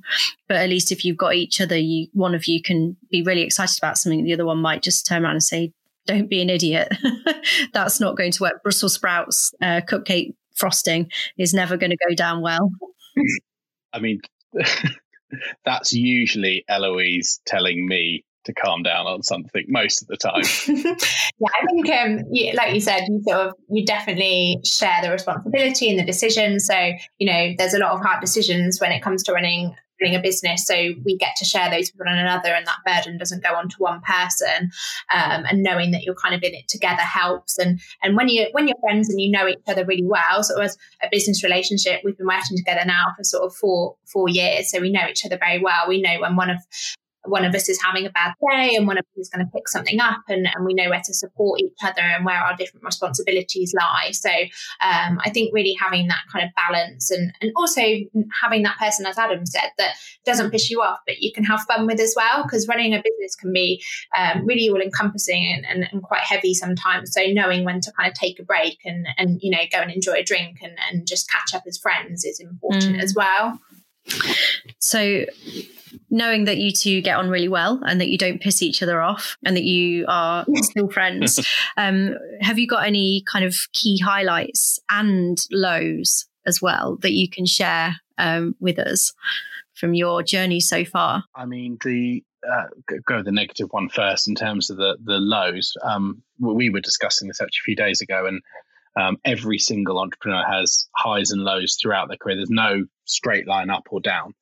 But 0.48 0.58
at 0.58 0.70
least 0.70 0.92
if 0.92 1.04
you've 1.04 1.18
got 1.18 1.36
each 1.36 1.60
other 1.62 1.78
you 1.78 2.08
one 2.14 2.36
of 2.36 2.46
you 2.46 2.62
can 2.62 2.96
be 3.12 3.22
really 3.22 3.42
excited 3.42 3.78
about 3.80 3.98
something 3.98 4.24
the 4.24 4.34
other 4.34 4.46
one 4.46 4.60
might 4.60 4.84
just 4.84 5.06
turn 5.06 5.24
around 5.24 5.34
and 5.34 5.44
say 5.44 5.74
don't 6.06 6.30
be 6.30 6.42
an 6.42 6.50
idiot. 6.50 6.92
That's 7.74 8.00
not 8.00 8.18
going 8.18 8.32
to 8.32 8.44
work. 8.44 8.64
Brussels 8.64 8.96
sprouts 8.96 9.54
uh, 9.62 9.82
cupcake 9.82 10.34
frosting 10.56 11.12
is 11.38 11.54
never 11.54 11.78
going 11.78 11.92
to 11.92 12.08
go 12.08 12.16
down 12.16 12.42
well. 12.42 12.72
I 13.94 14.00
mean 14.00 14.22
that's 15.66 15.94
usually 15.94 16.66
eloise 16.68 17.40
telling 17.46 17.88
me 17.88 18.24
to 18.46 18.54
calm 18.54 18.84
down 18.84 19.06
on 19.06 19.24
something 19.24 19.66
most 19.68 20.02
of 20.02 20.08
the 20.08 20.18
time. 20.18 20.44
yeah, 21.40 21.50
I 21.62 21.66
think, 21.66 21.90
um, 21.90 22.24
you, 22.32 22.54
like 22.54 22.74
you 22.74 22.82
said, 22.82 23.02
you 23.08 23.22
sort 23.28 23.48
of 23.48 23.54
you 23.70 23.86
definitely 23.86 24.58
share 24.66 25.02
the 25.02 25.12
responsibility 25.12 25.90
and 25.90 26.00
the 26.00 26.06
decision. 26.06 26.60
So 26.60 26.92
you 27.18 27.32
know, 27.32 27.54
there's 27.58 27.74
a 27.74 27.80
lot 27.80 27.92
of 27.92 28.02
hard 28.02 28.22
decisions 28.22 28.80
when 28.80 28.92
it 28.92 29.02
comes 29.02 29.24
to 29.24 29.34
running 29.34 29.76
running 30.02 30.18
a 30.18 30.22
business. 30.22 30.66
So 30.66 30.76
we 31.04 31.18
get 31.18 31.36
to 31.38 31.46
share 31.46 31.70
those 31.70 31.92
with 31.92 32.06
one 32.06 32.18
another, 32.18 32.50
and 32.50 32.66
that 32.66 32.78
burden 32.86 33.18
doesn't 33.18 33.44
go 33.44 33.56
on 33.56 33.70
to 33.70 33.76
one 33.80 34.02
person. 34.02 34.72
Um, 35.14 35.46
and 35.50 35.64
knowing 35.64 35.92
that 35.92 36.04
you're 36.04 36.16
kind 36.16 36.36
of 36.36 36.44
in 36.44 36.54
it 36.54 36.68
together 36.68 37.02
helps. 37.02 37.58
And 37.58 37.80
and 38.02 38.16
when 38.16 38.30
you 38.30 38.48
when 38.52 38.68
you're 38.68 38.78
friends 38.82 39.10
and 39.10 39.20
you 39.20 39.32
know 39.32 39.48
each 39.48 39.58
other 39.68 39.86
really 39.86 40.06
well, 40.06 40.44
so 40.44 40.60
as 40.62 40.78
a 41.04 41.08
business 41.12 41.44
relationship, 41.44 42.02
we've 42.04 42.18
been 42.18 42.28
working 42.28 42.58
together 42.58 42.86
now 42.86 43.08
for 43.18 43.24
sort 43.24 43.44
of 43.44 43.56
four 43.56 43.96
four 44.12 44.30
years, 44.30 44.72
so 44.72 44.80
we 44.80 44.92
know 44.92 45.08
each 45.10 45.26
other 45.26 45.38
very 45.38 45.60
well. 45.60 45.88
We 45.88 46.02
know 46.02 46.20
when 46.22 46.36
one 46.36 46.50
of 46.50 46.58
one 47.26 47.46
of 47.46 47.54
us 47.54 47.68
is 47.68 47.82
having 47.82 48.06
a 48.06 48.10
bad 48.10 48.34
day 48.52 48.76
and 48.76 48.88
one 48.88 48.98
of 48.98 49.04
us 49.04 49.18
is 49.18 49.30
going 49.30 49.46
to 49.46 49.52
pick 49.52 49.68
something 49.68 50.00
up 50.00 50.22
and, 50.30 50.48
and 50.54 50.66
we 50.66 50.74
know 50.74 50.90
where 50.90 51.02
to 51.04 51.14
support 51.14 51.60
each 51.60 51.78
other 51.84 52.02
and 52.02 52.26
where 52.26 52.40
our 52.40 52.56
different 52.56 52.86
responsibilities 52.86 53.74
lie. 53.78 54.12
So 54.12 54.30
um, 54.30 55.20
I 55.24 55.30
think 55.34 55.54
really 55.54 55.76
having 55.80 56.08
that 56.08 56.22
kind 56.32 56.46
of 56.46 56.52
balance 56.56 57.12
and, 57.12 57.34
and 57.42 57.52
also 57.56 57.82
having 58.42 58.64
that 58.64 58.78
person, 58.78 59.06
as 59.06 59.18
Adam 59.18 59.46
said, 59.46 59.70
that 59.78 59.96
doesn't 60.26 60.52
piss 60.52 60.70
you 60.70 60.82
off, 60.82 61.00
but 61.06 61.20
you 61.20 61.32
can 61.34 61.44
have 61.44 61.62
fun 61.62 61.86
with 61.86 62.00
as 62.00 62.14
well, 62.16 62.44
because 62.44 62.68
running 62.68 62.94
a 62.94 62.98
business 62.98 63.36
can 63.36 63.52
be 63.52 63.84
um, 64.18 64.46
really 64.46 64.70
all 64.70 64.82
encompassing 64.82 65.46
and, 65.46 65.66
and, 65.66 65.90
and, 65.92 66.04
quite 66.04 66.22
heavy 66.22 66.54
sometimes. 66.54 67.14
So 67.14 67.22
knowing 67.28 67.66
when 67.66 67.82
to 67.82 67.92
kind 67.92 68.10
of 68.10 68.18
take 68.18 68.40
a 68.40 68.44
break 68.44 68.80
and, 68.86 69.08
and 69.18 69.40
you 69.42 69.52
know, 69.52 69.64
go 69.72 69.80
and 69.80 69.92
enjoy 69.92 70.14
a 70.14 70.24
drink 70.24 70.60
and, 70.62 70.78
and 70.90 71.06
just 71.06 71.30
catch 71.30 71.54
up 71.54 71.64
as 71.68 71.78
friends 71.78 72.24
is 72.24 72.40
important 72.40 72.96
mm. 72.96 73.04
as 73.04 73.14
well. 73.14 73.60
So 74.80 75.26
knowing 76.10 76.46
that 76.46 76.58
you 76.58 76.72
two 76.72 77.02
get 77.02 77.18
on 77.18 77.30
really 77.30 77.48
well 77.48 77.80
and 77.86 78.00
that 78.02 78.10
you 78.10 78.18
don't 78.18 78.42
piss 78.42 78.62
each 78.62 78.82
other 78.82 79.02
off 79.02 79.38
and 79.46 79.56
that 79.56 79.64
you 79.64 80.06
are 80.08 80.46
still 80.56 80.90
friends, 80.92 81.40
um, 81.78 82.16
have 82.42 82.60
you 82.60 82.68
got 82.68 82.86
any 82.86 83.24
kind 83.32 83.46
of 83.46 83.56
key 83.74 84.00
highlights 84.00 84.80
and 84.90 85.38
lows 85.52 86.26
as 86.46 86.62
well 86.62 86.98
that 87.02 87.12
you 87.12 87.30
can 87.30 87.46
share 87.46 87.96
um, 88.18 88.56
with 88.60 88.80
us 88.80 89.14
from 89.74 89.94
your 89.94 90.24
journey 90.24 90.60
so 90.60 90.84
far? 90.84 91.24
I 91.36 91.46
mean, 91.46 91.78
the 91.84 92.24
uh, 92.50 92.68
go 93.06 93.22
the 93.22 93.32
negative 93.32 93.68
one 93.72 93.90
first 93.90 94.28
in 94.28 94.36
terms 94.36 94.70
of 94.70 94.78
the 94.78 94.98
the 95.04 95.18
lows. 95.18 95.74
Um, 95.84 96.24
we 96.40 96.70
were 96.70 96.80
discussing 96.80 97.28
this 97.28 97.42
actually 97.42 97.62
a 97.64 97.66
few 97.66 97.76
days 97.76 98.02
ago, 98.02 98.26
and 98.26 98.42
um, 99.00 99.18
every 99.24 99.58
single 99.58 99.98
entrepreneur 99.98 100.44
has 100.44 100.88
highs 100.96 101.32
and 101.32 101.42
lows 101.42 101.78
throughout 101.82 102.10
their 102.10 102.18
career. 102.18 102.36
There's 102.36 102.50
no 102.50 102.84
straight 103.06 103.48
line 103.48 103.70
up 103.70 103.88
or 103.92 104.02
down. 104.02 104.34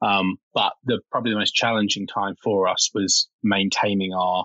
Um, 0.00 0.36
but 0.52 0.72
the 0.84 1.00
probably 1.10 1.32
the 1.32 1.38
most 1.38 1.54
challenging 1.54 2.06
time 2.06 2.36
for 2.42 2.68
us 2.68 2.90
was 2.94 3.28
maintaining 3.42 4.12
our 4.12 4.44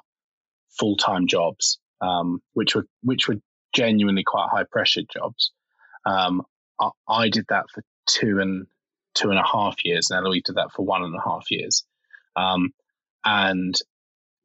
full 0.80 0.96
time 0.96 1.28
jobs, 1.28 1.80
um, 2.02 2.42
which 2.54 2.76
were 2.76 2.88
which 3.04 3.28
were 3.28 3.36
genuinely 3.74 4.24
quite 4.26 4.50
high 4.52 4.64
pressure 4.64 5.02
jobs. 5.14 5.52
Um, 6.06 6.44
I, 6.80 6.90
I, 7.08 7.30
did 7.30 7.46
that 7.50 7.66
for 7.74 7.84
two 8.08 8.40
and 8.40 8.66
two 9.14 9.30
and 9.30 9.40
a 9.40 9.46
half 9.46 9.76
years, 9.84 10.10
and 10.10 10.26
Eloise 10.26 10.44
did 10.46 10.56
that 10.56 10.72
for 10.72 10.86
one 10.86 11.04
and 11.04 11.16
a 11.16 11.22
half 11.22 11.52
years. 11.52 11.86
Um, 12.36 12.74
and 13.26 13.76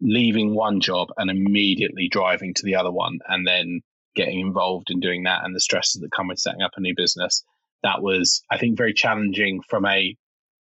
leaving 0.00 0.54
one 0.54 0.80
job 0.80 1.08
and 1.16 1.30
immediately 1.30 2.08
driving 2.10 2.54
to 2.54 2.62
the 2.64 2.74
other 2.74 2.90
one, 2.90 3.20
and 3.28 3.46
then 3.46 3.82
getting 4.14 4.40
involved 4.40 4.90
in 4.90 5.00
doing 5.00 5.24
that, 5.24 5.44
and 5.44 5.54
the 5.54 5.60
stresses 5.60 6.00
that 6.00 6.12
come 6.12 6.28
with 6.28 6.38
setting 6.38 6.62
up 6.62 6.72
a 6.76 6.80
new 6.80 6.94
business. 6.96 7.44
That 7.82 8.02
was, 8.02 8.42
I 8.50 8.58
think, 8.58 8.78
very 8.78 8.94
challenging 8.94 9.60
from 9.68 9.84
a 9.84 10.16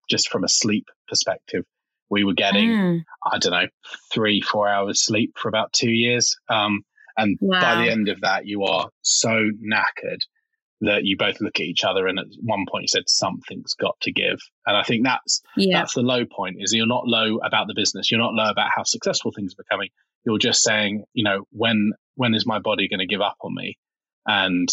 just 0.09 0.29
from 0.29 0.43
a 0.43 0.49
sleep 0.49 0.85
perspective. 1.07 1.63
We 2.09 2.23
were 2.25 2.33
getting, 2.33 2.69
mm. 2.69 3.03
I 3.25 3.37
don't 3.37 3.53
know, 3.53 3.67
three, 4.11 4.41
four 4.41 4.67
hours 4.67 5.05
sleep 5.05 5.33
for 5.37 5.47
about 5.47 5.71
two 5.71 5.91
years. 5.91 6.35
Um, 6.49 6.81
and 7.15 7.37
wow. 7.39 7.61
by 7.61 7.75
the 7.83 7.91
end 7.91 8.09
of 8.09 8.21
that, 8.21 8.45
you 8.45 8.63
are 8.63 8.89
so 9.01 9.29
knackered 9.29 10.19
that 10.81 11.05
you 11.05 11.15
both 11.15 11.39
look 11.39 11.59
at 11.59 11.65
each 11.65 11.83
other 11.83 12.07
and 12.07 12.19
at 12.19 12.25
one 12.41 12.65
point 12.69 12.83
you 12.83 12.87
said 12.87 13.03
something's 13.07 13.75
got 13.75 13.99
to 14.01 14.11
give 14.11 14.39
and 14.65 14.75
i 14.75 14.83
think 14.83 15.05
that's 15.05 15.41
Yeah. 15.55 15.77
that's 15.79 15.93
the 15.93 16.01
low 16.01 16.25
point 16.25 16.57
is 16.59 16.73
you're 16.73 16.87
not 16.87 17.05
low 17.05 17.37
about 17.37 17.67
the 17.67 17.75
business 17.75 18.11
you're 18.11 18.19
not 18.19 18.33
low 18.33 18.49
about 18.49 18.69
how 18.75 18.83
successful 18.83 19.31
things 19.31 19.53
are 19.53 19.63
becoming 19.63 19.89
you're 20.25 20.39
just 20.39 20.61
saying 20.61 21.03
you 21.13 21.23
know 21.23 21.43
when 21.51 21.91
when 22.21 22.35
is 22.35 22.45
my 22.45 22.59
body 22.59 22.87
going 22.87 22.99
to 22.99 23.07
give 23.07 23.21
up 23.21 23.37
on 23.41 23.53
me? 23.55 23.77
And 24.25 24.69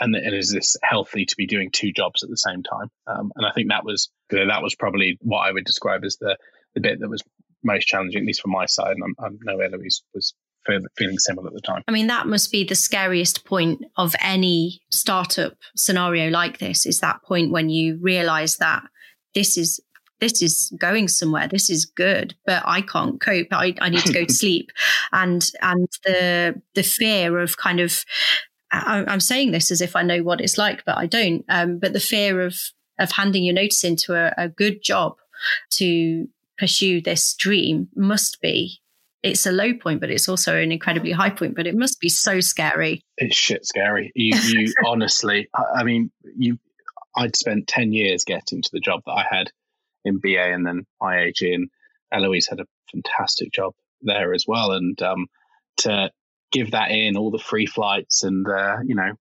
and, 0.00 0.16
and 0.16 0.34
is 0.34 0.50
this 0.50 0.76
healthy 0.82 1.24
to 1.24 1.36
be 1.36 1.46
doing 1.46 1.70
two 1.70 1.92
jobs 1.92 2.24
at 2.24 2.30
the 2.30 2.36
same 2.36 2.62
time. 2.64 2.88
Um, 3.06 3.30
and 3.36 3.46
i 3.46 3.52
think 3.52 3.68
that 3.68 3.84
was 3.84 4.10
that 4.30 4.62
was 4.62 4.74
probably 4.74 5.18
what 5.20 5.46
i 5.46 5.52
would 5.52 5.64
describe 5.64 6.04
as 6.04 6.16
the 6.20 6.36
the 6.74 6.80
bit 6.80 6.98
that 7.00 7.08
was 7.08 7.22
most 7.64 7.86
challenging 7.86 8.20
at 8.20 8.26
least 8.26 8.42
from 8.42 8.52
my 8.52 8.66
side. 8.66 8.94
And 8.96 9.02
I'm, 9.18 9.24
I 9.24 9.52
know 9.52 9.60
Eloise 9.60 10.02
was 10.14 10.34
feeling 10.66 11.18
similar 11.18 11.48
at 11.48 11.54
the 11.54 11.60
time. 11.60 11.82
I 11.88 11.92
mean, 11.92 12.06
that 12.06 12.26
must 12.26 12.50
be 12.50 12.64
the 12.64 12.74
scariest 12.74 13.44
point 13.44 13.84
of 13.96 14.14
any 14.20 14.80
startup 14.90 15.54
scenario 15.76 16.30
like 16.30 16.58
this 16.58 16.86
is 16.86 17.00
that 17.00 17.22
point 17.22 17.50
when 17.50 17.68
you 17.68 17.98
realize 18.00 18.56
that 18.58 18.82
this 19.34 19.58
is 19.58 19.80
this 20.20 20.42
is 20.42 20.72
going 20.78 21.08
somewhere 21.08 21.48
this 21.48 21.68
is 21.68 21.84
good 21.84 22.34
but 22.46 22.62
i 22.66 22.80
can't 22.80 23.20
cope 23.20 23.48
i, 23.52 23.74
I 23.80 23.88
need 23.88 24.04
to 24.04 24.12
go 24.12 24.24
to 24.24 24.32
sleep 24.42 24.70
and 25.12 25.48
and 25.62 25.88
the 26.04 26.60
the 26.74 26.82
fear 26.82 27.38
of 27.38 27.56
kind 27.56 27.80
of 27.80 28.04
I, 28.72 29.04
i'm 29.06 29.20
saying 29.20 29.52
this 29.52 29.70
as 29.70 29.80
if 29.80 29.96
i 29.96 30.02
know 30.02 30.22
what 30.22 30.40
it's 30.40 30.58
like 30.58 30.84
but 30.84 30.98
i 30.98 31.06
don't 31.06 31.44
um, 31.48 31.78
but 31.78 31.92
the 31.92 32.00
fear 32.00 32.42
of 32.42 32.56
of 32.98 33.12
handing 33.12 33.44
your 33.44 33.54
notice 33.54 33.84
into 33.84 34.14
a, 34.14 34.32
a 34.38 34.48
good 34.48 34.82
job 34.82 35.16
to 35.72 36.28
pursue 36.58 37.00
this 37.00 37.34
dream 37.34 37.88
must 37.96 38.40
be 38.40 38.80
it's 39.24 39.46
a 39.46 39.52
low 39.52 39.72
point, 39.72 40.00
but 40.00 40.10
it's 40.10 40.28
also 40.28 40.54
an 40.54 40.70
incredibly 40.70 41.10
high 41.10 41.30
point. 41.30 41.56
But 41.56 41.66
it 41.66 41.74
must 41.74 41.98
be 41.98 42.10
so 42.10 42.40
scary. 42.40 43.02
it's 43.16 43.34
shit 43.34 43.66
scary. 43.66 44.12
You, 44.14 44.36
you 44.36 44.74
honestly, 44.86 45.48
I, 45.54 45.80
I 45.80 45.82
mean, 45.82 46.12
you, 46.36 46.58
I'd 47.16 47.34
spent 47.34 47.66
10 47.66 47.94
years 47.94 48.24
getting 48.24 48.60
to 48.60 48.70
the 48.70 48.80
job 48.80 49.00
that 49.06 49.12
I 49.12 49.24
had 49.28 49.50
in 50.04 50.18
BA 50.18 50.52
and 50.52 50.66
then 50.66 50.86
IAG 51.02 51.54
and 51.54 51.68
Eloise 52.12 52.48
had 52.48 52.60
a 52.60 52.66
fantastic 52.92 53.52
job 53.52 53.72
there 54.02 54.34
as 54.34 54.44
well. 54.46 54.72
And, 54.72 55.00
um, 55.02 55.26
to 55.78 56.10
give 56.52 56.70
that 56.72 56.90
in 56.90 57.16
all 57.16 57.30
the 57.30 57.38
free 57.38 57.66
flights 57.66 58.22
and, 58.22 58.46
uh, 58.48 58.76
you 58.86 58.94
know, 58.94 59.12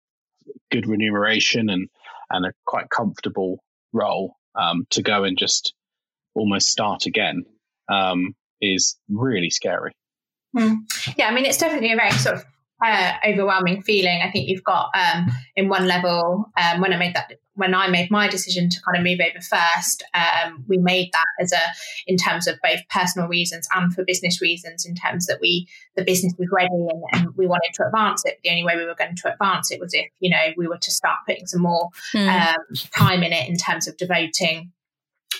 good 0.70 0.86
remuneration 0.86 1.70
and, 1.70 1.88
and 2.30 2.46
a 2.46 2.52
quite 2.66 2.90
comfortable 2.90 3.62
role, 3.92 4.36
um, 4.54 4.86
to 4.90 5.02
go 5.02 5.24
and 5.24 5.38
just 5.38 5.74
almost 6.34 6.68
start 6.68 7.06
again, 7.06 7.44
um, 7.88 8.34
is 8.60 8.98
really 9.08 9.50
scary. 9.50 9.92
Yeah, 11.16 11.28
I 11.28 11.34
mean, 11.34 11.46
it's 11.46 11.58
definitely 11.58 11.92
a 11.92 11.96
very 11.96 12.10
sort 12.12 12.36
of 12.36 12.44
uh, 12.84 13.12
overwhelming 13.26 13.82
feeling. 13.82 14.20
I 14.22 14.30
think 14.30 14.48
you've 14.48 14.64
got 14.64 14.90
um, 14.94 15.26
in 15.56 15.68
one 15.68 15.86
level 15.86 16.50
um, 16.60 16.80
when 16.80 16.92
I 16.92 16.96
made 16.96 17.14
that 17.14 17.32
when 17.54 17.74
I 17.74 17.86
made 17.88 18.10
my 18.10 18.28
decision 18.28 18.70
to 18.70 18.80
kind 18.80 18.96
of 18.96 19.04
move 19.04 19.20
over 19.20 19.40
first, 19.42 20.02
um, 20.14 20.64
we 20.68 20.78
made 20.78 21.10
that 21.12 21.26
as 21.38 21.52
a 21.52 21.60
in 22.06 22.16
terms 22.16 22.46
of 22.46 22.58
both 22.62 22.80
personal 22.88 23.28
reasons 23.28 23.68
and 23.74 23.92
for 23.92 24.04
business 24.04 24.40
reasons. 24.40 24.86
In 24.86 24.94
terms 24.94 25.26
that 25.26 25.38
we 25.40 25.68
the 25.96 26.04
business 26.04 26.32
was 26.38 26.48
ready 26.50 26.68
and, 26.72 27.02
and 27.12 27.36
we 27.36 27.46
wanted 27.46 27.72
to 27.74 27.86
advance 27.86 28.22
it. 28.24 28.38
The 28.42 28.50
only 28.50 28.64
way 28.64 28.76
we 28.76 28.86
were 28.86 28.94
going 28.94 29.16
to 29.16 29.32
advance 29.32 29.70
it 29.70 29.80
was 29.80 29.92
if 29.92 30.06
you 30.20 30.30
know 30.30 30.52
we 30.56 30.66
were 30.66 30.78
to 30.78 30.90
start 30.90 31.18
putting 31.26 31.46
some 31.46 31.62
more 31.62 31.90
Mm. 32.14 32.28
um, 32.28 32.74
time 32.90 33.22
in 33.22 33.32
it 33.32 33.48
in 33.48 33.56
terms 33.56 33.86
of 33.86 33.96
devoting 33.96 34.72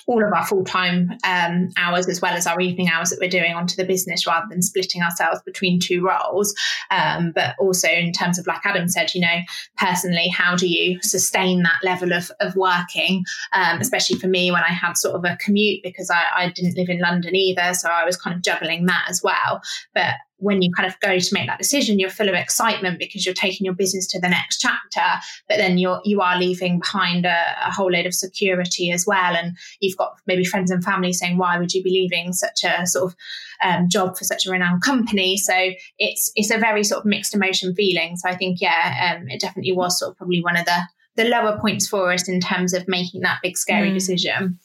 all 0.07 0.25
of 0.25 0.33
our 0.33 0.47
full 0.47 0.65
time 0.65 1.13
um, 1.25 1.71
hours 1.77 2.09
as 2.09 2.21
well 2.21 2.35
as 2.35 2.47
our 2.47 2.61
evening 2.61 2.89
hours 2.89 3.11
that 3.11 3.19
we're 3.21 3.29
doing 3.29 3.55
onto 3.55 3.77
the 3.77 3.85
business 3.85 4.27
rather 4.27 4.47
than 4.51 4.63
splitting 4.63 5.03
ourselves 5.03 5.41
between 5.45 5.81
two 5.81 6.05
roles. 6.07 6.55
Um, 6.91 7.33
but 7.35 7.55
also, 7.59 7.89
in 7.89 8.13
terms 8.13 8.39
of, 8.39 8.47
like 8.47 8.65
Adam 8.65 8.89
said, 8.89 9.15
you 9.15 9.21
know, 9.21 9.39
personally, 9.77 10.29
how 10.29 10.57
do 10.57 10.69
you 10.69 11.01
sustain 11.03 11.63
that 11.63 11.81
level 11.83 12.13
of, 12.13 12.31
of 12.41 12.57
working, 12.57 13.25
um, 13.53 13.81
especially 13.81 14.19
for 14.19 14.29
me 14.29 14.51
when 14.51 14.63
I 14.63 14.73
had 14.73 14.97
sort 14.97 15.17
of 15.17 15.25
a 15.25 15.37
commute 15.37 15.83
because 15.83 16.11
I, 16.11 16.23
I 16.35 16.49
didn't 16.51 16.77
live 16.77 16.89
in 16.89 17.01
London 17.01 17.35
either. 17.35 17.75
So 17.75 17.89
I 17.89 18.05
was 18.05 18.17
kind 18.17 18.37
of 18.37 18.43
juggling 18.43 18.87
that 18.87 19.07
as 19.09 19.23
well. 19.23 19.63
But 19.95 20.15
when 20.43 20.61
you 20.61 20.73
kind 20.73 20.87
of 20.87 20.99
go 21.01 21.19
to 21.19 21.35
make 21.35 21.47
that 21.47 21.59
decision, 21.59 21.99
you're 21.99 22.11
full 22.11 22.29
of 22.29 22.35
excitement 22.35 22.99
because 22.99 23.25
you're 23.25 23.35
taking 23.35 23.65
your 23.65 23.75
business 23.75 24.07
to 24.09 24.21
the 24.21 24.29
next 24.29 24.59
chapter, 24.59 25.23
but 25.49 25.57
then 25.57 25.79
you're 25.79 26.01
you 26.05 26.21
are 26.21 26.39
leaving 26.39 26.81
behind 26.81 27.25
a, 27.25 27.45
a 27.67 27.71
whole 27.73 27.91
load 27.91 28.07
of 28.07 28.15
security 28.15 28.91
as 28.91 29.07
well. 29.07 29.37
And 29.37 29.57
you've 29.81 29.97
got 29.97 30.17
maybe 30.27 30.45
friends 30.45 30.71
and 30.71 30.83
family 30.85 31.13
saying, 31.13 31.39
"Why 31.39 31.59
would 31.59 31.73
you 31.73 31.83
be 31.83 31.91
leaving 31.91 32.33
such 32.33 32.65
a 32.65 32.87
sort 32.87 33.13
of 33.13 33.17
um, 33.65 33.89
job 33.89 34.17
for 34.17 34.25
such 34.25 34.47
a 34.47 34.51
renowned 34.51 34.83
company?" 34.83 35.37
So 35.37 35.55
it's 35.99 36.33
it's 36.35 36.51
a 36.51 36.59
very 36.59 36.83
sort 36.85 37.01
of 37.01 37.07
mixed 37.07 37.35
emotion 37.35 37.75
feeling. 37.75 38.17
So 38.17 38.29
I 38.29 38.37
think 38.37 38.61
yeah, 38.61 39.17
um, 39.17 39.29
it 39.29 39.41
definitely 39.41 39.73
was 39.73 39.99
sort 39.99 40.11
of 40.13 40.17
probably 40.19 40.43
one 40.43 40.57
of 40.57 40.65
the 40.65 40.79
the 41.17 41.25
lower 41.25 41.59
points 41.61 41.87
for 41.87 42.11
us 42.13 42.29
in 42.29 42.41
terms 42.41 42.73
of 42.73 42.89
making 42.89 43.21
that 43.21 43.39
big 43.43 43.57
scary 43.57 43.91
Mm. 43.91 43.95
decision. 43.95 44.59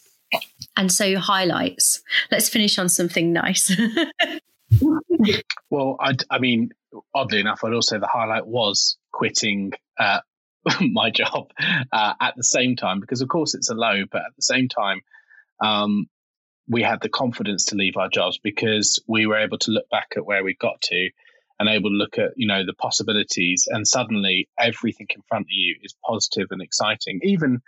And 0.75 0.91
so 0.91 1.17
highlights. 1.17 2.01
Let's 2.31 2.49
finish 2.49 2.77
on 2.77 2.89
something 2.89 3.31
nice. 3.33 3.71
Well, 5.69 5.97
I, 5.99 6.15
I 6.29 6.39
mean, 6.39 6.69
oddly 7.13 7.41
enough, 7.41 7.61
I'd 7.63 7.73
also 7.73 7.95
say 7.95 7.99
the 7.99 8.07
highlight 8.07 8.47
was 8.47 8.97
quitting 9.11 9.73
uh, 9.99 10.21
my 10.81 11.09
job 11.09 11.51
uh, 11.91 12.13
at 12.21 12.35
the 12.37 12.43
same 12.43 12.77
time, 12.77 13.01
because 13.01 13.19
of 13.19 13.27
course 13.27 13.53
it's 13.53 13.69
a 13.69 13.73
low, 13.73 14.03
but 14.09 14.21
at 14.21 14.35
the 14.37 14.43
same 14.43 14.69
time, 14.69 15.01
um, 15.61 16.07
we 16.69 16.83
had 16.83 17.01
the 17.01 17.09
confidence 17.09 17.65
to 17.65 17.75
leave 17.75 17.97
our 17.97 18.09
jobs 18.09 18.39
because 18.41 19.03
we 19.07 19.25
were 19.25 19.37
able 19.37 19.57
to 19.59 19.71
look 19.71 19.89
back 19.89 20.13
at 20.15 20.25
where 20.25 20.43
we 20.43 20.55
got 20.55 20.79
to 20.83 21.09
and 21.59 21.69
able 21.69 21.89
to 21.89 21.95
look 21.95 22.17
at, 22.17 22.31
you 22.35 22.47
know, 22.47 22.65
the 22.65 22.73
possibilities 22.73 23.67
and 23.69 23.87
suddenly 23.87 24.47
everything 24.59 25.07
in 25.15 25.21
front 25.27 25.43
of 25.43 25.51
you 25.51 25.75
is 25.81 25.95
positive 26.05 26.47
and 26.51 26.61
exciting. 26.61 27.19
Even, 27.23 27.61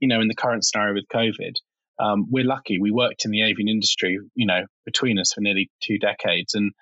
you 0.00 0.08
know, 0.08 0.20
in 0.20 0.28
the 0.28 0.34
current 0.34 0.64
scenario 0.64 0.94
with 0.94 1.08
COVID, 1.12 1.54
um, 1.98 2.26
we're 2.30 2.44
lucky. 2.44 2.78
We 2.78 2.90
worked 2.90 3.24
in 3.24 3.30
the 3.30 3.42
avian 3.42 3.68
industry, 3.68 4.18
you 4.34 4.46
know, 4.46 4.66
between 4.84 5.18
us 5.18 5.32
for 5.32 5.40
nearly 5.40 5.70
two 5.82 5.98
decades. 5.98 6.54
And 6.54 6.72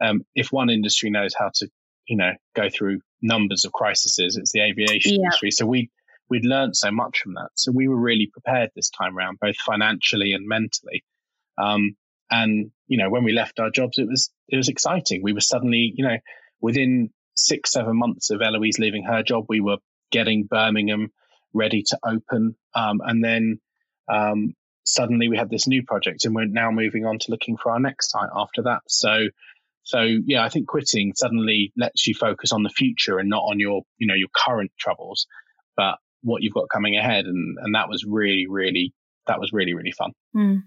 um, 0.00 0.22
if 0.34 0.52
one 0.52 0.70
industry 0.70 1.10
knows 1.10 1.34
how 1.38 1.50
to, 1.54 1.68
you 2.06 2.16
know, 2.16 2.32
go 2.54 2.68
through 2.68 3.00
numbers 3.20 3.64
of 3.64 3.72
crises, 3.72 4.36
it's 4.40 4.52
the 4.52 4.60
aviation 4.60 5.12
Yeah. 5.12 5.24
industry. 5.24 5.50
So 5.50 5.66
we 5.66 5.90
we'd 6.30 6.44
learned 6.44 6.76
so 6.76 6.90
much 6.90 7.20
from 7.20 7.34
that. 7.34 7.48
So 7.54 7.72
we 7.72 7.88
were 7.88 7.96
really 7.96 8.26
prepared 8.26 8.70
this 8.74 8.90
time 8.90 9.16
around, 9.16 9.38
both 9.40 9.56
financially 9.56 10.34
and 10.34 10.46
mentally. 10.46 11.02
Um, 11.56 11.96
and 12.30 12.70
you 12.86 12.98
know, 12.98 13.10
when 13.10 13.24
we 13.24 13.32
left 13.32 13.58
our 13.60 13.70
jobs, 13.70 13.98
it 13.98 14.06
was 14.06 14.30
it 14.48 14.56
was 14.56 14.68
exciting. 14.68 15.22
We 15.22 15.32
were 15.32 15.40
suddenly, 15.40 15.92
you 15.96 16.04
know, 16.04 16.18
within 16.60 17.10
six 17.34 17.72
seven 17.72 17.96
months 17.96 18.30
of 18.30 18.42
Eloise 18.42 18.78
leaving 18.78 19.04
her 19.04 19.22
job, 19.22 19.46
we 19.48 19.60
were 19.60 19.78
getting 20.10 20.44
Birmingham 20.44 21.10
ready 21.54 21.82
to 21.88 21.98
open, 22.04 22.56
um, 22.74 23.00
and 23.04 23.24
then 23.24 23.60
um, 24.08 24.54
suddenly 24.84 25.28
we 25.28 25.36
had 25.36 25.50
this 25.50 25.66
new 25.66 25.82
project, 25.82 26.24
and 26.24 26.34
we're 26.34 26.44
now 26.44 26.70
moving 26.70 27.06
on 27.06 27.18
to 27.18 27.30
looking 27.30 27.56
for 27.56 27.72
our 27.72 27.80
next 27.80 28.10
site 28.10 28.30
after 28.34 28.62
that. 28.62 28.82
So. 28.88 29.28
So 29.88 30.02
yeah, 30.02 30.44
I 30.44 30.50
think 30.50 30.68
quitting 30.68 31.14
suddenly 31.16 31.72
lets 31.74 32.06
you 32.06 32.14
focus 32.14 32.52
on 32.52 32.62
the 32.62 32.68
future 32.68 33.18
and 33.18 33.30
not 33.30 33.44
on 33.44 33.58
your, 33.58 33.84
you 33.96 34.06
know, 34.06 34.14
your 34.14 34.28
current 34.36 34.70
troubles, 34.78 35.26
but 35.78 35.96
what 36.22 36.42
you've 36.42 36.52
got 36.52 36.68
coming 36.68 36.94
ahead. 36.94 37.24
And 37.24 37.56
and 37.58 37.74
that 37.74 37.88
was 37.88 38.04
really, 38.04 38.46
really, 38.46 38.92
that 39.28 39.40
was 39.40 39.50
really, 39.50 39.72
really 39.72 39.92
fun. 39.92 40.12
Mm. 40.36 40.64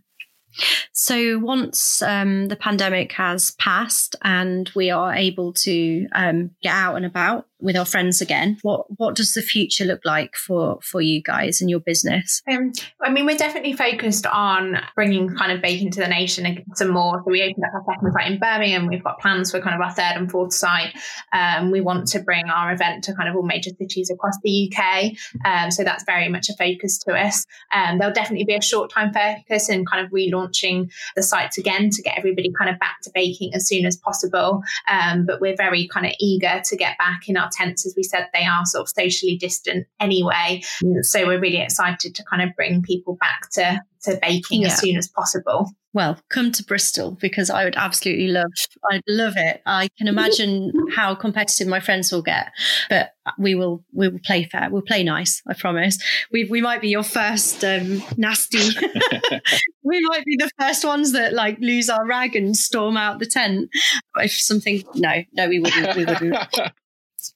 So 0.91 1.37
once 1.37 2.01
um, 2.01 2.47
the 2.47 2.55
pandemic 2.55 3.11
has 3.13 3.51
passed 3.51 4.15
and 4.23 4.69
we 4.75 4.89
are 4.89 5.13
able 5.13 5.53
to 5.53 6.07
um, 6.13 6.51
get 6.63 6.73
out 6.73 6.95
and 6.95 7.05
about 7.05 7.45
with 7.61 7.75
our 7.75 7.85
friends 7.85 8.21
again, 8.21 8.57
what 8.61 8.85
what 8.97 9.15
does 9.15 9.33
the 9.33 9.41
future 9.41 9.85
look 9.85 10.01
like 10.05 10.35
for 10.35 10.79
for 10.81 11.01
you 11.01 11.21
guys 11.21 11.61
and 11.61 11.69
your 11.69 11.79
business? 11.79 12.41
Um, 12.51 12.71
I 13.01 13.09
mean, 13.09 13.25
we're 13.25 13.37
definitely 13.37 13.73
focused 13.73 14.25
on 14.25 14.77
bringing 14.95 15.35
kind 15.35 15.51
of 15.51 15.61
bacon 15.61 15.91
to 15.91 15.99
the 15.99 16.07
nation 16.07 16.45
and 16.45 16.63
some 16.75 16.89
more. 16.89 17.21
So 17.23 17.31
we 17.31 17.41
opened 17.43 17.63
up 17.65 17.73
our 17.73 17.93
second 17.93 18.11
site 18.13 18.31
in 18.31 18.39
Birmingham. 18.39 18.87
We've 18.87 19.03
got 19.03 19.19
plans 19.19 19.51
for 19.51 19.61
kind 19.61 19.75
of 19.75 19.81
our 19.81 19.91
third 19.91 20.17
and 20.17 20.31
fourth 20.31 20.53
site. 20.53 20.93
Um, 21.33 21.71
we 21.71 21.81
want 21.81 22.07
to 22.09 22.19
bring 22.19 22.49
our 22.49 22.71
event 22.73 23.03
to 23.05 23.13
kind 23.13 23.29
of 23.29 23.35
all 23.35 23.43
major 23.43 23.71
cities 23.77 24.09
across 24.09 24.35
the 24.43 24.71
UK. 24.71 25.11
Um, 25.45 25.71
so 25.71 25.83
that's 25.83 26.03
very 26.03 26.29
much 26.29 26.49
a 26.49 26.53
focus 26.53 26.97
to 26.99 27.13
us. 27.13 27.45
Um, 27.73 27.99
there'll 27.99 28.13
definitely 28.13 28.45
be 28.45 28.55
a 28.55 28.61
short 28.61 28.91
time 28.91 29.13
focus 29.13 29.69
in 29.69 29.85
kind 29.85 30.05
of 30.05 30.11
relaunching 30.11 30.91
the 31.15 31.23
sites 31.23 31.57
again 31.57 31.89
to 31.91 32.01
get 32.01 32.17
everybody 32.17 32.51
kind 32.57 32.69
of 32.69 32.79
back 32.79 33.01
to 33.03 33.11
baking 33.13 33.53
as 33.53 33.67
soon 33.67 33.85
as 33.85 33.97
possible. 33.97 34.63
Um, 34.89 35.25
but 35.25 35.39
we're 35.39 35.55
very 35.55 35.87
kind 35.87 36.05
of 36.05 36.13
eager 36.19 36.61
to 36.63 36.75
get 36.75 36.97
back 36.97 37.27
in 37.27 37.37
our 37.37 37.50
tents. 37.51 37.85
As 37.85 37.93
we 37.95 38.03
said, 38.03 38.27
they 38.33 38.45
are 38.45 38.65
sort 38.65 38.83
of 38.83 38.89
socially 38.89 39.37
distant 39.37 39.87
anyway. 39.99 40.61
So 41.01 41.25
we're 41.25 41.39
really 41.39 41.61
excited 41.61 42.15
to 42.15 42.23
kind 42.23 42.41
of 42.41 42.55
bring 42.55 42.81
people 42.81 43.17
back 43.19 43.49
to, 43.53 43.81
to 44.03 44.19
baking 44.21 44.61
Yeah. 44.61 44.67
as 44.67 44.79
soon 44.79 44.97
as 44.97 45.07
possible. 45.07 45.71
Well, 45.93 46.17
come 46.29 46.53
to 46.53 46.63
Bristol 46.63 47.17
because 47.19 47.49
I 47.49 47.65
would 47.65 47.75
absolutely 47.75 48.29
love. 48.29 48.45
I'd 48.89 49.01
love 49.09 49.33
it. 49.35 49.61
I 49.65 49.89
can 49.97 50.07
imagine 50.07 50.71
how 50.95 51.15
competitive 51.15 51.67
my 51.67 51.81
friends 51.81 52.13
will 52.13 52.21
get, 52.21 52.49
but 52.89 53.11
we 53.37 53.55
will. 53.55 53.83
We 53.91 54.07
will 54.07 54.19
play 54.23 54.45
fair. 54.45 54.69
We'll 54.71 54.83
play 54.83 55.03
nice. 55.03 55.41
I 55.49 55.53
promise. 55.53 55.97
We 56.31 56.45
we 56.45 56.61
might 56.61 56.79
be 56.79 56.87
your 56.87 57.03
first 57.03 57.61
um, 57.65 58.01
nasty. 58.15 58.59
we 59.83 59.99
might 60.07 60.23
be 60.23 60.37
the 60.37 60.49
first 60.57 60.85
ones 60.85 61.11
that 61.11 61.33
like 61.33 61.57
lose 61.59 61.89
our 61.89 62.07
rag 62.07 62.37
and 62.37 62.55
storm 62.55 62.95
out 62.95 63.19
the 63.19 63.25
tent. 63.25 63.69
If 64.15 64.31
something, 64.31 64.83
no, 64.95 65.23
no, 65.33 65.49
we 65.49 65.59
wouldn't. 65.59 65.97
We 65.97 66.05
wouldn't. 66.05 66.37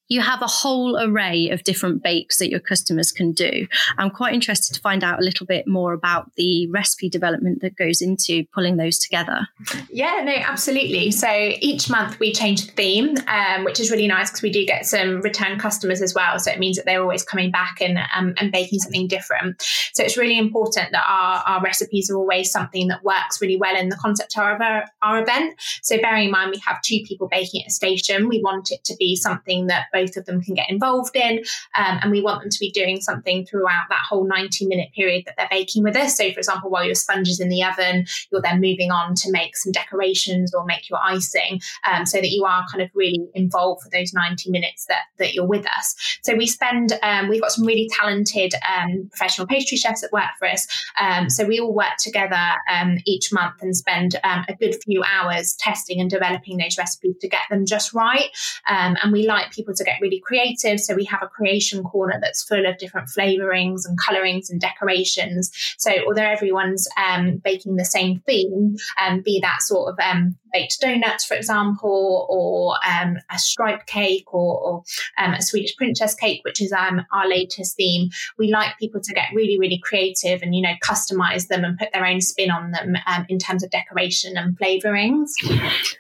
you 0.08 0.22
have 0.22 0.42
a 0.42 0.48
whole 0.48 0.98
array 1.00 1.50
of 1.50 1.64
different 1.64 2.04
bakes 2.04 2.38
that 2.38 2.50
your 2.50 2.60
customers 2.60 3.12
can 3.12 3.32
do. 3.32 3.68
I'm 3.98 4.10
quite 4.10 4.34
interested 4.34 4.74
to 4.76 4.82
find 4.82 5.04
out 5.04 5.20
a 5.20 5.24
little 5.24 5.46
bit 5.46 5.68
more 5.68 5.94
about 5.94 6.32
the 6.36 6.68
recipe 6.68 7.10
development 7.10 7.62
that 7.62 7.76
goes 7.76 8.02
into 8.02 8.46
pulling 8.54 8.78
those 8.78 9.00
together. 9.00 9.48
Yeah, 9.90 10.22
no, 10.24 10.34
absolutely. 10.34 11.12
So 11.12 11.28
each 11.30 11.90
month 11.90 12.20
we 12.20 12.32
change 12.32 12.68
the 12.68 12.72
theme, 12.74 13.16
um, 13.28 13.64
which 13.64 13.80
is 13.80 13.90
really 13.90 14.08
nice 14.08 14.30
because 14.30 14.44
we 14.44 14.52
do 14.52 14.66
get 14.66 14.86
some 14.86 15.22
return 15.22 15.58
customers 15.58 16.02
as 16.02 16.14
well. 16.14 16.38
So 16.40 16.52
it 16.52 16.60
means 16.60 16.78
that 16.78 16.86
they're 16.86 17.02
always 17.02 17.24
coming 17.24 17.52
back 17.52 17.82
and, 17.82 18.00
um, 18.16 18.34
and 18.38 18.52
baking 18.52 18.80
something 18.80 19.08
different. 19.08 19.62
So 19.94 20.04
it's 20.04 20.18
really 20.18 20.38
important 20.38 20.92
that 20.92 21.06
our, 21.08 21.44
our 21.48 21.62
recipes 21.62 22.10
are 22.10 22.18
always 22.18 22.52
something 22.52 22.88
that 22.90 23.04
works 23.04 23.42
really 23.42 23.58
well 23.58 23.76
in 23.76 23.90
the 23.90 23.98
concept 23.98 24.38
of 24.38 24.62
our, 24.62 24.86
our 25.02 25.22
event. 25.22 25.56
So 25.82 26.00
bearing 26.00 26.26
in 26.26 26.32
mind 26.32 26.52
we 26.52 26.62
have 26.66 26.82
two 26.82 27.00
people 27.08 27.28
baking 27.28 27.64
at 27.64 27.68
a 27.68 27.72
station, 27.72 28.28
we 28.28 28.42
want 28.42 28.72
it 28.72 28.84
to 28.86 28.96
be 28.98 29.16
something 29.16 29.68
that 29.68 29.75
both 29.94 30.18
of 30.18 30.26
them 30.26 30.42
can 30.42 30.54
get 30.54 30.70
involved 30.70 31.16
in. 31.16 31.44
Um, 31.78 32.00
and 32.02 32.12
we 32.12 32.22
want 32.22 32.42
them 32.42 32.50
to 32.50 32.60
be 32.60 32.72
doing 32.72 33.02
something 33.02 33.46
throughout 33.46 33.86
that 33.90 34.04
whole 34.08 34.28
90 34.28 34.68
minute 34.68 34.90
period 34.94 35.24
that 35.26 35.36
they're 35.38 35.48
baking 35.50 35.84
with 35.84 35.96
us. 35.96 36.18
So, 36.18 36.32
for 36.32 36.40
example, 36.40 36.70
while 36.70 36.86
your 36.86 36.96
sponge 36.96 37.28
is 37.28 37.40
in 37.40 37.50
the 37.50 37.64
oven, 37.64 38.06
you're 38.32 38.42
then 38.42 38.62
moving 38.62 38.92
on 38.92 39.16
to 39.16 39.32
make 39.32 39.56
some 39.58 39.72
decorations 39.72 40.54
or 40.54 40.66
make 40.66 40.90
your 40.90 41.00
icing 41.04 41.62
um, 41.90 42.06
so 42.06 42.20
that 42.20 42.30
you 42.30 42.46
are 42.46 42.66
kind 42.72 42.82
of 42.82 42.90
really 42.94 43.28
involved 43.34 43.84
for 43.84 43.90
those 43.90 44.14
90 44.14 44.50
minutes 44.52 44.86
that, 44.86 45.04
that 45.18 45.34
you're 45.34 45.48
with 45.48 45.66
us. 45.68 45.96
So, 46.24 46.36
we 46.36 46.48
spend, 46.48 46.98
um, 47.04 47.30
we've 47.30 47.42
got 47.42 47.52
some 47.52 47.66
really 47.66 47.90
talented 47.94 48.54
um, 48.68 49.08
professional 49.10 49.48
pastry 49.48 49.78
chefs 49.78 50.02
that 50.02 50.12
work 50.12 50.24
for 50.40 50.48
us. 50.48 50.68
Um, 51.00 51.30
so, 51.30 51.46
we 51.46 51.60
all 51.60 51.74
work 51.74 51.98
together 52.00 52.36
um, 52.72 52.98
each 53.06 53.32
month 53.32 53.62
and 53.62 53.76
spend 53.76 54.16
a 54.24 54.56
good 54.60 54.76
few 54.84 55.04
hours 55.04 55.56
testing 55.60 56.00
and 56.00 56.10
developing 56.10 56.58
those 56.58 56.78
recipes 56.78 57.16
to 57.22 57.28
get 57.28 57.42
them 57.50 57.66
just 57.66 57.94
right. 57.94 58.30
and 58.68 59.12
we 59.12 59.28
like 59.28 59.52
people 59.52 59.65
to 59.74 59.84
get 59.84 60.02
really 60.02 60.20
creative. 60.20 60.80
So 60.80 60.96
we 60.96 61.06
have 61.06 61.24
a 61.24 61.28
creation 61.28 61.84
corner 61.84 62.20
that's 62.22 62.44
full 62.44 62.66
of 62.66 62.78
different 62.78 63.10
flavorings 63.10 63.82
and 63.86 63.98
colorings 64.00 64.50
and 64.50 64.60
decorations. 64.60 65.52
So 65.78 65.92
although 66.08 66.24
everyone's 66.24 66.88
um, 66.98 67.38
baking 67.38 67.76
the 67.76 67.86
same 67.86 68.20
theme, 68.26 68.78
um, 69.02 69.22
be 69.22 69.40
that 69.42 69.62
sort 69.62 69.94
of 69.94 70.00
um, 70.00 70.38
baked 70.56 70.80
donuts, 70.80 71.26
for 71.26 71.36
example, 71.36 72.26
or 72.30 72.78
um, 72.90 73.18
a 73.30 73.38
stripe 73.38 73.86
cake 73.88 74.34
or, 74.34 74.58
or 74.58 74.84
um, 75.18 75.34
a 75.34 75.42
Swedish 75.42 75.76
princess 75.76 76.16
cake, 76.16 76.42
which 76.46 76.62
is 76.62 76.72
um, 76.72 77.06
our 77.12 77.28
latest 77.28 77.76
theme. 77.76 78.10
We 78.38 78.50
like 78.50 78.78
people 78.80 79.02
to 79.02 79.14
get 79.14 79.28
really, 79.34 79.60
really 79.60 79.80
creative 79.84 80.42
and, 80.42 80.56
you 80.56 80.62
know, 80.62 80.74
customize 80.82 81.48
them 81.48 81.66
and 81.66 81.78
put 81.78 81.92
their 81.92 82.06
own 82.06 82.22
spin 82.22 82.52
on 82.52 82.72
them 82.72 82.96
um, 83.06 83.26
in 83.28 83.38
terms 83.38 83.64
of 83.64 83.70
decoration 83.70 84.38
and 84.38 84.58
flavorings. 84.58 85.32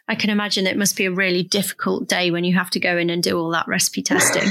I 0.07 0.15
can 0.15 0.29
imagine 0.29 0.67
it 0.67 0.77
must 0.77 0.95
be 0.95 1.05
a 1.05 1.11
really 1.11 1.43
difficult 1.43 2.07
day 2.07 2.31
when 2.31 2.45
you 2.45 2.53
have 2.55 2.69
to 2.71 2.79
go 2.79 2.97
in 2.97 3.09
and 3.09 3.21
do 3.21 3.37
all 3.37 3.49
that 3.51 3.67
recipe 3.67 4.01
testing. 4.01 4.49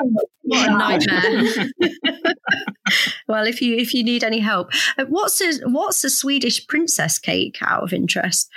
what 0.44 0.70
a 0.70 0.78
nightmare. 0.78 1.68
well, 3.28 3.46
if 3.46 3.60
you 3.60 3.76
if 3.76 3.94
you 3.94 4.04
need 4.04 4.24
any 4.24 4.40
help, 4.40 4.70
uh, 4.98 5.04
what's 5.08 5.40
a 5.40 5.58
what's 5.68 6.04
a 6.04 6.10
Swedish 6.10 6.66
princess 6.66 7.18
cake 7.18 7.58
out 7.62 7.82
of 7.82 7.92
interest? 7.92 8.50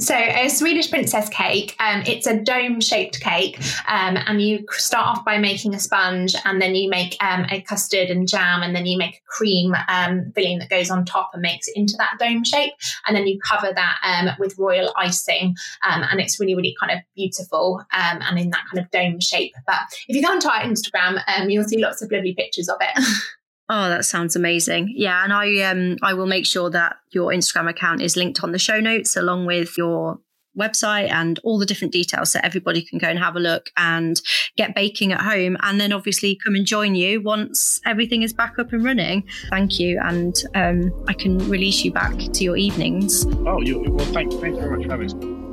So 0.00 0.16
a 0.16 0.48
Swedish 0.48 0.90
princess 0.90 1.28
cake, 1.28 1.76
um, 1.78 2.02
it's 2.04 2.26
a 2.26 2.42
dome-shaped 2.42 3.20
cake, 3.20 3.60
um, 3.86 4.18
and 4.26 4.42
you 4.42 4.66
start 4.72 5.06
off 5.06 5.24
by 5.24 5.38
making 5.38 5.72
a 5.72 5.78
sponge, 5.78 6.34
and 6.44 6.60
then 6.60 6.74
you 6.74 6.90
make 6.90 7.16
um, 7.22 7.46
a 7.48 7.60
custard 7.60 8.10
and 8.10 8.26
jam, 8.26 8.62
and 8.64 8.74
then 8.74 8.86
you 8.86 8.98
make 8.98 9.14
a 9.14 9.22
cream 9.28 9.72
um, 9.86 10.32
filling 10.34 10.58
that 10.58 10.68
goes 10.68 10.90
on 10.90 11.04
top 11.04 11.30
and 11.32 11.42
makes 11.42 11.68
it 11.68 11.76
into 11.76 11.94
that 11.98 12.16
dome 12.18 12.42
shape, 12.42 12.72
and 13.06 13.16
then 13.16 13.28
you 13.28 13.38
cover 13.38 13.72
that 13.72 13.98
um, 14.02 14.34
with 14.40 14.58
royal 14.58 14.92
icing, 14.96 15.54
um, 15.88 16.02
and 16.10 16.20
it's 16.20 16.40
really, 16.40 16.56
really 16.56 16.74
kind 16.80 16.90
of 16.90 16.98
beautiful 17.14 17.80
and 17.92 18.36
in 18.36 18.50
that 18.50 18.64
kind 18.72 18.84
of 18.84 18.90
dome 18.90 19.20
shape. 19.20 19.54
But 19.64 19.78
if 20.08 20.16
you 20.16 20.22
go 20.22 20.32
onto 20.32 20.48
our 20.48 20.62
Instagram, 20.62 21.22
you'll 21.48 21.62
see 21.62 21.78
lots 21.78 22.02
of 22.02 22.10
lovely 22.10 22.34
pictures 22.34 22.68
of 22.68 22.78
it. 22.80 23.04
Oh, 23.68 23.88
that 23.88 24.04
sounds 24.04 24.36
amazing. 24.36 24.92
Yeah, 24.94 25.24
and 25.24 25.32
I 25.32 25.60
um 25.62 25.96
I 26.02 26.14
will 26.14 26.26
make 26.26 26.46
sure 26.46 26.70
that 26.70 26.96
your 27.12 27.30
Instagram 27.30 27.68
account 27.68 28.02
is 28.02 28.16
linked 28.16 28.42
on 28.42 28.52
the 28.52 28.58
show 28.58 28.80
notes 28.80 29.16
along 29.16 29.46
with 29.46 29.78
your 29.78 30.20
website 30.58 31.10
and 31.10 31.40
all 31.42 31.58
the 31.58 31.66
different 31.66 31.92
details 31.92 32.30
so 32.30 32.40
everybody 32.42 32.80
can 32.80 32.98
go 32.98 33.08
and 33.08 33.18
have 33.18 33.34
a 33.34 33.40
look 33.40 33.70
and 33.76 34.20
get 34.56 34.74
baking 34.74 35.12
at 35.12 35.20
home 35.20 35.56
and 35.62 35.80
then 35.80 35.92
obviously 35.92 36.38
come 36.44 36.54
and 36.54 36.64
join 36.64 36.94
you 36.94 37.20
once 37.20 37.80
everything 37.84 38.22
is 38.22 38.32
back 38.32 38.58
up 38.58 38.72
and 38.72 38.84
running. 38.84 39.24
Thank 39.50 39.80
you 39.80 39.98
and 40.02 40.36
um, 40.54 40.92
i 41.08 41.12
can 41.12 41.38
release 41.48 41.84
you 41.84 41.92
back 41.92 42.16
to 42.16 42.44
your 42.44 42.56
evenings. 42.56 43.26
Oh 43.46 43.60
you 43.60 43.80
well 43.88 44.06
thank, 44.12 44.32
thank 44.34 44.54
you 44.54 44.60
very 44.60 44.76
much 44.76 44.86
for 44.86 44.92
having 44.92 45.38
me 45.38 45.43